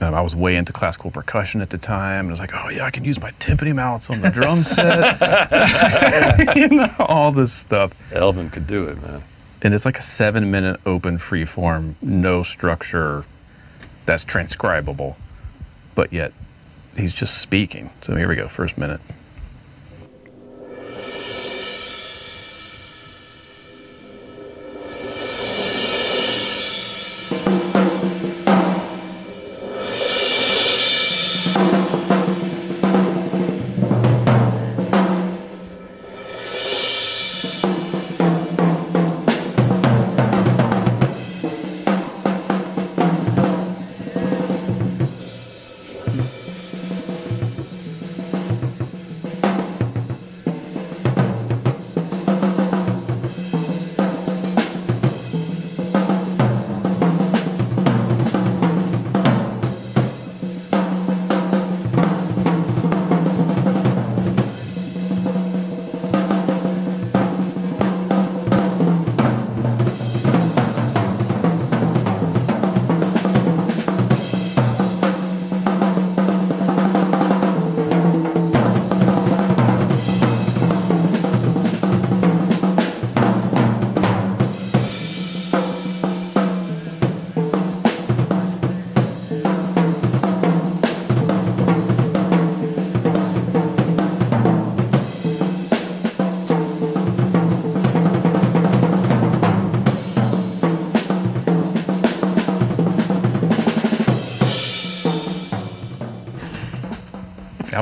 Um, 0.00 0.14
I 0.14 0.20
was 0.20 0.36
way 0.36 0.54
into 0.56 0.72
classical 0.72 1.10
percussion 1.10 1.60
at 1.60 1.70
the 1.70 1.78
time, 1.78 2.26
and 2.26 2.28
I 2.28 2.32
was 2.32 2.40
like, 2.40 2.52
"Oh 2.54 2.68
yeah, 2.68 2.84
I 2.84 2.90
can 2.90 3.04
use 3.04 3.20
my 3.20 3.30
timpani 3.32 3.74
mallets 3.74 4.10
on 4.10 4.20
the 4.20 4.30
drum 4.30 4.62
set." 4.64 5.18
you 6.56 6.68
know, 6.68 6.88
all 7.00 7.32
this 7.32 7.52
stuff, 7.52 7.96
Elvin 8.12 8.50
could 8.50 8.66
do 8.66 8.84
it, 8.88 9.00
man. 9.02 9.22
And 9.62 9.74
it's 9.74 9.84
like 9.84 9.98
a 9.98 10.02
seven-minute 10.02 10.80
open 10.86 11.18
free 11.18 11.44
form, 11.44 11.96
no 12.00 12.42
structure, 12.42 13.24
that's 14.06 14.24
transcribable, 14.24 15.16
but 15.94 16.12
yet 16.12 16.32
he's 16.96 17.12
just 17.12 17.38
speaking. 17.38 17.90
So 18.02 18.14
here 18.14 18.28
we 18.28 18.36
go, 18.36 18.48
first 18.48 18.78
minute. 18.78 19.00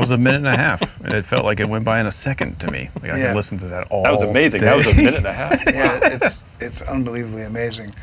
Was 0.06 0.12
a 0.12 0.18
minute 0.18 0.38
and 0.38 0.46
a 0.46 0.56
half, 0.56 1.00
and 1.04 1.12
it 1.14 1.24
felt 1.24 1.44
like 1.44 1.58
it 1.60 1.68
went 1.68 1.84
by 1.84 2.00
in 2.00 2.06
a 2.06 2.12
second 2.12 2.58
to 2.60 2.70
me. 2.70 2.88
Like 3.02 3.12
I 3.12 3.18
Yeah. 3.18 3.26
could 3.28 3.36
listen 3.36 3.58
to 3.58 3.66
that 3.68 3.88
all. 3.88 4.02
That 4.04 4.12
was 4.12 4.22
amazing. 4.22 4.60
Day. 4.60 4.66
That 4.66 4.76
was 4.76 4.86
a 4.86 4.94
minute 4.94 5.14
and 5.16 5.26
a 5.26 5.32
half. 5.32 5.64
yeah, 5.66 5.98
it's 6.22 6.42
it's 6.60 6.82
unbelievably 6.82 7.42
amazing, 7.42 7.94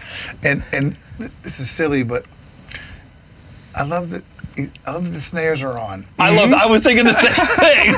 and 0.43 0.63
and 0.73 0.95
this 1.43 1.59
is 1.59 1.69
silly, 1.69 2.03
but 2.03 2.25
I 3.75 3.83
love 3.83 4.09
that 4.11 4.23
I 4.85 4.91
love 4.91 5.05
that 5.05 5.11
the 5.11 5.19
snares 5.19 5.63
are 5.63 5.79
on. 5.79 6.05
I 6.19 6.29
love. 6.29 6.53
I 6.53 6.65
was 6.65 6.83
thinking 6.83 7.05
the 7.05 7.13
same 7.13 7.33
thing. 7.57 7.95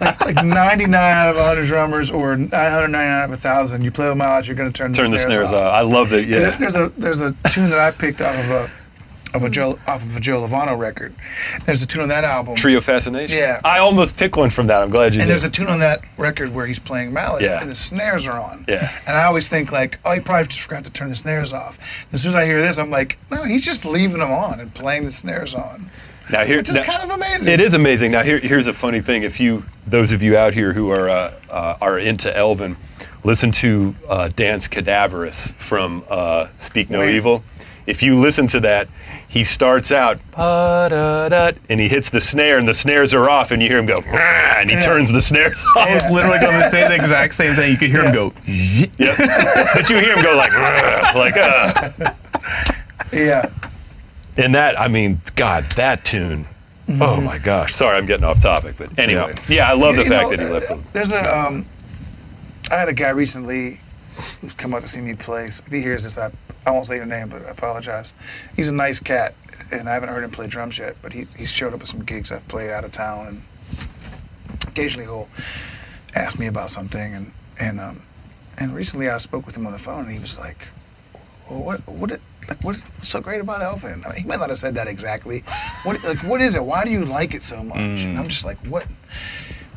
Like 0.00 0.44
99 0.44 0.94
out 0.94 1.30
of 1.30 1.36
100 1.36 1.66
drummers, 1.66 2.10
or 2.10 2.36
999 2.36 3.06
out 3.08 3.24
of 3.24 3.30
a 3.30 3.34
1,000, 3.34 3.82
you 3.84 3.92
play 3.92 4.08
them 4.08 4.20
out, 4.20 4.48
you're 4.48 4.56
going 4.56 4.70
to 4.72 4.76
turn 4.76 4.90
the 4.90 4.96
Turn 4.96 5.12
the 5.12 5.18
snares, 5.18 5.34
snares 5.34 5.52
off. 5.52 5.66
off. 5.68 5.74
I 5.74 5.80
love 5.82 6.12
it. 6.12 6.28
There- 6.28 6.40
Yeah. 6.50 6.56
There's 6.56 6.76
a 6.76 6.88
there's 6.98 7.20
a 7.20 7.32
tune 7.50 7.70
that 7.70 7.78
I 7.78 7.90
picked 7.92 8.20
off 8.20 8.34
of 8.36 8.50
a 8.50 8.70
of 9.34 9.42
a 9.44 9.50
Joe 9.50 9.78
off 9.86 10.02
of 10.02 10.16
a 10.16 10.20
Joe 10.20 10.46
Lovano 10.46 10.78
record. 10.78 11.14
There's 11.64 11.82
a 11.82 11.86
tune 11.86 12.02
on 12.02 12.08
that 12.08 12.24
album. 12.24 12.54
Trio 12.56 12.80
Fascination. 12.80 13.36
Yeah. 13.36 13.60
I 13.64 13.78
almost 13.78 14.16
picked 14.16 14.36
one 14.36 14.50
from 14.50 14.66
that. 14.68 14.82
I'm 14.82 14.90
glad 14.90 15.14
you 15.14 15.20
And 15.20 15.28
did. 15.28 15.32
there's 15.32 15.44
a 15.44 15.50
tune 15.50 15.68
on 15.68 15.80
that 15.80 16.02
record 16.18 16.54
where 16.54 16.66
he's 16.66 16.78
playing 16.78 17.12
mallets 17.12 17.48
Yeah. 17.48 17.60
and 17.60 17.70
the 17.70 17.74
snares 17.74 18.26
are 18.26 18.38
on. 18.40 18.64
Yeah. 18.68 18.90
And 19.06 19.16
I 19.16 19.24
always 19.24 19.48
think 19.48 19.72
like, 19.72 19.98
oh, 20.04 20.12
he 20.12 20.20
probably 20.20 20.46
just 20.48 20.60
forgot 20.60 20.84
to 20.84 20.90
turn 20.90 21.08
the 21.08 21.16
snares 21.16 21.52
off. 21.52 21.78
As 22.12 22.22
soon 22.22 22.30
as 22.30 22.34
I 22.34 22.44
hear 22.46 22.60
this, 22.60 22.78
I'm 22.78 22.90
like, 22.90 23.18
no, 23.30 23.42
he's 23.44 23.64
just 23.64 23.84
leaving 23.84 24.18
them 24.20 24.30
on 24.30 24.60
and 24.60 24.72
playing 24.74 25.04
the 25.04 25.10
snares 25.10 25.54
on, 25.54 25.90
now 26.30 26.44
here, 26.44 26.58
which 26.58 26.68
is 26.68 26.74
now- 26.76 26.82
kind 26.84 27.02
of 27.02 27.10
amazing. 27.10 27.52
It 27.52 27.60
is 27.60 27.74
amazing. 27.74 28.12
Now 28.12 28.22
here, 28.22 28.38
here's 28.38 28.66
a 28.66 28.72
funny 28.72 29.00
thing. 29.00 29.22
If 29.22 29.40
you, 29.40 29.64
those 29.86 30.12
of 30.12 30.22
you 30.22 30.36
out 30.36 30.54
here 30.54 30.72
who 30.72 30.90
are 30.90 31.08
uh, 31.10 31.32
uh, 31.50 31.76
are 31.80 31.98
into 31.98 32.34
Elvin, 32.36 32.76
listen 33.24 33.50
to 33.52 33.94
uh, 34.08 34.28
Dance 34.28 34.68
Cadaverous 34.68 35.52
from 35.58 36.04
uh, 36.10 36.48
Speak 36.58 36.90
No 36.90 37.00
Wait. 37.00 37.14
Evil. 37.16 37.42
if 37.86 38.02
you 38.02 38.18
listen 38.20 38.46
to 38.48 38.60
that, 38.60 38.88
he 39.32 39.44
starts 39.44 39.90
out 39.90 40.20
and 40.36 41.80
he 41.80 41.88
hits 41.88 42.10
the 42.10 42.20
snare, 42.20 42.58
and 42.58 42.68
the 42.68 42.74
snares 42.74 43.14
are 43.14 43.30
off, 43.30 43.50
and 43.50 43.62
you 43.62 43.68
hear 43.68 43.78
him 43.78 43.86
go, 43.86 43.98
"Ah," 44.06 44.56
and 44.58 44.70
he 44.70 44.78
turns 44.78 45.10
the 45.10 45.22
snares 45.22 45.56
off. 45.76 45.88
I 45.88 45.94
was 45.94 46.10
literally 46.10 46.38
going 46.38 46.60
to 46.60 46.68
say 46.70 46.86
the 46.86 46.94
exact 46.94 47.34
same 47.34 47.54
thing. 47.54 47.72
You 47.72 47.78
could 47.78 47.90
hear 47.90 48.04
him 48.04 48.12
go, 48.12 48.32
Yep. 48.46 49.16
but 49.74 49.88
you 49.88 49.96
hear 49.98 50.16
him 50.16 50.22
go 50.22 50.36
like, 50.36 50.52
"Ah," 50.52 51.12
like, 51.14 51.36
uh. 51.38 52.12
Yeah. 53.10 53.48
and 54.36 54.54
that, 54.54 54.78
I 54.78 54.88
mean, 54.88 55.20
God, 55.34 55.64
that 55.76 56.04
tune. 56.04 56.46
Oh 57.00 57.18
my 57.20 57.38
gosh! 57.38 57.72
Sorry, 57.74 57.96
I'm 57.96 58.04
getting 58.04 58.24
off 58.24 58.40
topic, 58.40 58.74
but 58.76 58.90
anyway, 58.98 59.34
yeah, 59.48 59.66
I 59.70 59.72
love 59.72 59.96
the 59.96 60.02
You 60.02 60.10
fact 60.10 60.30
know, 60.30 60.36
that 60.36 60.40
he 60.46 60.52
left 60.52 60.68
them. 60.68 60.84
There's 60.92 61.12
a 61.12 61.38
um, 61.38 61.64
I 62.70 62.74
had 62.74 62.88
a 62.90 62.92
guy 62.92 63.08
recently 63.10 63.80
who's 64.40 64.52
come 64.54 64.74
out 64.74 64.82
to 64.82 64.88
see 64.88 65.00
me 65.00 65.14
play. 65.14 65.50
So 65.50 65.62
if 65.66 65.72
he 65.72 65.82
hears 65.82 66.04
this, 66.04 66.18
I, 66.18 66.30
I 66.66 66.70
won't 66.70 66.86
say 66.86 66.96
your 66.96 67.06
name, 67.06 67.28
but 67.28 67.44
I 67.46 67.50
apologize. 67.50 68.12
He's 68.56 68.68
a 68.68 68.72
nice 68.72 69.00
cat, 69.00 69.34
and 69.70 69.88
I 69.88 69.94
haven't 69.94 70.08
heard 70.10 70.24
him 70.24 70.30
play 70.30 70.46
drums 70.46 70.78
yet. 70.78 70.96
But 71.02 71.12
he 71.12 71.26
he's 71.36 71.50
showed 71.50 71.74
up 71.74 71.80
at 71.80 71.88
some 71.88 72.04
gigs 72.04 72.32
I've 72.32 72.46
played 72.48 72.70
out 72.70 72.84
of 72.84 72.92
town, 72.92 73.26
and 73.26 73.42
occasionally 74.66 75.06
he'll 75.06 75.28
ask 76.14 76.38
me 76.38 76.46
about 76.46 76.70
something. 76.70 77.14
And 77.14 77.32
and 77.60 77.80
um, 77.80 78.02
and 78.58 78.74
recently 78.74 79.08
I 79.08 79.18
spoke 79.18 79.46
with 79.46 79.56
him 79.56 79.66
on 79.66 79.72
the 79.72 79.78
phone, 79.78 80.04
and 80.04 80.12
he 80.12 80.18
was 80.18 80.38
like, 80.38 80.68
well, 81.50 81.62
"What 81.62 81.86
what 81.88 82.10
it, 82.12 82.20
like 82.48 82.62
what's 82.62 82.82
so 83.08 83.20
great 83.20 83.40
about 83.40 83.62
Elvin?" 83.62 84.02
I 84.04 84.08
mean, 84.10 84.22
he 84.22 84.26
might 84.26 84.40
not 84.40 84.48
have 84.50 84.58
said 84.58 84.74
that 84.74 84.88
exactly. 84.88 85.40
What 85.84 86.02
like 86.04 86.22
what 86.22 86.40
is 86.40 86.56
it? 86.56 86.64
Why 86.64 86.84
do 86.84 86.90
you 86.90 87.04
like 87.04 87.34
it 87.34 87.42
so 87.42 87.62
much? 87.62 88.04
And 88.04 88.18
I'm 88.18 88.28
just 88.28 88.44
like, 88.44 88.58
what? 88.66 88.86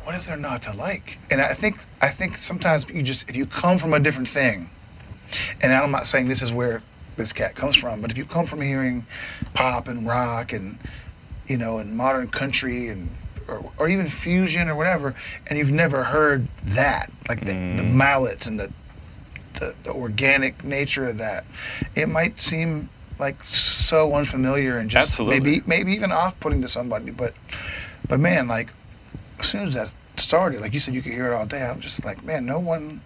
What 0.06 0.14
is 0.14 0.28
there 0.28 0.36
not 0.36 0.62
to 0.62 0.72
like? 0.72 1.18
And 1.32 1.40
I 1.40 1.52
think 1.52 1.78
I 2.00 2.10
think 2.10 2.38
sometimes 2.38 2.88
you 2.88 3.02
just 3.02 3.28
if 3.28 3.34
you 3.34 3.44
come 3.44 3.76
from 3.76 3.92
a 3.92 3.98
different 3.98 4.28
thing, 4.28 4.70
and 5.60 5.72
I'm 5.72 5.90
not 5.90 6.06
saying 6.06 6.28
this 6.28 6.42
is 6.42 6.52
where 6.52 6.80
this 7.16 7.32
cat 7.32 7.56
comes 7.56 7.74
from, 7.74 8.00
but 8.00 8.12
if 8.12 8.16
you 8.16 8.24
come 8.24 8.46
from 8.46 8.60
hearing 8.60 9.04
pop 9.52 9.88
and 9.88 10.06
rock 10.06 10.52
and 10.52 10.78
you 11.48 11.56
know 11.56 11.78
and 11.78 11.96
modern 11.96 12.28
country 12.28 12.86
and 12.86 13.10
or, 13.48 13.72
or 13.78 13.88
even 13.88 14.06
fusion 14.06 14.68
or 14.68 14.76
whatever, 14.76 15.16
and 15.48 15.58
you've 15.58 15.72
never 15.72 16.04
heard 16.04 16.46
that 16.62 17.10
like 17.28 17.40
the, 17.40 17.46
the 17.46 17.82
mm. 17.82 17.92
mallets 17.92 18.46
and 18.46 18.60
the, 18.60 18.72
the 19.54 19.74
the 19.82 19.90
organic 19.90 20.62
nature 20.62 21.08
of 21.08 21.18
that, 21.18 21.44
it 21.96 22.08
might 22.08 22.40
seem 22.40 22.90
like 23.18 23.42
so 23.42 24.14
unfamiliar 24.14 24.78
and 24.78 24.88
just 24.88 25.10
Absolutely. 25.10 25.40
maybe 25.40 25.62
maybe 25.66 25.92
even 25.94 26.12
off-putting 26.12 26.62
to 26.62 26.68
somebody, 26.68 27.10
but 27.10 27.34
but 28.08 28.20
man, 28.20 28.46
like 28.46 28.72
as 29.38 29.46
soon 29.46 29.64
as 29.64 29.74
that 29.74 29.94
started, 30.16 30.60
like 30.60 30.72
you 30.74 30.80
said, 30.80 30.94
you 30.94 31.02
could 31.02 31.12
hear 31.12 31.32
it 31.32 31.34
all 31.34 31.46
day. 31.46 31.62
I'm 31.62 31.80
just 31.80 32.04
like, 32.04 32.22
man, 32.24 32.46
no 32.46 32.58
one. 32.58 33.00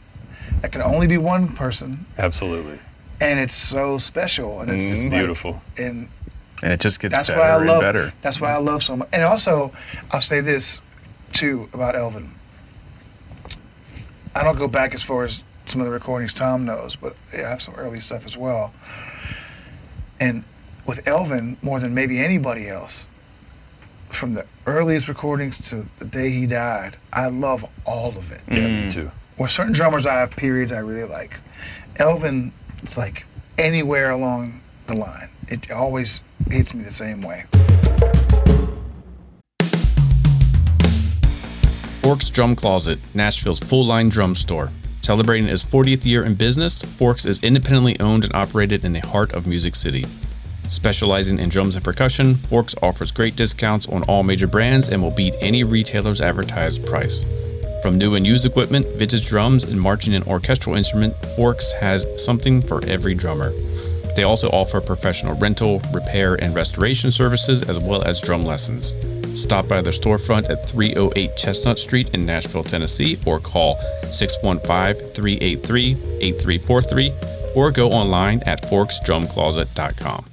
That 0.62 0.72
can 0.72 0.82
only 0.82 1.06
be 1.06 1.16
one 1.16 1.54
person, 1.54 2.06
Absolutely, 2.18 2.78
and 3.20 3.38
it's 3.38 3.54
so 3.54 3.98
special, 3.98 4.60
and 4.60 4.70
it's 4.70 4.84
mm-hmm. 4.84 5.02
like- 5.08 5.20
beautiful. 5.20 5.62
and 5.78 6.08
and 6.62 6.72
it 6.72 6.80
just 6.80 7.00
gets 7.00 7.14
that's 7.14 7.28
better 7.28 7.40
why 7.40 7.48
I 7.48 7.56
and 7.56 7.66
love. 7.66 7.80
better. 7.80 8.12
That's 8.20 8.40
why 8.40 8.52
I 8.52 8.58
love 8.58 8.82
so 8.82 8.96
much. 8.96 9.08
And 9.12 9.22
also, 9.22 9.72
I'll 10.10 10.20
say 10.20 10.40
this 10.40 10.80
too 11.32 11.68
about 11.72 11.94
Elvin. 11.94 12.32
I 14.34 14.42
don't 14.42 14.58
go 14.58 14.68
back 14.68 14.92
as 14.94 15.02
far 15.02 15.24
as 15.24 15.42
some 15.66 15.80
of 15.80 15.86
the 15.86 15.92
recordings 15.92 16.34
Tom 16.34 16.64
knows, 16.64 16.96
but 16.96 17.16
yeah, 17.32 17.46
I 17.46 17.50
have 17.50 17.62
some 17.62 17.74
early 17.76 17.98
stuff 17.98 18.26
as 18.26 18.36
well. 18.36 18.72
And 20.20 20.44
with 20.86 21.06
Elvin, 21.06 21.56
more 21.62 21.80
than 21.80 21.94
maybe 21.94 22.18
anybody 22.18 22.68
else, 22.68 23.06
from 24.12 24.34
the 24.34 24.46
earliest 24.66 25.08
recordings 25.08 25.58
to 25.70 25.86
the 25.98 26.04
day 26.04 26.30
he 26.30 26.46
died, 26.46 26.96
I 27.12 27.28
love 27.28 27.68
all 27.84 28.10
of 28.10 28.30
it. 28.32 28.40
Yeah, 28.48 28.66
me 28.66 28.88
mm. 28.88 28.92
too. 28.92 29.10
With 29.38 29.50
certain 29.50 29.72
drummers, 29.72 30.06
I 30.06 30.14
have 30.14 30.30
periods 30.36 30.72
I 30.72 30.80
really 30.80 31.08
like. 31.08 31.38
Elvin, 31.96 32.52
it's 32.82 32.98
like 32.98 33.24
anywhere 33.58 34.10
along 34.10 34.60
the 34.86 34.94
line. 34.94 35.28
It 35.48 35.70
always 35.70 36.20
hits 36.50 36.74
me 36.74 36.84
the 36.84 36.90
same 36.90 37.22
way. 37.22 37.44
Forks 42.02 42.30
Drum 42.30 42.54
Closet, 42.54 42.98
Nashville's 43.14 43.60
full 43.60 43.84
line 43.84 44.08
drum 44.08 44.34
store. 44.34 44.70
Celebrating 45.02 45.48
its 45.48 45.64
40th 45.64 46.04
year 46.04 46.24
in 46.24 46.34
business, 46.34 46.82
Forks 46.82 47.24
is 47.24 47.42
independently 47.42 47.98
owned 48.00 48.24
and 48.24 48.34
operated 48.34 48.84
in 48.84 48.92
the 48.92 49.00
heart 49.00 49.32
of 49.32 49.46
Music 49.46 49.74
City. 49.74 50.06
Specializing 50.70 51.40
in 51.40 51.48
drums 51.48 51.74
and 51.74 51.84
percussion, 51.84 52.36
Forks 52.36 52.76
offers 52.80 53.10
great 53.10 53.34
discounts 53.34 53.88
on 53.88 54.04
all 54.04 54.22
major 54.22 54.46
brands 54.46 54.88
and 54.88 55.02
will 55.02 55.10
beat 55.10 55.34
any 55.40 55.64
retailer's 55.64 56.20
advertised 56.20 56.86
price. 56.86 57.24
From 57.82 57.98
new 57.98 58.14
and 58.14 58.24
used 58.24 58.46
equipment, 58.46 58.86
vintage 58.96 59.26
drums, 59.26 59.64
and 59.64 59.80
marching 59.80 60.14
and 60.14 60.24
orchestral 60.26 60.76
instrument, 60.76 61.14
Forks 61.34 61.72
has 61.72 62.06
something 62.24 62.62
for 62.62 62.84
every 62.84 63.14
drummer. 63.14 63.52
They 64.14 64.22
also 64.22 64.48
offer 64.50 64.80
professional 64.80 65.34
rental, 65.34 65.82
repair, 65.92 66.36
and 66.36 66.54
restoration 66.54 67.10
services 67.10 67.62
as 67.62 67.78
well 67.80 68.02
as 68.02 68.20
drum 68.20 68.42
lessons. 68.42 68.94
Stop 69.40 69.66
by 69.66 69.80
their 69.80 69.92
storefront 69.92 70.50
at 70.50 70.68
308 70.68 71.36
Chestnut 71.36 71.80
Street 71.80 72.14
in 72.14 72.24
Nashville, 72.24 72.64
Tennessee, 72.64 73.18
or 73.26 73.40
call 73.40 73.76
615 74.12 75.14
383 75.14 75.92
8343 76.20 77.12
or 77.56 77.72
go 77.72 77.90
online 77.90 78.40
at 78.46 78.62
forksdrumcloset.com. 78.62 80.29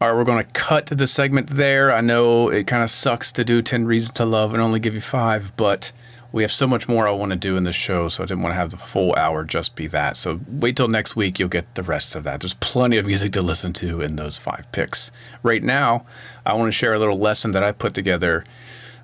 All 0.00 0.06
right, 0.06 0.16
we're 0.16 0.22
going 0.22 0.44
to 0.44 0.52
cut 0.52 0.86
the 0.86 1.08
segment 1.08 1.48
there. 1.48 1.92
I 1.92 2.00
know 2.02 2.50
it 2.50 2.68
kind 2.68 2.84
of 2.84 2.90
sucks 2.90 3.32
to 3.32 3.42
do 3.42 3.60
10 3.60 3.84
Reasons 3.84 4.12
to 4.12 4.24
Love 4.24 4.52
and 4.54 4.62
only 4.62 4.78
give 4.78 4.94
you 4.94 5.00
five, 5.00 5.52
but 5.56 5.90
we 6.30 6.42
have 6.42 6.52
so 6.52 6.68
much 6.68 6.86
more 6.86 7.08
I 7.08 7.10
want 7.10 7.30
to 7.30 7.36
do 7.36 7.56
in 7.56 7.64
this 7.64 7.74
show, 7.74 8.06
so 8.06 8.22
I 8.22 8.26
didn't 8.26 8.44
want 8.44 8.52
to 8.52 8.58
have 8.58 8.70
the 8.70 8.76
full 8.76 9.16
hour 9.16 9.42
just 9.42 9.74
be 9.74 9.88
that. 9.88 10.16
So 10.16 10.38
wait 10.46 10.76
till 10.76 10.86
next 10.86 11.16
week, 11.16 11.40
you'll 11.40 11.48
get 11.48 11.74
the 11.74 11.82
rest 11.82 12.14
of 12.14 12.22
that. 12.22 12.38
There's 12.38 12.54
plenty 12.54 12.96
of 12.96 13.06
music 13.06 13.32
to 13.32 13.42
listen 13.42 13.72
to 13.72 14.00
in 14.00 14.14
those 14.14 14.38
five 14.38 14.70
picks. 14.70 15.10
Right 15.42 15.64
now, 15.64 16.06
I 16.46 16.52
want 16.52 16.68
to 16.68 16.72
share 16.72 16.94
a 16.94 16.98
little 17.00 17.18
lesson 17.18 17.50
that 17.50 17.64
I 17.64 17.72
put 17.72 17.94
together. 17.94 18.44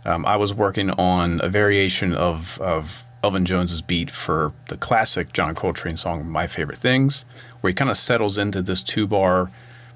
Um, 0.04 0.24
I 0.24 0.36
was 0.36 0.54
working 0.54 0.92
on 0.92 1.40
a 1.42 1.48
variation 1.48 2.14
of, 2.14 2.60
of 2.60 3.02
Elvin 3.24 3.46
Jones's 3.46 3.82
beat 3.82 4.12
for 4.12 4.52
the 4.68 4.76
classic 4.76 5.32
John 5.32 5.56
Coltrane 5.56 5.96
song, 5.96 6.28
My 6.28 6.46
Favorite 6.46 6.78
Things, 6.78 7.24
where 7.62 7.70
he 7.70 7.74
kind 7.74 7.90
of 7.90 7.96
settles 7.96 8.38
into 8.38 8.62
this 8.62 8.80
two 8.80 9.08
bar 9.08 9.50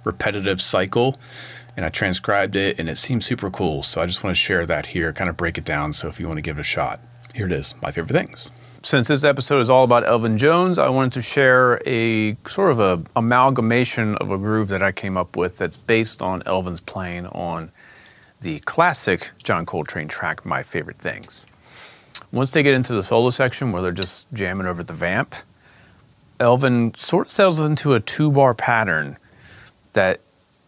repetitive 0.09 0.61
cycle. 0.61 1.19
And 1.77 1.85
I 1.85 1.91
transcribed 1.91 2.57
it 2.57 2.81
and 2.81 2.89
it 2.89 2.99
seems 2.99 3.25
super 3.25 3.51
cool. 3.51 3.85
So 3.85 4.01
I 4.01 4.07
just 4.07 4.25
want 4.25 4.35
to 4.35 4.41
share 4.41 4.67
that 4.67 4.87
here, 4.87 5.13
kind 5.13 5.31
of 5.31 5.37
break 5.37 5.59
it 5.59 5.65
down. 5.65 5.93
So 5.93 6.09
if 6.09 6.19
you 6.19 6.27
want 6.27 6.39
to 6.39 6.43
give 6.43 6.59
it 6.59 6.63
a 6.63 6.65
shot, 6.65 7.01
here 7.35 7.47
it 7.47 7.53
is 7.53 7.75
My 7.81 7.93
Favorite 7.93 8.13
Things. 8.13 8.51
Since 8.83 9.09
this 9.09 9.23
episode 9.23 9.61
is 9.61 9.71
all 9.71 9.85
about 9.85 10.05
Elvin 10.05 10.39
Jones, 10.39 10.79
I 10.79 10.89
wanted 10.89 11.13
to 11.13 11.23
share 11.23 11.81
a 11.87 12.37
sort 12.47 12.73
of 12.73 12.81
a 12.81 13.03
amalgamation 13.17 14.17
of 14.17 14.31
a 14.31 14.39
groove 14.39 14.69
that 14.69 14.83
I 14.83 14.93
came 14.93 15.17
up 15.17 15.37
with 15.37 15.59
that's 15.59 15.77
based 15.77 16.23
on 16.23 16.43
Elvin's 16.47 16.81
playing 16.81 17.27
on 17.27 17.71
the 18.41 18.61
classic 18.61 19.31
John 19.43 19.67
Coltrane 19.67 20.09
track, 20.09 20.47
My 20.47 20.63
Favorite 20.63 20.99
Things. 20.99 21.45
Once 22.31 22.51
they 22.51 22.63
get 22.63 22.75
into 22.75 22.93
the 22.93 23.03
solo 23.03 23.31
section 23.31 23.73
where 23.73 23.83
they're 23.83 23.93
just 23.93 24.27
jamming 24.33 24.67
over 24.67 24.85
the 24.85 24.93
vamp, 24.93 25.35
Elvin 26.41 26.95
sort 26.95 27.27
of 27.27 27.33
settles 27.33 27.59
into 27.59 27.95
a 27.95 28.01
two 28.01 28.31
bar 28.31 28.55
pattern 28.55 29.17
that 29.93 30.21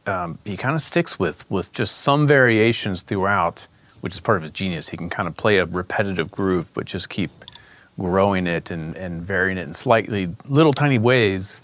um, 0.07 0.39
he 0.45 0.57
kind 0.57 0.75
of 0.75 0.81
sticks 0.81 1.19
with, 1.19 1.49
with 1.51 1.73
just 1.73 1.99
some 1.99 2.27
variations 2.27 3.03
throughout, 3.03 3.67
which 4.01 4.15
is 4.15 4.21
part 4.21 4.37
of 4.37 4.43
his 4.43 4.51
genius. 4.51 4.89
He 4.89 4.97
can 4.97 5.11
kind 5.11 5.29
of 5.29 5.37
play 5.37 5.59
a 5.59 5.67
repetitive 5.67 6.31
groove, 6.31 6.73
but 6.75 6.87
just 6.87 7.09
keep 7.09 7.31
growing 7.99 8.47
it 8.47 8.71
and, 8.71 8.97
and 8.97 9.25
varying 9.25 9.59
it 9.59 9.63
in 9.63 9.75
slightly 9.75 10.35
little 10.49 10.73
tiny 10.73 10.99
ways. 10.99 11.61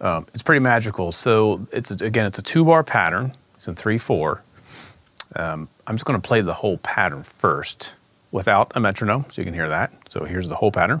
Um, 0.00 0.26
it's 0.34 0.42
pretty 0.42 0.60
magical. 0.60 1.10
So 1.12 1.66
it's 1.72 1.90
a, 1.90 1.94
again, 2.04 2.26
it's 2.26 2.38
a 2.38 2.42
two 2.42 2.64
bar 2.64 2.84
pattern. 2.84 3.32
It's 3.54 3.66
in 3.66 3.74
three 3.74 3.98
four. 3.98 4.42
Um, 5.36 5.68
I'm 5.86 5.96
just 5.96 6.04
going 6.04 6.20
to 6.20 6.26
play 6.26 6.42
the 6.42 6.54
whole 6.54 6.78
pattern 6.78 7.22
first 7.22 7.94
without 8.30 8.72
a 8.76 8.80
metronome, 8.80 9.24
so 9.30 9.40
you 9.40 9.46
can 9.46 9.54
hear 9.54 9.68
that. 9.68 9.92
So 10.08 10.24
here's 10.24 10.48
the 10.48 10.56
whole 10.56 10.70
pattern. 10.70 11.00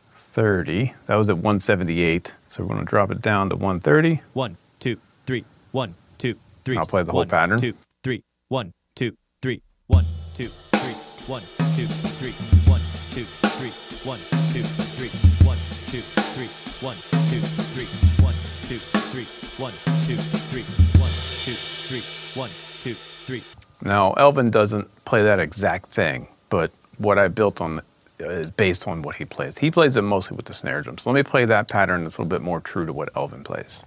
130. 0.33 0.93
That 1.07 1.15
was 1.15 1.29
at 1.29 1.35
178. 1.35 2.35
So 2.47 2.63
we're 2.63 2.69
going 2.69 2.79
to 2.79 2.85
drop 2.85 3.11
it 3.11 3.21
down 3.21 3.49
to 3.49 3.57
130. 3.57 4.21
One, 4.31 4.55
two, 4.79 4.97
three. 5.25 5.43
One, 5.73 5.95
two, 6.17 6.35
three. 6.63 6.77
I'll 6.77 6.85
play 6.85 7.03
the 7.03 7.11
whole 7.11 7.21
One, 7.21 7.27
pattern. 7.27 7.59
Two, 7.59 7.73
three. 8.01 8.23
One, 8.47 8.71
two, 8.95 9.17
three. 9.41 9.61
One, 9.87 10.05
two, 10.35 10.45
three. 10.45 10.93
One, 11.27 11.41
two, 11.75 11.83
three. 12.15 12.31
One, 12.63 12.79
two, 13.11 13.23
three. 13.59 13.71
One, 14.07 14.19
two, 14.53 14.63
three. 14.63 15.11
One, 15.43 15.67
two, 15.91 15.99
three. 15.99 16.47
One, 16.87 16.95
two, 17.27 17.41
three. 17.51 17.75
One, 18.07 18.23
two, 18.71 18.79
three. 19.11 19.25
One, 19.59 19.73
two, 20.07 20.15
three. 20.47 20.63
One, 21.01 21.11
two, 21.43 21.55
three. 21.89 22.03
One, 22.39 22.49
two, 22.79 22.95
three. 23.25 23.43
Now, 23.81 24.13
Elvin 24.13 24.49
doesn't 24.49 24.87
play 25.03 25.23
that 25.23 25.41
exact 25.41 25.87
thing, 25.87 26.27
but 26.49 26.71
what 26.99 27.19
I 27.19 27.27
built 27.27 27.59
on 27.59 27.81
is 28.29 28.51
based 28.51 28.87
on 28.87 29.01
what 29.01 29.15
he 29.15 29.25
plays. 29.25 29.57
He 29.57 29.71
plays 29.71 29.97
it 29.97 30.03
mostly 30.03 30.35
with 30.35 30.45
the 30.45 30.53
snare 30.53 30.81
drum. 30.81 30.97
So 30.97 31.11
let 31.11 31.15
me 31.15 31.29
play 31.29 31.45
that 31.45 31.67
pattern 31.67 32.03
that's 32.03 32.17
a 32.17 32.21
little 32.21 32.29
bit 32.29 32.41
more 32.41 32.59
true 32.59 32.85
to 32.85 32.93
what 32.93 33.09
Elvin 33.15 33.43
plays. 33.43 33.83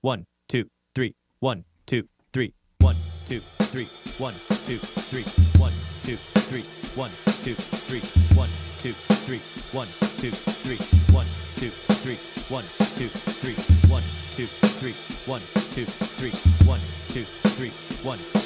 One, 0.00 0.24
two, 0.48 0.68
three. 0.94 1.14
One, 1.40 1.64
two, 1.86 2.08
three. 2.32 2.54
One, 2.80 2.94
two, 3.28 3.40
three. 3.40 3.86
One, 4.22 4.32
two, 4.66 4.78
three. 4.78 5.24
One, 5.44 5.82
two, 6.04 6.16
three. 6.16 6.62
One, 6.96 7.10
two, 7.42 7.54
three. 7.54 8.00
One, 8.36 8.50
two, 8.78 8.92
three. 8.92 9.40
One, 9.76 9.88
two, 10.06 10.30
three. 10.30 10.76
One, 10.96 11.16
two, 11.56 11.68
three. 11.68 12.16
One, 12.48 12.64
two, 12.76 13.06
three. 13.16 13.54
One, 13.90 14.02
two, 14.32 14.46
three. 14.46 14.94
One, 15.26 15.42
two, 15.74 15.84
three. 15.84 16.32
One, 16.66 16.80
two, 17.08 17.24
three. 17.24 17.70
One, 18.08 18.45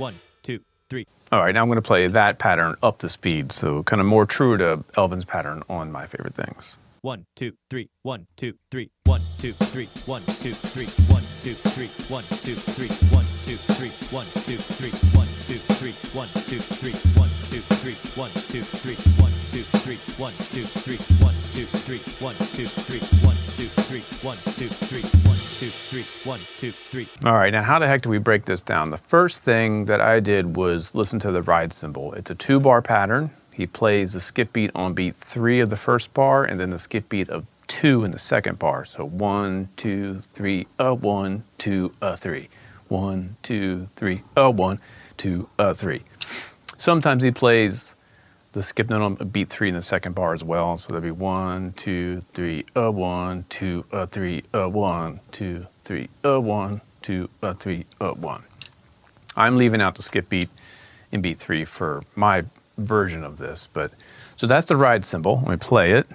One, 0.00 0.18
two, 0.42 0.60
three. 0.88 1.06
All 1.30 1.40
right, 1.40 1.52
now 1.52 1.60
I'm 1.60 1.68
going 1.68 1.76
to 1.76 1.82
play 1.82 2.06
that 2.06 2.38
pattern 2.38 2.74
up 2.82 3.00
to 3.00 3.08
speed, 3.10 3.52
so 3.52 3.82
kind 3.82 4.00
of 4.00 4.06
more 4.06 4.24
true 4.24 4.56
to 4.56 4.82
Elvin's 4.96 5.26
pattern 5.26 5.62
on 5.68 5.92
my 5.92 6.06
favorite 6.06 6.32
things. 6.32 6.78
One, 7.02 7.26
two, 7.36 7.52
three, 7.68 7.90
one, 8.00 8.26
two, 8.38 8.54
three, 8.70 8.88
one, 9.04 9.20
two, 9.36 9.52
three, 9.52 9.84
one, 10.08 10.22
two, 10.40 10.56
three, 10.56 10.88
one, 11.04 11.12
two, 11.44 11.52
three, 11.52 11.92
one, 12.08 12.24
two, 12.24 12.56
three, 12.56 12.88
one, 13.12 13.28
two, 13.44 13.56
three, 13.60 13.92
one, 14.08 14.24
two, 14.48 14.56
three, 14.56 14.92
one, 15.12 15.28
two, 15.44 15.60
three, 15.76 15.92
one, 16.16 16.28
two, 16.48 16.60
three, 16.64 16.96
one, 17.12 17.28
two, 17.52 17.60
three, 17.60 17.96
one, 18.16 18.32
two, 18.48 18.64
three, 18.64 18.96
one, 19.20 19.32
two, 19.52 19.64
three, 19.84 20.00
one, 20.16 20.32
two, 20.48 20.64
three, 20.80 20.99
one, 26.24 26.40
two, 26.58 26.72
three. 26.72 27.08
All 27.24 27.34
right, 27.34 27.52
now 27.52 27.62
how 27.62 27.78
the 27.78 27.86
heck 27.86 28.02
do 28.02 28.08
we 28.08 28.18
break 28.18 28.44
this 28.44 28.62
down? 28.62 28.90
The 28.90 28.98
first 28.98 29.42
thing 29.42 29.86
that 29.86 30.00
I 30.00 30.20
did 30.20 30.56
was 30.56 30.94
listen 30.94 31.18
to 31.20 31.30
the 31.32 31.42
ride 31.42 31.72
cymbal. 31.72 32.14
It's 32.14 32.30
a 32.30 32.34
two 32.34 32.60
bar 32.60 32.82
pattern. 32.82 33.30
He 33.50 33.66
plays 33.66 34.12
the 34.12 34.20
skip 34.20 34.52
beat 34.52 34.70
on 34.74 34.94
beat 34.94 35.14
three 35.14 35.60
of 35.60 35.70
the 35.70 35.76
first 35.76 36.14
bar 36.14 36.44
and 36.44 36.58
then 36.58 36.70
the 36.70 36.78
skip 36.78 37.08
beat 37.08 37.28
of 37.28 37.46
two 37.66 38.04
in 38.04 38.10
the 38.10 38.18
second 38.18 38.58
bar. 38.58 38.84
So 38.84 39.04
one, 39.04 39.68
two, 39.76 40.20
three, 40.32 40.66
a 40.78 40.94
one, 40.94 41.44
two, 41.58 41.92
a 42.00 42.16
three. 42.16 42.48
One, 42.88 43.36
two, 43.42 43.88
three, 43.96 44.22
a 44.36 44.50
one, 44.50 44.80
two, 45.16 45.48
a 45.58 45.74
three. 45.74 46.02
Sometimes 46.76 47.22
he 47.22 47.30
plays 47.30 47.94
the 48.52 48.62
skip 48.62 48.90
note 48.90 49.02
on 49.02 49.14
beat 49.28 49.48
three 49.48 49.68
in 49.68 49.74
the 49.74 49.82
second 49.82 50.14
bar 50.14 50.34
as 50.34 50.42
well. 50.42 50.76
So 50.78 50.88
there'll 50.88 51.02
be 51.02 51.10
one, 51.10 51.72
two, 51.72 52.22
three, 52.32 52.64
a 52.74 52.90
one, 52.90 53.44
two, 53.48 53.84
a 53.92 54.06
three, 54.06 54.42
a 54.52 54.68
one, 54.68 55.20
two, 55.30 55.66
three, 55.84 56.08
a 56.24 56.40
one, 56.40 56.80
two, 57.02 57.30
a 57.42 57.54
three, 57.54 57.86
a 58.00 58.14
one. 58.14 58.44
I'm 59.36 59.56
leaving 59.56 59.80
out 59.80 59.94
the 59.94 60.02
skip 60.02 60.28
beat 60.28 60.48
in 61.12 61.20
beat 61.20 61.38
three 61.38 61.64
for 61.64 62.02
my 62.16 62.44
version 62.76 63.24
of 63.24 63.38
this, 63.38 63.68
but 63.72 63.92
so 64.36 64.46
that's 64.46 64.66
the 64.66 64.76
ride 64.76 65.04
cymbal. 65.04 65.42
Let 65.46 65.48
me 65.48 65.56
play 65.56 65.92
it. 65.92 66.06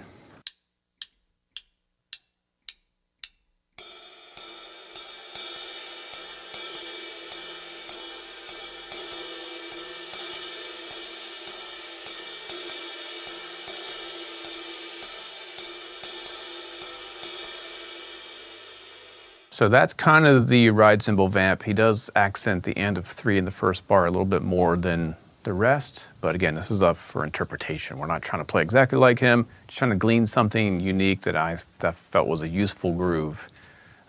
So 19.56 19.68
that's 19.68 19.94
kind 19.94 20.26
of 20.26 20.48
the 20.48 20.68
ride 20.68 21.00
cymbal 21.00 21.28
vamp. 21.28 21.62
He 21.62 21.72
does 21.72 22.10
accent 22.14 22.64
the 22.64 22.76
end 22.76 22.98
of 22.98 23.06
three 23.06 23.38
in 23.38 23.46
the 23.46 23.50
first 23.50 23.88
bar 23.88 24.04
a 24.04 24.10
little 24.10 24.26
bit 24.26 24.42
more 24.42 24.76
than 24.76 25.16
the 25.44 25.54
rest. 25.54 26.08
But 26.20 26.34
again, 26.34 26.54
this 26.54 26.70
is 26.70 26.82
up 26.82 26.98
for 26.98 27.24
interpretation. 27.24 27.96
We're 27.96 28.06
not 28.06 28.20
trying 28.20 28.42
to 28.42 28.44
play 28.44 28.60
exactly 28.60 28.98
like 28.98 29.18
him, 29.18 29.46
just 29.66 29.78
trying 29.78 29.92
to 29.92 29.96
glean 29.96 30.26
something 30.26 30.80
unique 30.80 31.22
that 31.22 31.36
I 31.36 31.56
that 31.78 31.94
felt 31.94 32.28
was 32.28 32.42
a 32.42 32.48
useful 32.48 32.92
groove 32.92 33.48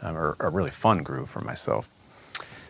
um, 0.01 0.17
or 0.17 0.35
a 0.41 0.49
really 0.49 0.69
fun 0.69 1.01
groove 1.01 1.29
for 1.29 1.39
myself. 1.39 1.89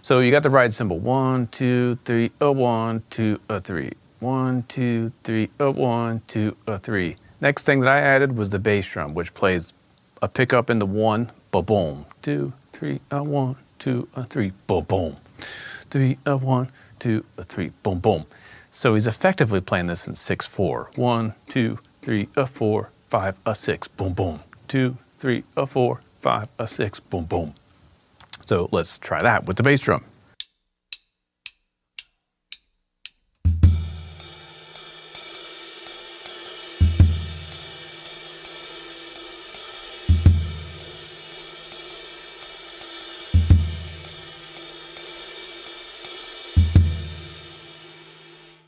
So 0.04 0.20
you 0.20 0.32
got 0.32 0.44
the 0.44 0.52
ride 0.52 0.72
cymbal 0.72 1.00
one, 1.00 1.48
two, 1.48 1.98
three, 2.06 2.30
a 2.40 2.52
one, 2.52 3.02
two, 3.10 3.40
a 3.50 3.60
three. 3.60 3.94
One, 4.20 4.62
two, 4.68 5.14
three, 5.24 5.50
a 5.58 5.72
one, 5.72 6.22
two, 6.28 6.56
a 6.68 6.78
three. 6.78 7.16
Next 7.42 7.64
thing 7.64 7.80
that 7.80 7.90
I 7.90 8.02
added 8.02 8.38
was 8.38 8.52
the 8.52 8.60
bass 8.60 8.88
drum, 8.88 9.16
which 9.16 9.34
plays 9.34 9.74
a 10.22 10.28
pickup 10.28 10.70
in 10.70 10.78
the 10.78 10.86
one, 10.86 11.32
ba 11.50 11.64
boom, 11.64 12.06
two, 12.22 12.54
three, 12.78 13.00
a 13.10 13.24
one, 13.24 13.56
two, 13.80 14.08
a 14.16 14.24
three, 14.24 14.52
boom, 14.68 14.84
boom, 14.84 15.16
three, 15.90 16.20
a 16.28 16.38
one, 16.38 16.70
two, 17.00 17.26
a 17.36 17.44
three, 17.44 17.72
boom, 17.82 17.98
boom. 17.98 18.26
So 18.70 18.94
he's 18.94 19.08
effectively 19.08 19.62
playing 19.62 19.88
this 19.88 20.06
in 20.06 20.14
six 20.14 20.46
four. 20.46 20.92
One, 20.96 21.34
two, 21.50 21.80
three, 22.04 22.28
a 22.38 22.46
four, 22.46 22.92
five, 23.10 23.36
a 23.48 23.56
six, 23.56 23.88
boom, 23.88 24.14
boom. 24.14 24.42
Two, 24.68 24.98
three, 25.18 25.44
a 25.56 25.66
four, 25.66 26.02
five, 26.22 26.50
a 26.60 26.68
six, 26.68 27.00
boom, 27.00 27.26
boom. 27.26 27.56
So 28.46 28.70
let's 28.72 29.00
try 29.00 29.24
that 29.24 29.48
with 29.48 29.58
the 29.58 29.64
bass 29.64 29.82
drum. 29.82 30.04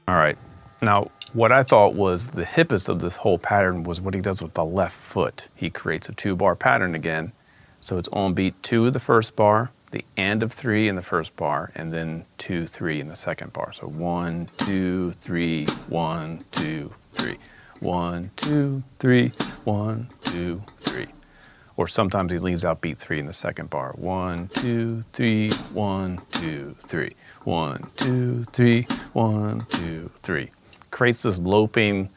All 0.09 0.15
right. 0.15 0.39
Now, 0.81 1.11
what 1.33 1.51
I 1.51 1.61
thought 1.61 1.93
was 1.93 2.25
the 2.25 2.43
hippest 2.43 2.89
of 2.89 2.99
this 2.99 3.15
whole 3.15 3.37
pattern 3.37 3.83
was 3.83 4.01
what 4.01 4.15
he 4.15 4.21
does 4.21 4.41
with 4.41 4.55
the 4.55 4.65
left 4.65 4.95
foot. 4.95 5.49
He 5.53 5.69
creates 5.69 6.09
a 6.09 6.13
two 6.13 6.35
bar 6.35 6.55
pattern 6.55 6.95
again. 6.95 7.31
So 7.79 7.99
it's 7.99 8.09
on 8.11 8.33
beat 8.33 8.55
two 8.63 8.87
of 8.87 8.93
the 8.93 8.99
first 8.99 9.35
bar, 9.35 9.69
the 9.91 10.03
end 10.17 10.41
of 10.41 10.51
three 10.51 10.87
in 10.87 10.95
the 10.95 11.03
first 11.03 11.35
bar, 11.35 11.71
and 11.75 11.93
then 11.93 12.25
two, 12.39 12.65
three 12.65 12.99
in 12.99 13.07
the 13.07 13.15
second 13.15 13.53
bar. 13.53 13.71
So 13.71 13.85
one, 13.85 14.49
two, 14.57 15.11
three, 15.21 15.67
one, 15.89 16.41
two, 16.49 16.91
three. 17.13 17.37
One, 17.79 18.31
two, 18.35 18.81
three, 18.97 19.29
one, 19.63 20.09
two, 20.21 20.63
three. 20.79 21.05
Or 21.79 21.87
sometimes 21.87 22.33
he 22.33 22.39
leaves 22.39 22.65
out 22.65 22.81
beat 22.81 22.97
three 22.97 23.21
in 23.21 23.25
the 23.25 23.31
second 23.31 23.69
bar. 23.69 23.93
One, 23.95 24.49
two, 24.49 25.05
three, 25.13 25.49
one, 25.71 26.19
two, 26.29 26.75
three. 26.81 27.15
One, 27.45 27.89
two, 27.95 28.43
three, 28.51 28.81
one, 29.13 29.61
two, 29.61 30.11
three. 30.21 30.49
Creates 30.91 31.23
this 31.23 31.39
loping, 31.39 32.09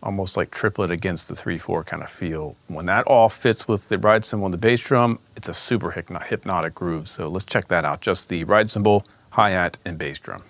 almost 0.00 0.36
like 0.36 0.52
triplet 0.52 0.92
against 0.92 1.26
the 1.26 1.34
three, 1.34 1.58
four 1.58 1.82
kind 1.82 2.04
of 2.04 2.08
feel. 2.08 2.54
When 2.68 2.86
that 2.86 3.04
all 3.08 3.28
fits 3.28 3.66
with 3.66 3.88
the 3.88 3.98
ride 3.98 4.24
cymbal 4.24 4.46
and 4.46 4.54
the 4.54 4.58
bass 4.58 4.80
drum, 4.80 5.18
it's 5.34 5.48
a 5.48 5.54
super 5.54 5.90
hypnotic 5.90 6.76
groove. 6.76 7.08
So 7.08 7.26
let's 7.26 7.44
check 7.44 7.66
that 7.66 7.84
out. 7.84 8.00
Just 8.00 8.28
the 8.28 8.44
ride 8.44 8.70
cymbal, 8.70 9.04
hi 9.30 9.50
hat, 9.50 9.76
and 9.84 9.98
bass 9.98 10.20
drum. 10.20 10.44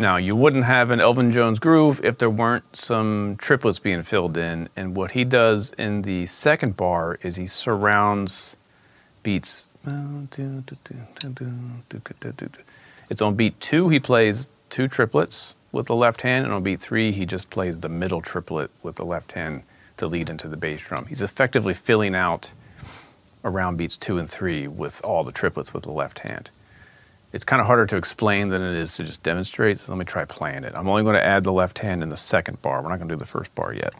Now, 0.00 0.16
you 0.16 0.34
wouldn't 0.34 0.64
have 0.64 0.90
an 0.90 0.98
Elvin 0.98 1.30
Jones 1.30 1.58
groove 1.58 2.00
if 2.02 2.16
there 2.16 2.30
weren't 2.30 2.74
some 2.74 3.36
triplets 3.38 3.78
being 3.78 4.02
filled 4.02 4.38
in. 4.38 4.70
And 4.74 4.96
what 4.96 5.10
he 5.10 5.24
does 5.24 5.72
in 5.76 6.00
the 6.00 6.24
second 6.24 6.74
bar 6.74 7.18
is 7.22 7.36
he 7.36 7.46
surrounds 7.46 8.56
beats. 9.22 9.68
It's 13.10 13.20
on 13.20 13.34
beat 13.34 13.60
two, 13.60 13.90
he 13.90 14.00
plays 14.00 14.50
two 14.70 14.88
triplets 14.88 15.54
with 15.70 15.84
the 15.86 15.94
left 15.94 16.22
hand, 16.22 16.46
and 16.46 16.54
on 16.54 16.62
beat 16.62 16.80
three, 16.80 17.12
he 17.12 17.26
just 17.26 17.50
plays 17.50 17.80
the 17.80 17.90
middle 17.90 18.22
triplet 18.22 18.70
with 18.82 18.96
the 18.96 19.04
left 19.04 19.32
hand 19.32 19.64
to 19.98 20.06
lead 20.06 20.30
into 20.30 20.48
the 20.48 20.56
bass 20.56 20.80
drum. 20.80 21.04
He's 21.06 21.20
effectively 21.20 21.74
filling 21.74 22.14
out 22.14 22.52
around 23.44 23.76
beats 23.76 23.98
two 23.98 24.16
and 24.16 24.30
three 24.30 24.66
with 24.66 25.02
all 25.04 25.24
the 25.24 25.32
triplets 25.32 25.74
with 25.74 25.82
the 25.82 25.92
left 25.92 26.20
hand. 26.20 26.50
It's 27.32 27.44
kind 27.44 27.60
of 27.60 27.66
harder 27.66 27.86
to 27.86 27.96
explain 27.96 28.48
than 28.48 28.62
it 28.62 28.76
is 28.76 28.96
to 28.96 29.04
just 29.04 29.22
demonstrate, 29.22 29.78
so 29.78 29.92
let 29.92 29.98
me 29.98 30.04
try 30.04 30.24
playing 30.24 30.64
it. 30.64 30.72
I'm 30.74 30.88
only 30.88 31.04
going 31.04 31.14
to 31.14 31.24
add 31.24 31.44
the 31.44 31.52
left 31.52 31.78
hand 31.78 32.02
in 32.02 32.08
the 32.08 32.16
second 32.16 32.60
bar. 32.60 32.82
We're 32.82 32.88
not 32.88 32.98
going 32.98 33.08
to 33.08 33.14
do 33.14 33.18
the 33.18 33.26
first 33.26 33.54
bar 33.54 33.72
yet. 33.72 33.94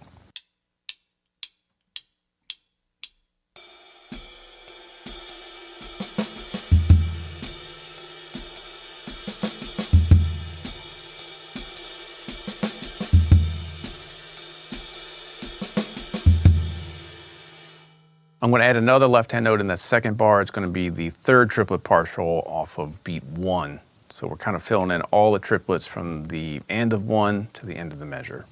I'm 18.42 18.48
going 18.50 18.60
to 18.60 18.66
add 18.66 18.78
another 18.78 19.06
left-hand 19.06 19.44
note 19.44 19.60
in 19.60 19.66
that 19.66 19.80
second 19.80 20.16
bar. 20.16 20.40
It's 20.40 20.50
going 20.50 20.66
to 20.66 20.72
be 20.72 20.88
the 20.88 21.10
third 21.10 21.50
triplet 21.50 21.84
partial 21.84 22.42
off 22.46 22.78
of 22.78 23.04
beat 23.04 23.22
one. 23.24 23.80
So 24.08 24.26
we're 24.26 24.36
kind 24.36 24.56
of 24.56 24.62
filling 24.62 24.90
in 24.90 25.02
all 25.10 25.32
the 25.32 25.38
triplets 25.38 25.84
from 25.84 26.24
the 26.24 26.62
end 26.70 26.94
of 26.94 27.06
one 27.06 27.48
to 27.52 27.66
the 27.66 27.76
end 27.76 27.92
of 27.92 27.98
the 27.98 28.06
measure. 28.06 28.46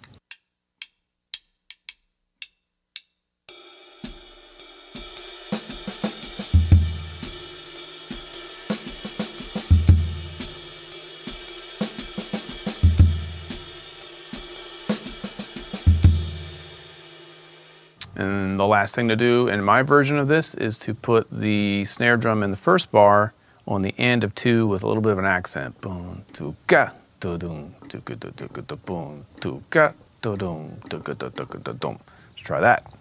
And 18.59 18.64
the 18.64 18.66
last 18.66 18.96
thing 18.96 19.06
to 19.06 19.14
do 19.14 19.46
in 19.46 19.62
my 19.62 19.82
version 19.82 20.18
of 20.18 20.26
this 20.26 20.52
is 20.56 20.76
to 20.78 20.92
put 20.92 21.30
the 21.30 21.84
snare 21.84 22.16
drum 22.16 22.42
in 22.42 22.50
the 22.50 22.56
first 22.56 22.90
bar 22.90 23.32
on 23.68 23.82
the 23.82 23.94
end 23.96 24.24
of 24.24 24.34
two 24.34 24.66
with 24.66 24.82
a 24.82 24.86
little 24.88 25.00
bit 25.00 25.12
of 25.12 25.18
an 25.20 25.26
accent. 25.26 25.80
Boom, 25.80 26.24
tu 26.32 26.56
ga, 26.66 26.90
tu 27.20 27.38
dum, 27.38 27.72
tu 27.88 28.00
ga, 28.00 28.16
tu 28.16 28.32
ga, 28.32 28.62
tu 28.62 28.74
boom, 28.74 29.24
tu 29.40 29.62
ga, 29.70 29.92
tu 30.20 30.36
dum, 30.36 30.72
tu 30.90 30.98
ga, 30.98 31.14
tu 31.14 31.30
ga, 31.30 31.72
dum. 31.74 32.00
Let's 32.30 32.40
try 32.42 32.59
that. 32.59 32.97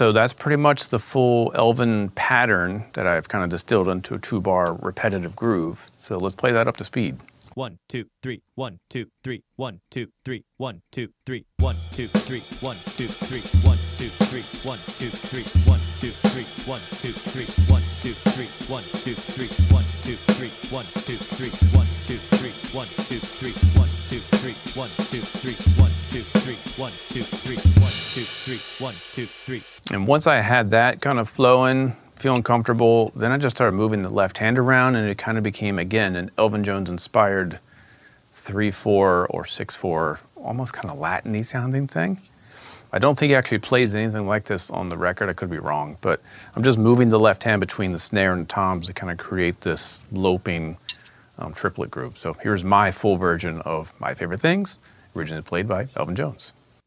So 0.00 0.12
that's 0.12 0.32
pretty 0.32 0.56
much 0.56 0.88
the 0.88 0.98
full 0.98 1.52
Elvin 1.54 2.08
pattern 2.14 2.86
that 2.94 3.06
I've 3.06 3.28
kind 3.28 3.44
of 3.44 3.50
distilled 3.50 3.86
into 3.86 4.14
a 4.14 4.18
two 4.18 4.40
bar 4.40 4.72
repetitive 4.80 5.36
groove. 5.36 5.90
So 5.98 6.16
let's 6.16 6.34
play 6.34 6.52
that 6.52 6.66
up 6.66 6.78
to 6.78 6.86
speed. 6.86 7.18
One, 7.52 7.78
two, 7.86 8.06
three, 8.22 8.40
one, 8.54 8.80
two, 8.88 9.08
three, 9.22 9.42
one, 9.56 9.82
two, 9.90 10.06
three, 10.24 10.44
one, 10.56 10.80
two, 10.90 11.08
three, 11.26 11.44
one, 11.58 11.76
two, 11.92 12.06
three, 12.06 12.40
one, 12.64 12.76
two, 12.96 13.08
three, 13.12 13.44
one, 13.60 13.76
two, 14.00 14.08
three, 14.08 14.40
one, 14.64 14.80
two, 14.88 15.12
three, 15.20 15.44
one, 15.68 15.80
two, 16.00 16.08
three, 16.08 16.48
one, 16.64 16.80
two, 16.88 17.12
three, 17.20 17.44
one, 17.60 17.70
two, 18.00 18.00
three, 18.00 18.00
one, 18.00 18.00
two, 18.00 18.32
three, 18.32 18.56
one, 18.72 18.88
two, 19.04 19.12
three, 19.20 19.52
one, 19.68 19.84
two, 20.00 20.16
three, 20.16 20.48
one, 20.72 20.88
two, 20.96 21.20
three, 21.28 21.52
one, 21.76 21.84
two, 22.08 22.16
three, 22.16 22.56
one, 22.72 22.88
two, 22.88 23.20
three, 23.20 23.52
one, 23.76 23.90
two, 24.08 24.22
three, 24.40 24.56
one, 24.80 24.88
one, 28.80 28.94
two, 29.12 29.26
three. 29.26 29.62
And 29.92 30.06
once 30.06 30.26
I 30.26 30.40
had 30.40 30.70
that 30.70 31.00
kind 31.00 31.18
of 31.18 31.28
flowing, 31.28 31.94
feeling 32.16 32.42
comfortable, 32.42 33.12
then 33.14 33.32
I 33.32 33.38
just 33.38 33.56
started 33.56 33.76
moving 33.76 34.02
the 34.02 34.12
left 34.12 34.38
hand 34.38 34.58
around 34.58 34.96
and 34.96 35.08
it 35.08 35.18
kind 35.18 35.38
of 35.38 35.44
became, 35.44 35.78
again, 35.78 36.16
an 36.16 36.30
Elvin 36.38 36.64
Jones 36.64 36.90
inspired 36.90 37.60
3 38.32 38.70
4 38.70 39.26
or 39.28 39.44
6 39.44 39.74
4, 39.74 40.20
almost 40.36 40.72
kind 40.72 40.90
of 40.90 40.98
Latin 40.98 41.32
y 41.32 41.42
sounding 41.42 41.86
thing. 41.86 42.20
I 42.92 42.98
don't 42.98 43.16
think 43.16 43.30
he 43.30 43.36
actually 43.36 43.58
plays 43.58 43.94
anything 43.94 44.26
like 44.26 44.44
this 44.44 44.68
on 44.70 44.88
the 44.88 44.98
record. 44.98 45.28
I 45.28 45.32
could 45.32 45.50
be 45.50 45.58
wrong, 45.58 45.96
but 46.00 46.20
I'm 46.56 46.62
just 46.62 46.76
moving 46.76 47.08
the 47.08 47.20
left 47.20 47.44
hand 47.44 47.60
between 47.60 47.92
the 47.92 47.98
snare 47.98 48.32
and 48.32 48.42
the 48.42 48.48
toms 48.48 48.86
to 48.86 48.92
kind 48.92 49.12
of 49.12 49.18
create 49.18 49.60
this 49.60 50.02
loping 50.10 50.76
um, 51.38 51.52
triplet 51.52 51.90
groove. 51.90 52.18
So 52.18 52.34
here's 52.34 52.64
my 52.64 52.90
full 52.90 53.16
version 53.16 53.60
of 53.62 53.94
My 54.00 54.12
Favorite 54.14 54.40
Things, 54.40 54.78
originally 55.14 55.42
played 55.42 55.68
by 55.68 55.86
Elvin 55.96 56.16
Jones. 56.16 56.52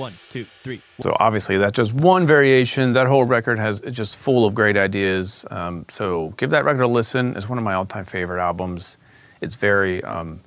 one, 0.00 0.14
two, 0.30 0.46
three. 0.64 0.80
So 1.00 1.14
obviously 1.20 1.58
that's 1.58 1.76
just 1.76 1.92
one 1.92 2.26
variation. 2.26 2.94
That 2.94 3.06
whole 3.06 3.24
record 3.24 3.58
has 3.58 3.80
it's 3.82 3.96
just 3.96 4.16
full 4.16 4.46
of 4.46 4.54
great 4.54 4.76
ideas. 4.76 5.44
Um, 5.50 5.84
so 5.88 6.30
give 6.38 6.50
that 6.50 6.64
record 6.64 6.82
a 6.82 6.88
listen. 6.88 7.36
It's 7.36 7.48
one 7.48 7.58
of 7.58 7.64
my 7.64 7.74
all-time 7.74 8.06
favorite 8.06 8.40
albums. 8.40 8.96
It's 9.42 9.54
very 9.54 10.02
um, 10.04 10.40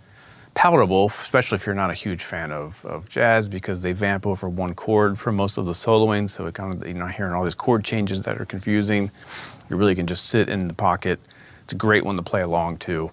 palatable, 0.55 1.05
especially 1.07 1.57
if 1.57 1.65
you're 1.65 1.75
not 1.75 1.91
a 1.91 1.93
huge 1.93 2.23
fan 2.23 2.51
of, 2.51 2.83
of 2.85 3.07
jazz, 3.09 3.47
because 3.47 3.81
they 3.81 3.93
vamp 3.93 4.25
over 4.25 4.49
one 4.49 4.73
chord 4.73 5.19
for 5.19 5.31
most 5.31 5.57
of 5.57 5.65
the 5.65 5.71
soloing. 5.71 6.29
So 6.29 6.47
it 6.47 6.55
kind 6.55 6.73
of 6.73 6.87
you're 6.87 6.97
not 6.97 7.11
hearing 7.11 7.33
all 7.33 7.43
these 7.43 7.55
chord 7.55 7.83
changes 7.83 8.21
that 8.23 8.41
are 8.41 8.45
confusing. 8.45 9.11
You 9.69 9.77
really 9.77 9.95
can 9.95 10.07
just 10.07 10.25
sit 10.25 10.49
in 10.49 10.67
the 10.67 10.73
pocket. 10.73 11.19
It's 11.63 11.73
a 11.73 11.77
great 11.77 12.03
one 12.03 12.17
to 12.17 12.23
play 12.23 12.41
along 12.41 12.77
to. 12.79 13.11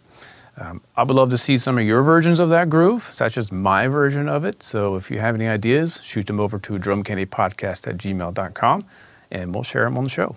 Um, 0.61 0.83
I 0.95 1.05
would 1.05 1.17
love 1.17 1.31
to 1.31 1.39
see 1.39 1.57
some 1.57 1.79
of 1.79 1.85
your 1.85 2.03
versions 2.03 2.39
of 2.39 2.51
that 2.51 2.69
groove. 2.69 3.15
That's 3.17 3.35
just 3.35 3.51
my 3.51 3.89
version 3.89 4.29
of 4.29 4.45
it. 4.45 4.63
So 4.63 4.95
if 4.95 5.11
you 5.11 5.19
have 5.19 5.35
any 5.35 5.49
ideas, 5.49 6.03
shoot 6.05 6.27
them 6.27 6.39
over 6.39 6.59
to 6.59 6.79
drumcandypodcast 6.79 7.89
at 7.89 7.97
gmail.com 7.97 8.85
and 9.31 9.55
we'll 9.55 9.65
share 9.65 9.85
them 9.85 9.97
on 9.97 10.05
the 10.05 10.11
show. 10.11 10.37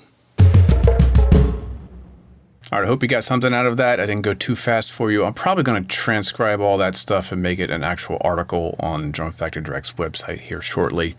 All 2.72 2.80
right, 2.80 2.86
I 2.86 2.88
hope 2.88 3.04
you 3.04 3.10
got 3.10 3.26
something 3.26 3.54
out 3.54 3.66
of 3.66 3.78
that. 3.78 4.00
I 4.00 4.06
didn't 4.06 4.24
go 4.24 4.34
too 4.34 4.56
fast 4.56 4.92
for 4.92 5.12
you. 5.12 5.26
I'm 5.26 5.34
probably 5.34 5.64
going 5.64 5.84
to 5.84 5.88
transcribe 5.88 6.62
all 6.62 6.78
that 6.78 6.96
stuff 6.96 7.32
and 7.32 7.44
make 7.44 7.60
it 7.60 7.70
an 7.70 7.84
actual 7.84 8.18
article 8.22 8.76
on 8.80 9.12
Drum 9.12 9.32
Factory 9.32 9.62
Direct's 9.62 9.92
website 9.92 10.40
here 10.40 10.62
shortly. 10.62 11.16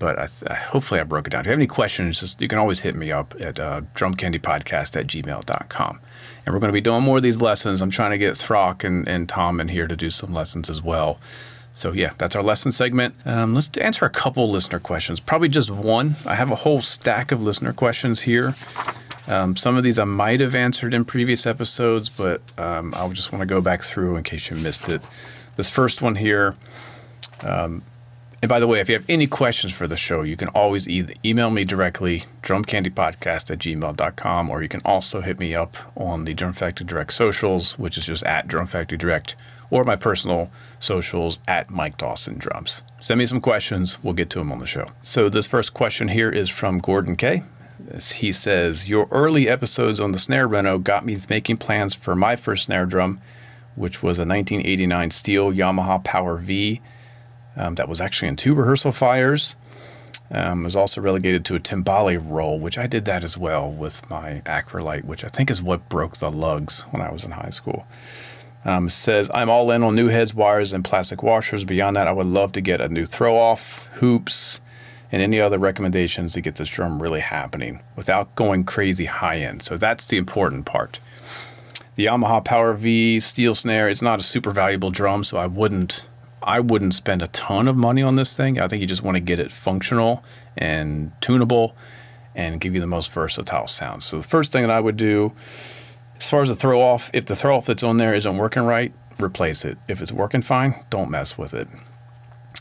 But 0.00 0.18
I 0.18 0.26
th- 0.26 0.50
hopefully 0.50 0.98
I 0.98 1.04
broke 1.04 1.26
it 1.26 1.30
down. 1.30 1.42
If 1.42 1.46
you 1.46 1.50
have 1.50 1.58
any 1.58 1.66
questions, 1.66 2.20
just 2.20 2.40
you 2.40 2.48
can 2.48 2.58
always 2.58 2.80
hit 2.80 2.96
me 2.96 3.12
up 3.12 3.34
at 3.38 3.60
uh, 3.60 3.82
drumcandypodcast 3.94 4.96
at 4.96 5.06
gmail.com. 5.06 6.00
And 6.44 6.54
we're 6.54 6.60
going 6.60 6.68
to 6.68 6.72
be 6.72 6.80
doing 6.80 7.02
more 7.02 7.18
of 7.18 7.22
these 7.22 7.40
lessons. 7.40 7.82
I'm 7.82 7.90
trying 7.90 8.10
to 8.12 8.18
get 8.18 8.34
Throck 8.34 8.84
and, 8.84 9.06
and 9.08 9.28
Tom 9.28 9.60
in 9.60 9.68
here 9.68 9.86
to 9.86 9.96
do 9.96 10.10
some 10.10 10.32
lessons 10.32 10.70
as 10.70 10.82
well. 10.82 11.18
So 11.74 11.92
yeah, 11.92 12.12
that's 12.18 12.34
our 12.36 12.42
lesson 12.42 12.72
segment. 12.72 13.14
Um, 13.24 13.54
let's 13.54 13.70
answer 13.78 14.04
a 14.04 14.10
couple 14.10 14.50
listener 14.50 14.80
questions. 14.80 15.20
Probably 15.20 15.48
just 15.48 15.70
one. 15.70 16.16
I 16.26 16.34
have 16.34 16.50
a 16.50 16.56
whole 16.56 16.82
stack 16.82 17.32
of 17.32 17.40
listener 17.40 17.72
questions 17.72 18.20
here. 18.20 18.54
Um, 19.28 19.54
some 19.54 19.76
of 19.76 19.84
these 19.84 19.98
I 19.98 20.04
might 20.04 20.40
have 20.40 20.54
answered 20.54 20.92
in 20.92 21.04
previous 21.04 21.46
episodes, 21.46 22.08
but 22.08 22.42
um, 22.58 22.92
I 22.96 23.08
just 23.08 23.32
want 23.32 23.42
to 23.42 23.46
go 23.46 23.60
back 23.60 23.82
through 23.82 24.16
in 24.16 24.24
case 24.24 24.50
you 24.50 24.56
missed 24.56 24.88
it. 24.88 25.02
This 25.56 25.70
first 25.70 26.02
one 26.02 26.16
here. 26.16 26.56
Um, 27.42 27.82
and 28.42 28.48
by 28.48 28.58
the 28.58 28.66
way, 28.66 28.80
if 28.80 28.88
you 28.88 28.94
have 28.94 29.04
any 29.08 29.26
questions 29.26 29.70
for 29.70 29.86
the 29.86 29.98
show, 29.98 30.22
you 30.22 30.34
can 30.34 30.48
always 30.48 30.88
either 30.88 31.12
email 31.22 31.50
me 31.50 31.64
directly, 31.64 32.24
drumcandypodcast 32.42 33.50
at 33.50 33.58
gmail.com, 33.58 34.48
or 34.48 34.62
you 34.62 34.68
can 34.68 34.80
also 34.82 35.20
hit 35.20 35.38
me 35.38 35.54
up 35.54 35.76
on 35.94 36.24
the 36.24 36.32
Drum 36.32 36.54
Factory 36.54 36.86
Direct 36.86 37.12
socials, 37.12 37.78
which 37.78 37.98
is 37.98 38.06
just 38.06 38.22
at 38.22 38.48
Drum 38.48 38.66
Factory 38.66 38.96
Direct, 38.96 39.36
or 39.70 39.84
my 39.84 39.94
personal 39.94 40.50
socials 40.78 41.38
at 41.48 41.68
Mike 41.68 41.98
Dawson 41.98 42.38
Drums. 42.38 42.82
Send 42.98 43.18
me 43.18 43.26
some 43.26 43.42
questions. 43.42 44.02
We'll 44.02 44.14
get 44.14 44.30
to 44.30 44.38
them 44.38 44.52
on 44.52 44.58
the 44.58 44.66
show. 44.66 44.86
So 45.02 45.28
this 45.28 45.46
first 45.46 45.74
question 45.74 46.08
here 46.08 46.30
is 46.30 46.48
from 46.48 46.78
Gordon 46.78 47.16
K. 47.16 47.42
He 48.14 48.32
says, 48.32 48.88
Your 48.88 49.06
early 49.10 49.50
episodes 49.50 50.00
on 50.00 50.12
the 50.12 50.18
snare 50.18 50.48
reno 50.48 50.78
got 50.78 51.04
me 51.04 51.18
making 51.28 51.58
plans 51.58 51.94
for 51.94 52.16
my 52.16 52.36
first 52.36 52.64
snare 52.64 52.86
drum, 52.86 53.20
which 53.74 54.02
was 54.02 54.18
a 54.18 54.24
1989 54.24 55.10
steel 55.10 55.52
Yamaha 55.52 56.02
Power 56.02 56.38
V 56.38 56.80
um, 57.56 57.74
that 57.76 57.88
was 57.88 58.00
actually 58.00 58.28
in 58.28 58.36
two 58.36 58.54
rehearsal 58.54 58.92
fires. 58.92 59.56
Um, 60.32 60.62
was 60.62 60.76
also 60.76 61.00
relegated 61.00 61.44
to 61.46 61.56
a 61.56 61.60
timbale 61.60 62.22
role, 62.24 62.60
which 62.60 62.78
I 62.78 62.86
did 62.86 63.04
that 63.06 63.24
as 63.24 63.36
well 63.36 63.72
with 63.72 64.08
my 64.08 64.42
acrylite, 64.46 65.04
which 65.04 65.24
I 65.24 65.28
think 65.28 65.50
is 65.50 65.60
what 65.60 65.88
broke 65.88 66.18
the 66.18 66.30
lugs 66.30 66.82
when 66.90 67.02
I 67.02 67.10
was 67.10 67.24
in 67.24 67.32
high 67.32 67.50
school. 67.50 67.84
Um, 68.64 68.88
says, 68.88 69.28
I'm 69.34 69.50
all 69.50 69.72
in 69.72 69.82
on 69.82 69.96
new 69.96 70.06
heads, 70.06 70.32
wires, 70.32 70.72
and 70.72 70.84
plastic 70.84 71.24
washers. 71.24 71.64
Beyond 71.64 71.96
that, 71.96 72.06
I 72.06 72.12
would 72.12 72.26
love 72.26 72.52
to 72.52 72.60
get 72.60 72.80
a 72.80 72.88
new 72.88 73.06
throw 73.06 73.36
off, 73.36 73.86
hoops, 73.94 74.60
and 75.10 75.20
any 75.20 75.40
other 75.40 75.58
recommendations 75.58 76.34
to 76.34 76.40
get 76.40 76.56
this 76.56 76.68
drum 76.68 77.02
really 77.02 77.20
happening 77.20 77.80
without 77.96 78.32
going 78.36 78.64
crazy 78.64 79.06
high 79.06 79.38
end. 79.38 79.62
So 79.62 79.76
that's 79.76 80.06
the 80.06 80.16
important 80.16 80.66
part. 80.66 81.00
The 81.96 82.06
Yamaha 82.06 82.44
Power 82.44 82.74
V 82.74 83.18
steel 83.18 83.54
snare, 83.54 83.88
it's 83.88 84.02
not 84.02 84.20
a 84.20 84.22
super 84.22 84.52
valuable 84.52 84.90
drum, 84.90 85.24
so 85.24 85.38
I 85.38 85.46
wouldn't 85.46 86.08
I 86.42 86.60
wouldn't 86.60 86.94
spend 86.94 87.22
a 87.22 87.28
ton 87.28 87.68
of 87.68 87.76
money 87.76 88.02
on 88.02 88.14
this 88.14 88.36
thing. 88.36 88.60
I 88.60 88.68
think 88.68 88.80
you 88.80 88.86
just 88.86 89.02
want 89.02 89.16
to 89.16 89.20
get 89.20 89.38
it 89.38 89.52
functional 89.52 90.24
and 90.56 91.12
tunable 91.20 91.76
and 92.34 92.60
give 92.60 92.74
you 92.74 92.80
the 92.80 92.86
most 92.86 93.12
versatile 93.12 93.68
sound. 93.68 94.02
So 94.02 94.18
the 94.18 94.26
first 94.26 94.52
thing 94.52 94.62
that 94.62 94.70
I 94.70 94.80
would 94.80 94.96
do 94.96 95.32
as 96.16 96.28
far 96.28 96.42
as 96.42 96.48
the 96.48 96.56
throw 96.56 96.80
off, 96.80 97.10
if 97.12 97.26
the 97.26 97.34
throw 97.34 97.56
off 97.56 97.66
that's 97.66 97.82
on 97.82 97.96
there 97.96 98.14
isn't 98.14 98.36
working 98.36 98.62
right, 98.62 98.92
replace 99.20 99.64
it. 99.64 99.78
If 99.88 100.02
it's 100.02 100.12
working 100.12 100.42
fine, 100.42 100.74
don't 100.90 101.10
mess 101.10 101.38
with 101.38 101.54
it. 101.54 101.68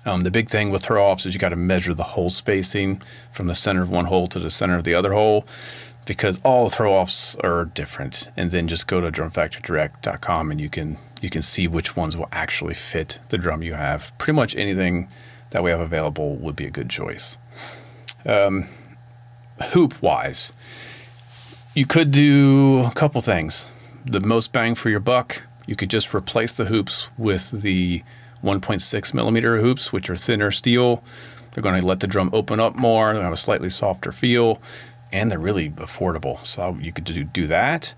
Um, 0.05 0.21
the 0.21 0.31
big 0.31 0.49
thing 0.49 0.69
with 0.69 0.81
throw 0.81 1.03
offs 1.03 1.25
is 1.25 1.33
you 1.33 1.39
got 1.39 1.49
to 1.49 1.57
measure 1.57 1.93
the 1.93 2.03
hole 2.03 2.29
spacing 2.29 3.01
from 3.31 3.47
the 3.47 3.55
center 3.55 3.81
of 3.81 3.89
one 3.89 4.05
hole 4.05 4.27
to 4.27 4.39
the 4.39 4.49
center 4.49 4.77
of 4.77 4.85
the 4.85 4.93
other 4.93 5.11
hole 5.11 5.45
because 6.05 6.41
all 6.43 6.69
the 6.69 6.75
throw 6.75 6.93
offs 6.93 7.35
are 7.43 7.65
different. 7.65 8.29
And 8.37 8.49
then 8.49 8.67
just 8.67 8.87
go 8.87 9.01
to 9.01 9.11
drumfactorydirect.com 9.11 10.51
and 10.51 10.61
you 10.61 10.69
can 10.69 10.97
you 11.21 11.29
can 11.29 11.41
see 11.41 11.67
which 11.67 11.95
ones 11.95 12.15
will 12.15 12.29
actually 12.31 12.73
fit 12.73 13.19
the 13.29 13.37
drum 13.37 13.61
you 13.61 13.73
have. 13.73 14.11
Pretty 14.17 14.35
much 14.35 14.55
anything 14.55 15.09
that 15.51 15.63
we 15.63 15.69
have 15.69 15.79
available 15.79 16.35
would 16.37 16.55
be 16.55 16.65
a 16.65 16.71
good 16.71 16.89
choice. 16.89 17.37
Um, 18.25 18.67
hoop 19.71 20.01
wise, 20.01 20.53
you 21.73 21.85
could 21.85 22.11
do 22.11 22.83
a 22.85 22.91
couple 22.91 23.21
things. 23.21 23.71
The 24.05 24.19
most 24.19 24.51
bang 24.51 24.75
for 24.75 24.89
your 24.89 24.99
buck, 24.99 25.41
you 25.65 25.75
could 25.75 25.89
just 25.89 26.13
replace 26.13 26.53
the 26.53 26.65
hoops 26.65 27.07
with 27.17 27.51
the 27.51 28.03
1.6 28.43 29.13
millimeter 29.13 29.59
hoops, 29.59 29.91
which 29.91 30.09
are 30.09 30.15
thinner 30.15 30.51
steel. 30.51 31.03
They're 31.51 31.61
going 31.61 31.79
to 31.79 31.85
let 31.85 31.99
the 31.99 32.07
drum 32.07 32.29
open 32.33 32.59
up 32.59 32.75
more. 32.75 33.05
they're 33.05 33.13
going 33.13 33.23
to 33.23 33.25
have 33.25 33.33
a 33.33 33.37
slightly 33.37 33.69
softer 33.69 34.11
feel, 34.11 34.61
and 35.11 35.31
they're 35.31 35.39
really 35.39 35.69
affordable. 35.71 36.45
So 36.45 36.77
you 36.79 36.91
could 36.91 37.03
do, 37.03 37.23
do 37.23 37.47
that. 37.47 37.93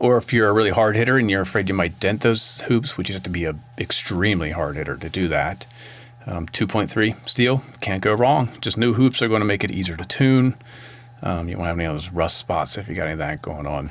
Or 0.00 0.16
if 0.16 0.32
you're 0.32 0.48
a 0.48 0.52
really 0.52 0.70
hard 0.70 0.96
hitter 0.96 1.18
and 1.18 1.30
you're 1.30 1.42
afraid 1.42 1.68
you 1.68 1.74
might 1.74 2.00
dent 2.00 2.22
those 2.22 2.62
hoops, 2.62 2.96
which 2.96 3.10
you 3.10 3.14
have 3.14 3.22
to 3.24 3.30
be 3.30 3.44
an 3.44 3.60
extremely 3.78 4.50
hard 4.50 4.76
hitter 4.76 4.96
to 4.96 5.08
do 5.10 5.28
that. 5.28 5.66
Um, 6.26 6.46
2.3 6.46 7.28
steel, 7.28 7.62
can't 7.80 8.02
go 8.02 8.14
wrong. 8.14 8.48
Just 8.60 8.78
new 8.78 8.94
hoops 8.94 9.20
are 9.20 9.28
going 9.28 9.40
to 9.40 9.46
make 9.46 9.62
it 9.62 9.70
easier 9.70 9.96
to 9.96 10.04
tune. 10.04 10.54
Um, 11.22 11.48
you 11.48 11.56
won't 11.56 11.68
have 11.68 11.78
any 11.78 11.84
of 11.84 11.94
those 11.94 12.10
rust 12.10 12.38
spots 12.38 12.78
if 12.78 12.88
you 12.88 12.94
got 12.94 13.04
any 13.04 13.12
of 13.12 13.18
that 13.18 13.42
going 13.42 13.66
on. 13.66 13.90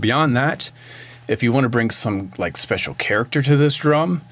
Beyond 0.00 0.36
that, 0.36 0.72
if 1.28 1.42
you 1.42 1.52
want 1.52 1.64
to 1.64 1.68
bring 1.68 1.90
some 1.90 2.32
like 2.36 2.56
special 2.56 2.94
character 2.94 3.42
to 3.42 3.56
this 3.56 3.76
drum, 3.76 4.22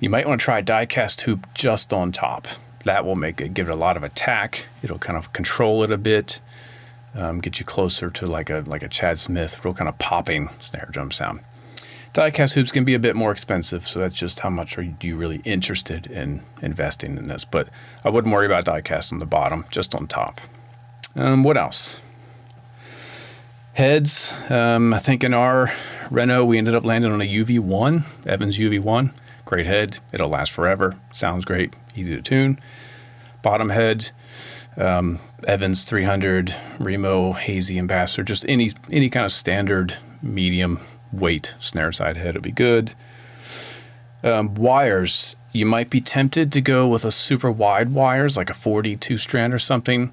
you 0.00 0.08
might 0.08 0.26
want 0.26 0.40
to 0.40 0.44
try 0.44 0.58
a 0.58 0.62
die 0.62 0.86
cast 0.86 1.20
hoop 1.22 1.46
just 1.52 1.92
on 1.92 2.12
top. 2.12 2.48
That 2.84 3.04
will 3.04 3.16
make 3.16 3.40
it 3.40 3.52
give 3.52 3.68
it 3.68 3.72
a 3.72 3.76
lot 3.76 3.96
of 3.96 4.02
attack. 4.02 4.66
It'll 4.82 4.98
kind 4.98 5.18
of 5.18 5.32
control 5.34 5.82
it 5.84 5.90
a 5.90 5.98
bit, 5.98 6.40
um, 7.14 7.40
get 7.40 7.58
you 7.58 7.66
closer 7.66 8.10
to 8.10 8.26
like 8.26 8.50
a 8.50 8.64
like 8.66 8.82
a 8.82 8.88
Chad 8.88 9.18
Smith, 9.18 9.64
real 9.64 9.74
kind 9.74 9.88
of 9.88 9.98
popping 9.98 10.48
snare 10.60 10.88
drum 10.90 11.10
sound. 11.10 11.40
Diecast 12.12 12.52
hoops 12.52 12.70
can 12.70 12.84
be 12.84 12.94
a 12.94 12.98
bit 13.00 13.16
more 13.16 13.32
expensive, 13.32 13.88
so 13.88 13.98
that's 13.98 14.14
just 14.14 14.38
how 14.38 14.48
much 14.48 14.78
are 14.78 14.86
you 15.00 15.16
really 15.16 15.40
interested 15.44 16.06
in 16.06 16.42
investing 16.62 17.16
in 17.16 17.26
this. 17.26 17.44
But 17.44 17.68
I 18.04 18.10
wouldn't 18.10 18.32
worry 18.32 18.46
about 18.46 18.64
diecast 18.64 19.12
on 19.12 19.18
the 19.18 19.26
bottom, 19.26 19.64
just 19.72 19.96
on 19.96 20.06
top. 20.06 20.40
Um, 21.16 21.42
what 21.42 21.56
else? 21.56 21.98
Heads. 23.72 24.32
Um, 24.48 24.94
I 24.94 25.00
think 25.00 25.24
in 25.24 25.34
our 25.34 25.72
reno, 26.08 26.44
we 26.44 26.56
ended 26.56 26.76
up 26.76 26.84
landing 26.84 27.10
on 27.10 27.20
a 27.20 27.24
UV1, 27.24 28.04
Evans 28.26 28.58
UV1. 28.58 29.12
Great 29.44 29.66
head. 29.66 29.98
It'll 30.12 30.28
last 30.28 30.52
forever. 30.52 30.96
Sounds 31.12 31.44
great. 31.44 31.74
Easy 31.96 32.14
to 32.14 32.22
tune. 32.22 32.60
Bottom 33.42 33.70
head. 33.70 34.10
Um, 34.76 35.20
Evans 35.46 35.84
300, 35.84 36.54
Remo 36.78 37.32
Hazy 37.32 37.78
Ambassador. 37.78 38.22
Just 38.22 38.44
any 38.48 38.72
any 38.90 39.08
kind 39.08 39.24
of 39.24 39.32
standard 39.32 39.96
medium 40.22 40.80
weight 41.12 41.54
snare 41.60 41.92
side 41.92 42.16
head 42.16 42.34
would 42.34 42.42
be 42.42 42.52
good. 42.52 42.94
Um, 44.22 44.54
wires. 44.54 45.36
You 45.52 45.66
might 45.66 45.90
be 45.90 46.00
tempted 46.00 46.50
to 46.52 46.60
go 46.60 46.88
with 46.88 47.04
a 47.04 47.12
super 47.12 47.50
wide 47.50 47.90
wires, 47.90 48.36
like 48.36 48.50
a 48.50 48.54
42 48.54 49.18
strand 49.18 49.54
or 49.54 49.58
something. 49.58 50.12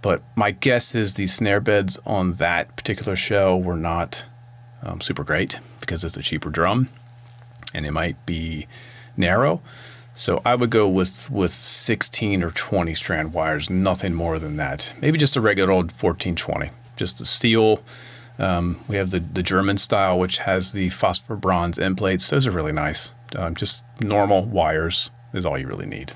But 0.00 0.22
my 0.34 0.52
guess 0.52 0.94
is 0.94 1.14
the 1.14 1.26
snare 1.26 1.60
beds 1.60 1.98
on 2.06 2.34
that 2.34 2.74
particular 2.76 3.14
shell 3.14 3.60
were 3.60 3.76
not 3.76 4.24
um, 4.82 5.00
super 5.00 5.24
great 5.24 5.58
because 5.80 6.02
it's 6.02 6.16
a 6.16 6.22
cheaper 6.22 6.50
drum 6.50 6.88
and 7.74 7.86
it 7.86 7.92
might 7.92 8.24
be 8.26 8.66
narrow. 9.16 9.60
So 10.22 10.40
I 10.44 10.54
would 10.54 10.70
go 10.70 10.86
with 10.86 11.28
with 11.32 11.50
16 11.50 12.44
or 12.44 12.52
20 12.52 12.94
strand 12.94 13.32
wires, 13.32 13.68
nothing 13.68 14.14
more 14.14 14.38
than 14.38 14.56
that. 14.56 14.92
Maybe 15.00 15.18
just 15.18 15.34
a 15.34 15.40
regular 15.40 15.72
old 15.72 15.86
1420, 15.86 16.70
just 16.94 17.18
the 17.18 17.24
steel. 17.24 17.82
Um, 18.38 18.78
we 18.86 18.94
have 18.94 19.10
the, 19.10 19.18
the 19.18 19.42
German 19.42 19.78
style, 19.78 20.20
which 20.20 20.38
has 20.38 20.70
the 20.70 20.90
phosphor 20.90 21.34
bronze 21.34 21.76
end 21.76 21.98
plates. 21.98 22.30
Those 22.30 22.46
are 22.46 22.52
really 22.52 22.70
nice. 22.70 23.12
Um, 23.34 23.56
just 23.56 23.84
normal 24.00 24.46
wires 24.46 25.10
is 25.34 25.44
all 25.44 25.58
you 25.58 25.66
really 25.66 25.86
need. 25.86 26.12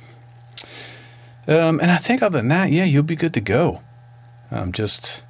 Um, 1.48 1.80
and 1.80 1.90
I 1.90 1.96
think 1.96 2.22
other 2.22 2.38
than 2.38 2.46
that, 2.46 2.70
yeah, 2.70 2.84
you'll 2.84 3.02
be 3.02 3.16
good 3.16 3.34
to 3.34 3.40
go. 3.40 3.82
Um, 4.52 4.70
just 4.70 5.24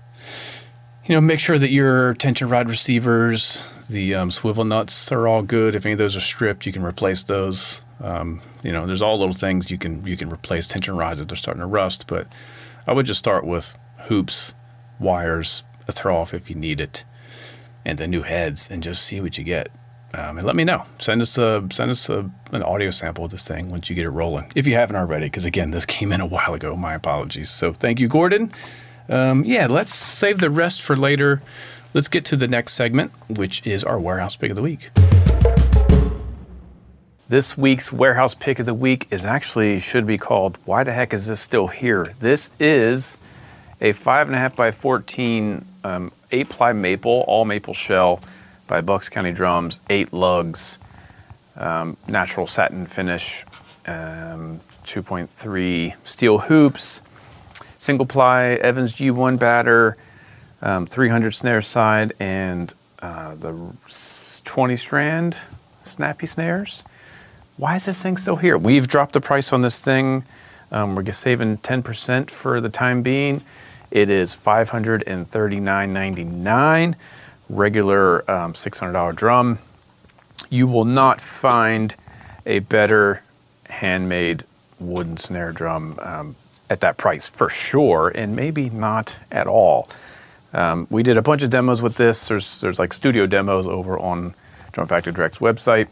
you 1.07 1.15
know, 1.15 1.23
make 1.23 1.41
sure 1.41 1.59
that 1.59 1.71
your 1.71 2.13
tension 2.13 2.51
rod 2.51 2.69
receivers, 2.69 3.67
the 3.89 4.15
um, 4.15 4.31
swivel 4.31 4.67
nuts 4.67 5.11
are 5.11 5.27
all 5.27 5.41
good. 5.41 5.75
If 5.75 5.87
any 5.87 5.95
of 5.95 5.99
those 5.99 6.15
are 6.15 6.21
stripped, 6.21 6.67
you 6.67 6.75
can 6.75 6.85
replace 6.85 7.25
those. 7.25 7.81
Um, 8.01 8.43
you 8.63 8.73
know, 8.73 8.87
there's 8.87 9.03
all 9.03 9.19
little 9.19 9.35
things 9.35 9.71
you 9.71 9.79
can 9.79 10.05
you 10.07 10.17
can 10.17 10.31
replace 10.31 10.69
tension 10.69 10.97
rods 10.97 11.21
if 11.21 11.29
they're 11.29 11.37
starting 11.37 11.61
to 11.61 11.67
rust. 11.67 12.07
But 12.07 12.27
I 12.87 12.93
would 12.93 13.07
just 13.07 13.19
start 13.19 13.45
with 13.47 13.75
hoops, 14.03 14.55
wires, 14.99 15.63
a 15.89 15.93
throw 15.93 16.17
off 16.17 16.35
if 16.35 16.51
you 16.51 16.57
need 16.57 16.81
it, 16.81 17.05
and 17.85 17.99
the 17.99 18.07
new 18.07 18.23
heads, 18.23 18.69
and 18.71 18.83
just 18.83 19.03
see 19.03 19.21
what 19.21 19.39
you 19.39 19.45
get. 19.45 19.71
Um, 20.15 20.39
and 20.39 20.47
let 20.47 20.57
me 20.57 20.65
know. 20.65 20.87
Send 20.99 21.21
us 21.21 21.37
a 21.37 21.67
send 21.71 21.91
us 21.91 22.09
a, 22.09 22.31
an 22.53 22.63
audio 22.63 22.91
sample 22.91 23.25
of 23.25 23.31
this 23.31 23.47
thing 23.47 23.71
once 23.71 23.91
you 23.91 23.97
get 23.97 24.05
it 24.05 24.11
rolling, 24.11 24.51
if 24.55 24.67
you 24.67 24.75
haven't 24.75 24.97
already. 24.97 25.27
Because 25.27 25.45
again, 25.45 25.71
this 25.71 25.87
came 25.97 26.13
in 26.13 26.21
a 26.21 26.27
while 26.27 26.55
ago. 26.55 26.77
My 26.77 26.95
apologies. 26.95 27.51
So 27.51 27.73
thank 27.73 28.01
you, 28.01 28.09
Gordon. 28.09 28.53
Um, 29.09 29.45
yeah, 29.45 29.67
let's 29.67 29.95
save 29.95 30.41
the 30.41 30.51
rest 30.51 30.83
for 30.83 30.97
later. 30.97 31.43
Let's 31.95 32.09
get 32.09 32.25
to 32.27 32.37
the 32.37 32.49
next 32.49 32.75
segment, 32.75 33.13
which 33.29 33.67
is 33.67 33.85
our 33.85 33.99
warehouse 33.99 34.37
pick 34.37 34.51
of 34.51 34.57
the 34.57 34.63
week. 34.63 34.91
This 37.29 37.59
week's 37.59 37.93
warehouse 37.93 38.35
pick 38.35 38.61
of 38.61 38.67
the 38.67 38.75
week 38.75 39.09
is 39.11 39.27
actually 39.27 39.81
should 39.81 40.07
be 40.07 40.17
called 40.17 40.61
"Why 40.65 40.85
the 40.85 40.93
heck 40.93 41.13
is 41.13 41.27
this 41.27 41.41
still 41.41 41.67
here?" 41.67 42.15
This 42.21 42.53
is 42.61 43.19
a 43.81 43.91
five 43.95 44.29
and 44.29 44.37
a 44.37 44.39
half 44.39 44.55
by 44.55 44.71
fourteen 44.71 45.67
um, 45.83 46.13
eight 46.31 46.49
ply 46.49 46.73
maple, 46.73 47.25
all 47.27 47.45
maple 47.45 47.75
shell 47.75 48.21
by 48.69 48.81
Bucks 48.81 49.09
County 49.09 49.33
Drums, 49.33 49.81
eight 49.91 50.13
lugs, 50.13 50.79
um, 51.57 51.97
natural 52.07 52.47
satin 52.47 52.87
finish, 52.87 53.45
um, 53.89 54.61
2.3 54.85 55.95
steel 56.05 56.39
hoops, 56.39 57.03
single 57.81 58.07
ply 58.07 58.51
Evans 58.51 58.95
G1 58.95 59.37
batter, 59.37 59.97
um, 60.63 60.87
300 60.87 61.33
snare 61.33 61.61
side, 61.61 62.13
and 62.21 62.73
uh, 63.01 63.35
the 63.35 63.73
20 64.45 64.77
strand 64.77 65.39
snappy 65.83 66.27
snares. 66.27 66.85
Why 67.59 67.77
is 67.77 67.87
this 67.87 68.03
thing 68.03 68.19
still 68.19 68.37
here? 68.37 68.59
We've 68.59 68.87
dropped 68.87 69.15
the 69.15 69.21
price 69.23 69.51
on 69.51 69.63
this 69.63 69.81
thing. 69.81 70.25
Um, 70.71 70.95
we're 70.95 71.11
saving 71.11 71.57
10% 71.59 72.31
for 72.31 72.61
the 72.61 72.69
time 72.69 73.01
being. 73.01 73.43
It 73.91 74.11
is 74.11 74.37
$539.99, 74.37 76.95
regular 77.49 78.31
um, 78.31 78.53
$600 78.53 79.17
drum. 79.17 79.59
You 80.51 80.67
will 80.67 80.85
not 80.85 81.23
find 81.23 81.97
a 82.45 82.59
better 82.59 83.23
handmade 83.71 84.45
wooden 84.79 85.17
snare 85.17 85.53
drum 85.53 85.99
um, 86.03 86.37
at 86.69 86.81
that 86.81 86.99
price 86.99 87.27
for 87.27 87.49
sure, 87.49 88.13
and 88.15 88.37
maybe 88.37 88.69
not 88.69 89.19
at 89.33 89.47
all. 89.47 89.89
Um, 90.53 90.87
we 90.91 91.03
did 91.03 91.17
a 91.17 91.23
bunch 91.23 91.43
of 91.43 91.49
demos 91.49 91.81
with 91.81 91.95
this. 91.95 92.29
There's 92.29 92.61
there's 92.61 92.79
like 92.79 92.93
studio 92.93 93.27
demos 93.27 93.67
over 93.67 93.99
on 93.99 94.35
Drum 94.73 94.89
Factory 94.89 95.15
Direct's 95.15 95.39
website. 95.39 95.89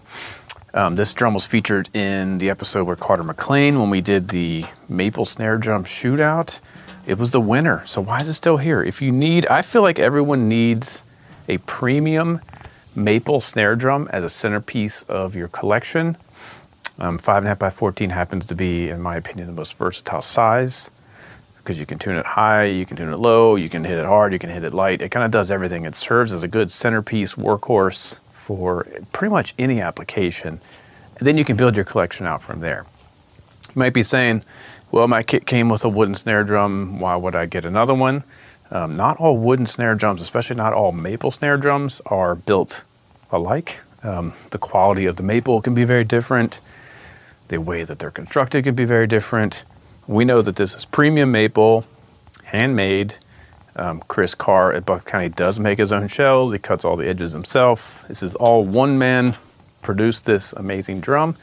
Um, 0.75 0.97
this 0.97 1.15
drum 1.15 1.35
was 1.35 1.47
featured 1.47 1.89
in 1.95 2.39
the 2.39 2.51
episode 2.51 2.83
where 2.83 2.97
Carter 2.97 3.23
McLean, 3.23 3.79
when 3.79 3.91
we 3.91 4.01
did 4.01 4.31
the 4.31 4.65
maple 4.89 5.25
snare 5.25 5.57
drum 5.57 5.85
shootout, 5.85 6.59
it 7.07 7.17
was 7.17 7.31
the 7.31 7.41
winner. 7.41 7.87
So 7.87 8.01
why 8.01 8.19
is 8.19 8.29
it 8.29 8.35
still 8.35 8.57
here? 8.57 8.83
If 8.83 9.01
you 9.01 9.13
need, 9.13 9.47
I 9.47 9.63
feel 9.63 9.83
like 9.83 10.01
everyone 10.01 10.49
needs 10.49 11.05
a 11.49 11.59
premium 11.59 12.41
maple 12.97 13.41
snare 13.41 13.77
drum 13.77 14.09
as 14.11 14.25
a 14.25 14.29
centerpiece 14.29 15.05
of 15.05 15.37
your 15.37 15.47
collection. 15.47 16.17
Um, 16.99 17.19
five 17.19 17.39
and 17.39 17.47
a 17.47 17.51
half 17.51 17.61
by 17.61 17.71
14 17.71 18.11
happens 18.11 18.45
to 18.47 18.57
be, 18.57 18.89
in 18.89 19.01
my 19.01 19.15
opinion, 19.15 19.47
the 19.47 19.55
most 19.55 19.79
versatile 19.79 20.23
size 20.23 20.91
because 21.59 21.79
you 21.79 21.87
can 21.87 22.01
tune 22.01 22.17
it 22.17 22.27
high, 22.27 22.65
you 22.65 22.85
can 22.85 22.97
tune 22.97 23.13
it 23.13 23.19
low, 23.19 23.55
you 23.55 23.69
can 23.69 23.85
hit 23.85 23.97
it 23.97 24.05
hard, 24.05 24.33
you 24.33 24.41
can 24.41 24.51
hit 24.51 24.65
it 24.65 24.75
light. 24.75 25.01
It 25.01 25.11
kind 25.11 25.25
of 25.25 25.31
does 25.31 25.53
everything. 25.53 25.85
It 25.85 25.95
serves 25.95 26.33
as 26.33 26.43
a 26.43 26.49
good 26.49 26.71
centerpiece 26.71 27.35
workhorse 27.37 28.19
for 28.45 28.87
pretty 29.13 29.33
much 29.33 29.55
any 29.59 29.81
application. 29.81 30.61
And 31.19 31.27
then 31.27 31.39
you 31.39 31.45
can 31.45 31.57
build 31.57 31.77
your 31.77 31.85
collection 31.85 32.27
out 32.27 32.43
from 32.43 32.61
there. 32.61 32.85
You 33.69 33.79
might 33.79 33.95
be 33.95 34.03
saying, 34.03 34.45
well, 34.91 35.09
my 35.09 35.23
kit 35.23 35.47
came 35.47 35.71
with 35.71 35.85
a 35.85 35.89
wooden 35.89 36.15
snare 36.15 36.45
drum. 36.45 37.01
Why 37.01 37.17
would 37.17 37.35
I 37.35 37.47
get 37.47 37.65
another 37.65 37.95
one? 37.95 38.23
Um, 38.71 38.97
not 38.97 39.17
all 39.19 39.39
wooden 39.39 39.67
snare 39.67 39.95
drums, 39.95 40.21
especially 40.21 40.57
not 40.57 40.75
all 40.75 40.93
maple 40.93 41.31
snare 41.31 41.57
drums, 41.57 42.03
are 42.07 42.35
built 42.35 42.85
alike. 43.31 43.81
Um, 44.03 44.35
the 44.51 44.59
quality 44.59 45.07
of 45.07 45.17
the 45.17 45.23
maple 45.23 45.63
can 45.63 45.75
be 45.75 45.85
very 45.85 46.05
different. 46.05 46.61
The 47.49 47.59
way 47.59 47.83
that 47.85 47.99
they're 47.99 48.11
constructed 48.11 48.65
can 48.65 48.75
be 48.75 48.85
very 48.85 49.07
different. 49.07 49.65
We 50.07 50.25
know 50.25 50.43
that 50.43 50.57
this 50.57 50.75
is 50.75 50.85
premium 50.85 51.33
maple, 51.33 51.87
handmade. 52.45 53.17
Um, 53.77 54.01
Chris 54.07 54.35
Carr 54.35 54.73
at 54.73 54.87
Bucks 54.87 55.05
County 55.05 55.29
does 55.29 55.59
make 55.59 55.79
his 55.79 55.93
own 55.93 56.09
shells. 56.09 56.53
He 56.53 56.59
cuts 56.59 56.85
all 56.85 56.97
the 56.97 57.09
edges 57.09 57.33
himself. 57.33 58.05
This 58.09 58.23
is 58.23 58.35
all 58.35 58.65
one 58.65 58.99
man 58.99 59.37
produced 59.83 60.25
this 60.25 60.53
amazing 60.53 61.01
drum. 61.01 61.37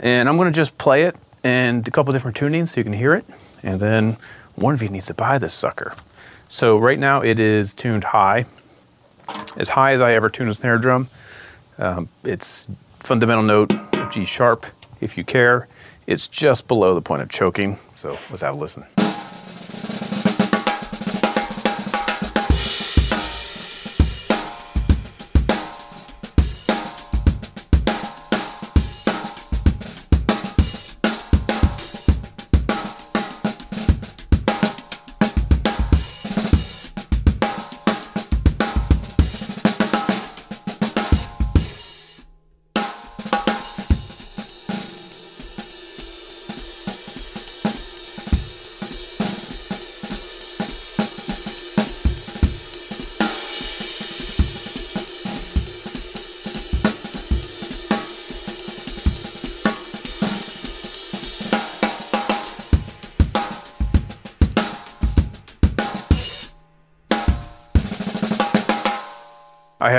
And 0.00 0.28
I'm 0.28 0.36
going 0.36 0.52
to 0.52 0.56
just 0.56 0.76
play 0.78 1.04
it 1.04 1.16
and 1.44 1.86
a 1.86 1.90
couple 1.90 2.12
different 2.12 2.36
tunings 2.36 2.68
so 2.68 2.80
you 2.80 2.84
can 2.84 2.92
hear 2.92 3.14
it. 3.14 3.24
And 3.62 3.80
then 3.80 4.16
one 4.54 4.74
of 4.74 4.82
you 4.82 4.88
needs 4.88 5.06
to 5.06 5.14
buy 5.14 5.38
this 5.38 5.52
sucker. 5.52 5.94
So 6.48 6.78
right 6.78 6.98
now 6.98 7.20
it 7.22 7.38
is 7.38 7.72
tuned 7.72 8.04
high, 8.04 8.46
as 9.56 9.70
high 9.70 9.92
as 9.92 10.00
I 10.00 10.12
ever 10.14 10.30
tune 10.30 10.48
a 10.48 10.54
snare 10.54 10.78
drum. 10.78 11.08
Um, 11.78 12.08
it's 12.22 12.68
fundamental 13.00 13.42
note 13.42 13.72
G 14.10 14.24
sharp 14.24 14.66
if 15.00 15.16
you 15.16 15.24
care. 15.24 15.68
It's 16.06 16.28
just 16.28 16.68
below 16.68 16.94
the 16.94 17.02
point 17.02 17.22
of 17.22 17.28
choking. 17.28 17.78
So 17.94 18.18
let's 18.30 18.42
have 18.42 18.56
a 18.56 18.58
listen. 18.58 18.84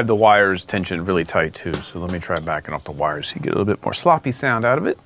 Have 0.06 0.10
the 0.10 0.16
wires 0.16 0.66
tensioned 0.66 1.08
really 1.08 1.24
tight 1.24 1.56
too, 1.56 1.82
so 1.82 1.98
let 1.98 2.12
me 2.12 2.20
try 2.20 2.40
backing 2.40 2.76
off 2.76 2.84
the 2.84 2.92
wires 2.92 3.30
so 3.30 3.38
you 3.38 3.42
get 3.42 3.54
a 3.54 3.58
little 3.58 3.66
bit 3.66 3.84
more 3.84 3.92
sloppy 3.92 4.32
sound 4.32 4.64
out 4.64 4.78
of 4.78 4.86
it. 4.86 5.00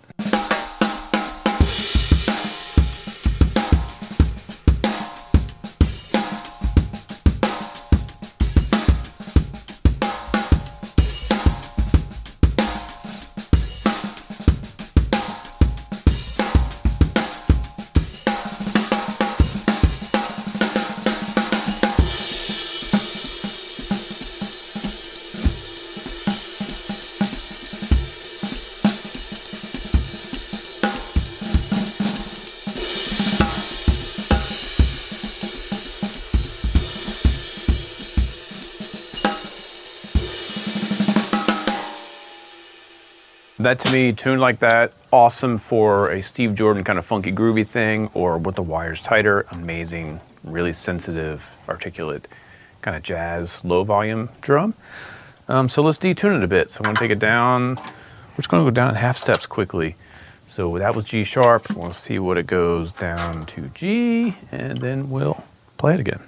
That 43.70 43.78
to 43.82 43.92
me, 43.92 44.14
tuned 44.14 44.42
like 44.42 44.58
that, 44.62 44.94
awesome 45.12 45.60
for 45.60 46.10
a 46.10 46.24
Steve 46.24 46.56
Jordan 46.56 46.84
kind 46.84 46.98
of 46.98 47.06
funky 47.06 47.32
groovy 47.32 47.68
thing, 47.68 48.10
or 48.16 48.40
with 48.40 48.56
the 48.56 48.64
wires 48.64 49.00
tighter, 49.00 49.46
amazing, 49.52 50.20
really 50.44 50.74
sensitive, 50.74 51.56
articulate, 51.68 52.28
kind 52.82 52.98
of 52.98 53.04
jazz, 53.04 53.64
low 53.64 53.84
volume 53.84 54.30
drum. 54.42 54.74
Um, 55.48 55.70
so 55.70 55.84
let's 55.84 56.00
detune 56.00 56.36
it 56.36 56.44
a 56.44 56.48
bit. 56.48 56.72
So 56.72 56.80
I'm 56.80 56.86
gonna 56.86 56.98
take 56.98 57.12
it 57.12 57.20
down. 57.20 57.76
We're 57.76 58.38
just 58.38 58.50
gonna 58.50 58.64
go 58.64 58.72
down 58.72 58.96
half 58.96 59.18
steps 59.18 59.46
quickly. 59.46 59.96
So 60.48 60.80
that 60.80 60.96
was 60.96 61.06
G 61.06 61.24
sharp. 61.24 61.70
We'll 61.76 61.94
see 61.94 62.18
what 62.18 62.40
it 62.40 62.48
goes 62.48 62.92
down 62.92 63.46
to 63.46 63.70
G, 63.76 64.36
and 64.52 64.80
then 64.80 65.12
we'll 65.12 65.44
play 65.78 65.94
it 65.94 66.00
again. 66.00 66.24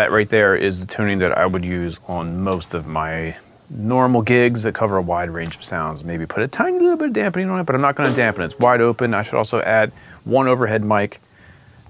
That 0.00 0.12
right 0.12 0.30
there 0.30 0.56
is 0.56 0.80
the 0.80 0.86
tuning 0.86 1.18
that 1.18 1.36
I 1.36 1.44
would 1.44 1.62
use 1.62 2.00
on 2.08 2.40
most 2.40 2.72
of 2.72 2.86
my 2.86 3.36
normal 3.68 4.22
gigs 4.22 4.62
that 4.62 4.74
cover 4.74 4.96
a 4.96 5.02
wide 5.02 5.28
range 5.28 5.56
of 5.56 5.62
sounds. 5.62 6.04
Maybe 6.04 6.24
put 6.24 6.42
a 6.42 6.48
tiny 6.48 6.78
little 6.78 6.96
bit 6.96 7.08
of 7.08 7.12
dampening 7.12 7.50
on 7.50 7.60
it, 7.60 7.64
but 7.64 7.74
I'm 7.74 7.82
not 7.82 7.96
going 7.96 8.08
to 8.08 8.16
dampen 8.16 8.42
it. 8.42 8.46
It's 8.46 8.58
wide 8.58 8.80
open. 8.80 9.12
I 9.12 9.20
should 9.20 9.36
also 9.36 9.60
add 9.60 9.92
one 10.24 10.48
overhead 10.48 10.82
mic, 10.82 11.20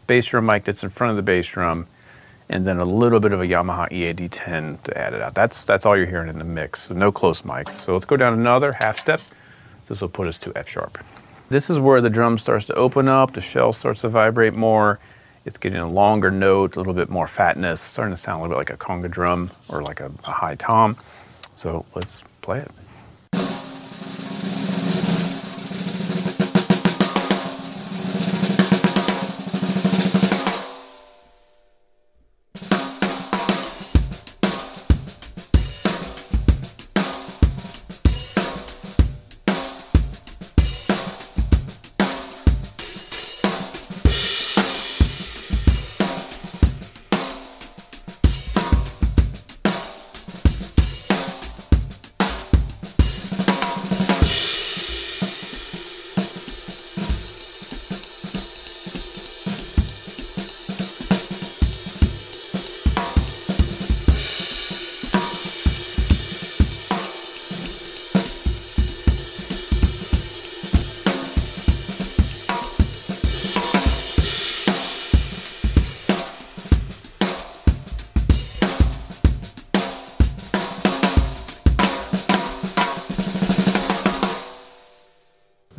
bass 0.09 0.27
drum 0.27 0.47
mic 0.47 0.65
that's 0.65 0.83
in 0.83 0.91
front 0.91 1.13
of 1.13 1.17
the 1.19 1.23
bass 1.23 1.47
drum, 1.47 1.87
and 2.49 2.67
then 2.67 2.79
a 2.79 2.85
little 2.85 3.21
bit 3.21 3.33
of 3.33 3.43
a 3.43 3.47
Yamaha 3.47 3.93
E 3.93 4.13
EAD10 4.13 4.83
to 4.83 4.99
add 4.99 5.15
it 5.15 5.23
out. 5.23 5.37
That's 5.37 5.65
that's 5.65 5.87
all 5.87 5.97
you're 5.97 6.07
hearing 6.07 6.29
in 6.29 6.41
the 6.41 6.45
mix. 6.45 6.89
So 6.89 6.95
no 6.95 7.13
close 7.13 7.43
mics. 7.43 7.71
So 7.71 7.93
let's 7.93 8.07
go 8.07 8.17
down 8.17 8.33
another 8.33 8.73
half 8.73 8.99
step. 8.99 9.21
This 9.87 10.01
will 10.01 10.09
put 10.09 10.27
us 10.27 10.37
to 10.39 10.53
F 10.57 10.69
sharp. 10.69 10.99
This 11.49 11.71
is 11.71 11.79
where 11.79 12.01
the 12.01 12.11
drum 12.11 12.39
starts 12.39 12.67
to 12.67 12.75
open 12.75 13.07
up, 13.07 13.35
the 13.35 13.41
shell 13.41 13.73
starts 13.73 14.01
to 14.01 14.09
vibrate 14.09 14.55
more. 14.55 14.99
It's 15.51 15.59
getting 15.59 15.81
a 15.81 15.89
longer 15.89 16.31
note, 16.31 16.77
a 16.77 16.79
little 16.79 16.95
bit 16.95 17.11
more 17.11 17.27
fatness, 17.27 17.81
starting 17.81 18.15
to 18.15 18.17
sound 18.17 18.39
a 18.39 18.43
little 18.45 18.55
bit 18.55 18.59
like 18.59 18.71
a 18.71 18.77
conga 18.77 19.11
drum 19.11 19.51
or 19.69 19.83
like 19.83 19.99
a, 19.99 20.13
a 20.23 20.31
high 20.31 20.55
tom. 20.55 20.97
So 21.57 21.85
let's 21.97 22.23
play 22.41 22.61
it. 22.61 22.71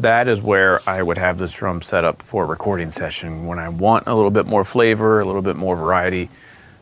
That 0.02 0.28
is 0.28 0.42
where 0.42 0.88
I 0.90 1.02
would 1.02 1.18
have 1.18 1.38
this 1.38 1.54
drum 1.54 1.82
set 1.82 2.04
up 2.04 2.22
for 2.22 2.44
a 2.44 2.48
recording 2.48 2.92
session 2.92 3.46
when 3.46 3.60
I 3.60 3.70
want 3.70 4.08
a 4.08 4.16
little 4.16 4.32
bit 4.32 4.46
more 4.46 4.64
flavor, 4.64 5.20
a 5.20 5.26
little 5.26 5.42
bit 5.42 5.56
more 5.56 5.76
variety. 5.76 6.30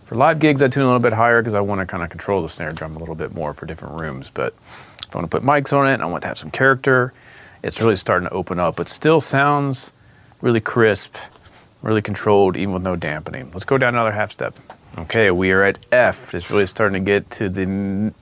For 0.05 0.15
live 0.15 0.39
gigs, 0.39 0.61
I 0.61 0.67
tune 0.67 0.83
a 0.83 0.87
little 0.87 0.99
bit 0.99 1.13
higher 1.13 1.41
because 1.41 1.53
I 1.53 1.59
want 1.59 1.81
to 1.81 1.85
kind 1.85 2.01
of 2.01 2.09
control 2.09 2.41
the 2.41 2.49
snare 2.49 2.71
drum 2.71 2.95
a 2.95 2.99
little 2.99 3.15
bit 3.15 3.33
more 3.33 3.53
for 3.53 3.65
different 3.65 3.99
rooms. 3.99 4.29
But 4.29 4.53
if 5.07 5.15
I 5.15 5.19
want 5.19 5.29
to 5.29 5.39
put 5.39 5.45
mics 5.45 5.77
on 5.77 5.87
it 5.87 6.01
I 6.01 6.05
want 6.05 6.21
to 6.21 6.27
have 6.27 6.37
some 6.37 6.51
character, 6.51 7.13
it's 7.61 7.81
really 7.81 7.95
starting 7.95 8.27
to 8.27 8.33
open 8.33 8.59
up. 8.59 8.79
It 8.79 8.87
still 8.87 9.19
sounds 9.19 9.91
really 10.41 10.61
crisp, 10.61 11.15
really 11.81 12.01
controlled, 12.01 12.55
even 12.57 12.73
with 12.73 12.83
no 12.83 12.95
dampening. 12.95 13.51
Let's 13.51 13.65
go 13.65 13.77
down 13.77 13.95
another 13.95 14.11
half 14.11 14.31
step. 14.31 14.55
Okay, 14.97 15.29
we 15.29 15.51
are 15.51 15.63
at 15.63 15.77
F. 15.91 16.33
It's 16.33 16.49
really 16.49 16.65
starting 16.65 17.05
to 17.05 17.05
get 17.05 17.29
to 17.31 17.49
the, 17.49 17.65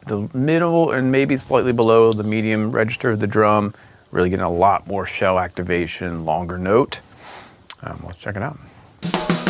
the 0.05 0.29
middle 0.37 0.91
and 0.91 1.11
maybe 1.11 1.37
slightly 1.37 1.71
below 1.71 2.11
the 2.11 2.23
medium 2.23 2.71
register 2.71 3.11
of 3.11 3.19
the 3.19 3.27
drum. 3.27 3.73
Really 4.11 4.29
getting 4.29 4.45
a 4.45 4.51
lot 4.51 4.87
more 4.87 5.05
shell 5.05 5.39
activation, 5.39 6.25
longer 6.25 6.57
note. 6.57 7.01
Um, 7.81 8.01
let's 8.05 8.17
check 8.17 8.35
it 8.35 8.41
out. 8.41 9.46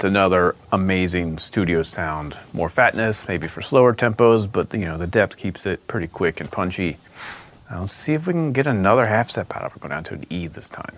That's 0.00 0.08
another 0.08 0.56
amazing 0.72 1.36
studio 1.36 1.82
sound. 1.82 2.34
More 2.54 2.70
fatness, 2.70 3.28
maybe 3.28 3.46
for 3.46 3.60
slower 3.60 3.94
tempos, 3.94 4.50
but 4.50 4.72
you 4.72 4.86
know 4.86 4.96
the 4.96 5.06
depth 5.06 5.36
keeps 5.36 5.66
it 5.66 5.86
pretty 5.88 6.06
quick 6.06 6.40
and 6.40 6.50
punchy. 6.50 6.96
Uh, 7.70 7.82
let's 7.82 7.92
see 7.92 8.14
if 8.14 8.26
we 8.26 8.32
can 8.32 8.52
get 8.52 8.66
another 8.66 9.04
half 9.04 9.28
step 9.28 9.54
out 9.54 9.62
of 9.62 9.76
it. 9.76 9.82
Go 9.82 9.88
down 9.88 10.02
to 10.04 10.14
an 10.14 10.24
E 10.30 10.46
this 10.46 10.70
time. 10.70 10.96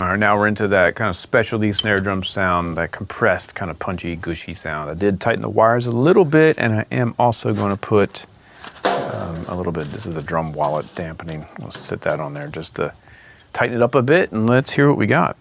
All 0.00 0.06
right, 0.06 0.16
now 0.16 0.38
we're 0.38 0.46
into 0.46 0.68
that 0.68 0.94
kind 0.94 1.10
of 1.10 1.16
specialty 1.16 1.72
snare 1.72 1.98
drum 1.98 2.22
sound, 2.22 2.76
that 2.76 2.92
compressed, 2.92 3.56
kind 3.56 3.68
of 3.68 3.80
punchy, 3.80 4.14
gushy 4.14 4.54
sound. 4.54 4.88
I 4.88 4.94
did 4.94 5.20
tighten 5.20 5.42
the 5.42 5.48
wires 5.48 5.88
a 5.88 5.90
little 5.90 6.24
bit, 6.24 6.56
and 6.56 6.72
I 6.72 6.84
am 6.92 7.16
also 7.18 7.52
going 7.52 7.72
to 7.72 7.76
put 7.76 8.24
um, 8.84 9.44
a 9.48 9.56
little 9.56 9.72
bit. 9.72 9.90
This 9.90 10.06
is 10.06 10.16
a 10.16 10.22
drum 10.22 10.52
wallet 10.52 10.86
dampening. 10.94 11.44
We'll 11.58 11.72
sit 11.72 12.02
that 12.02 12.20
on 12.20 12.32
there 12.32 12.46
just 12.46 12.76
to 12.76 12.94
tighten 13.52 13.74
it 13.74 13.82
up 13.82 13.96
a 13.96 14.02
bit, 14.02 14.30
and 14.30 14.46
let's 14.46 14.70
hear 14.70 14.88
what 14.88 14.98
we 14.98 15.06
got. 15.06 15.36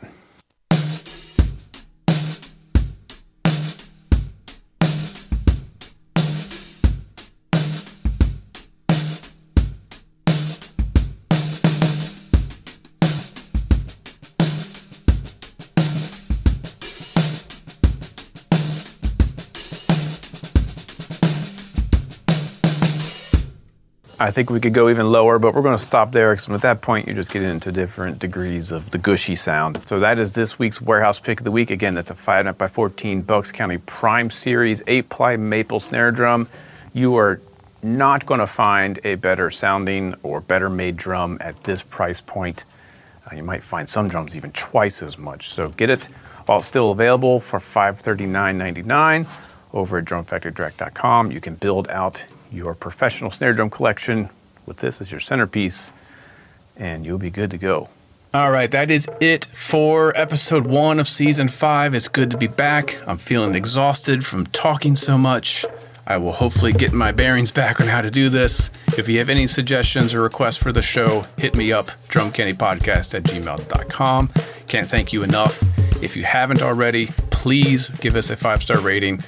I 24.27 24.31
think 24.31 24.49
we 24.49 24.59
could 24.59 24.73
go 24.73 24.89
even 24.89 25.09
lower, 25.09 25.39
but 25.39 25.55
we're 25.55 25.61
going 25.61 25.77
to 25.77 25.81
stop 25.81 26.11
there 26.11 26.33
because 26.33 26.49
at 26.49 26.59
that 26.59 26.81
point 26.81 27.07
you're 27.07 27.15
just 27.15 27.31
getting 27.31 27.49
into 27.49 27.71
different 27.71 28.19
degrees 28.19 28.73
of 28.73 28.89
the 28.89 28.97
gushy 28.97 29.35
sound. 29.35 29.81
So 29.87 30.01
that 30.01 30.19
is 30.19 30.33
this 30.33 30.59
week's 30.59 30.81
warehouse 30.81 31.17
pick 31.17 31.39
of 31.39 31.45
the 31.45 31.51
week. 31.51 31.71
Again, 31.71 31.93
that's 31.93 32.09
a 32.09 32.15
5 32.15 32.57
by 32.57 32.67
14 32.67 33.21
Bucks 33.21 33.53
County 33.53 33.77
Prime 33.77 34.29
Series 34.29 34.83
8 34.85 35.07
ply 35.07 35.37
maple 35.37 35.79
snare 35.79 36.11
drum. 36.11 36.49
You 36.91 37.15
are 37.15 37.39
not 37.81 38.25
going 38.25 38.41
to 38.41 38.47
find 38.47 38.99
a 39.05 39.15
better 39.15 39.49
sounding 39.49 40.13
or 40.23 40.41
better 40.41 40.69
made 40.69 40.97
drum 40.97 41.37
at 41.39 41.63
this 41.63 41.81
price 41.81 42.19
point. 42.19 42.65
Uh, 43.31 43.37
you 43.37 43.43
might 43.43 43.63
find 43.63 43.87
some 43.87 44.09
drums 44.09 44.35
even 44.35 44.51
twice 44.51 45.01
as 45.01 45.17
much. 45.17 45.47
So 45.47 45.69
get 45.69 45.89
it 45.89 46.03
while 46.47 46.57
it's 46.57 46.67
still 46.67 46.91
available 46.91 47.39
for 47.39 47.59
$539.99 47.59 49.25
over 49.71 49.99
at 49.99 50.03
drumfactorydirect.com. 50.03 51.31
You 51.31 51.39
can 51.39 51.55
build 51.55 51.87
out 51.87 52.27
your 52.51 52.75
professional 52.75 53.31
snare 53.31 53.53
drum 53.53 53.69
collection 53.69 54.29
with 54.65 54.77
this 54.77 55.01
as 55.01 55.11
your 55.11 55.19
centerpiece, 55.19 55.93
and 56.75 57.05
you'll 57.05 57.17
be 57.17 57.29
good 57.29 57.51
to 57.51 57.57
go. 57.57 57.89
All 58.33 58.51
right, 58.51 58.69
that 58.71 58.91
is 58.91 59.07
it 59.21 59.45
for 59.45 60.15
episode 60.17 60.67
one 60.67 60.99
of 60.99 61.07
season 61.07 61.47
five. 61.47 61.93
It's 61.93 62.09
good 62.09 62.29
to 62.31 62.37
be 62.37 62.47
back. 62.47 62.97
I'm 63.07 63.17
feeling 63.17 63.55
exhausted 63.55 64.25
from 64.25 64.45
talking 64.47 64.95
so 64.95 65.17
much. 65.17 65.65
I 66.05 66.17
will 66.17 66.31
hopefully 66.31 66.71
get 66.71 66.93
my 66.93 67.11
bearings 67.11 67.51
back 67.51 67.81
on 67.81 67.87
how 67.87 68.01
to 68.01 68.09
do 68.09 68.29
this. 68.29 68.69
If 68.97 69.09
you 69.09 69.19
have 69.19 69.29
any 69.29 69.47
suggestions 69.47 70.13
or 70.13 70.21
requests 70.21 70.57
for 70.57 70.71
the 70.71 70.81
show, 70.81 71.23
hit 71.37 71.57
me 71.57 71.71
up, 71.73 71.91
drumcandypodcast 72.09 73.13
at 73.13 73.23
gmail.com. 73.23 74.29
Can't 74.67 74.87
thank 74.87 75.11
you 75.11 75.23
enough. 75.23 75.61
If 76.01 76.15
you 76.15 76.23
haven't 76.23 76.61
already, 76.61 77.07
please 77.29 77.89
give 77.89 78.15
us 78.15 78.29
a 78.29 78.37
five 78.37 78.61
star 78.61 78.79
rating. 78.79 79.21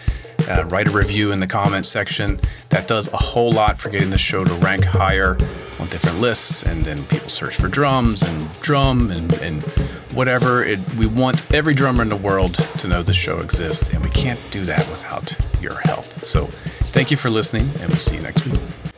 Uh, 0.50 0.66
write 0.66 0.88
a 0.88 0.92
review 0.92 1.32
in 1.32 1.40
the 1.40 1.48
comments 1.48 1.90
section. 1.90 2.40
That 2.70 2.88
does 2.88 3.12
a 3.14 3.18
whole 3.18 3.52
lot 3.52 3.80
for 3.80 3.90
getting 3.90 4.10
the 4.10 4.18
show 4.18 4.44
to 4.44 4.54
rank 4.56 4.84
higher 4.84 5.38
on 5.80 5.88
different 5.90 6.20
lists. 6.20 6.64
And 6.64 6.84
then 6.84 7.04
people 7.06 7.30
search 7.30 7.56
for 7.56 7.68
drums 7.68 8.24
and 8.24 8.52
drum 8.62 9.12
and, 9.12 9.34
and 9.36 9.64
whatever. 10.14 10.64
It, 10.64 10.80
we 10.96 11.06
want 11.08 11.52
every 11.54 11.74
drummer 11.74 12.02
in 12.02 12.10
the 12.10 12.16
world 12.16 12.56
to 12.56 12.88
know 12.88 13.04
the 13.04 13.14
show 13.14 13.40
exists. 13.40 13.90
And 13.90 14.04
we 14.04 14.10
can't 14.10 14.40
do 14.52 14.66
that 14.66 14.88
without 14.90 15.36
your 15.62 15.80
help. 15.82 16.06
So 16.22 16.48
thank 16.92 17.12
you 17.12 17.18
for 17.18 17.30
listening, 17.30 17.70
and 17.80 17.90
we'll 17.90 17.98
see 17.98 18.16
you 18.16 18.22
next 18.22 18.46
week. 18.48 18.89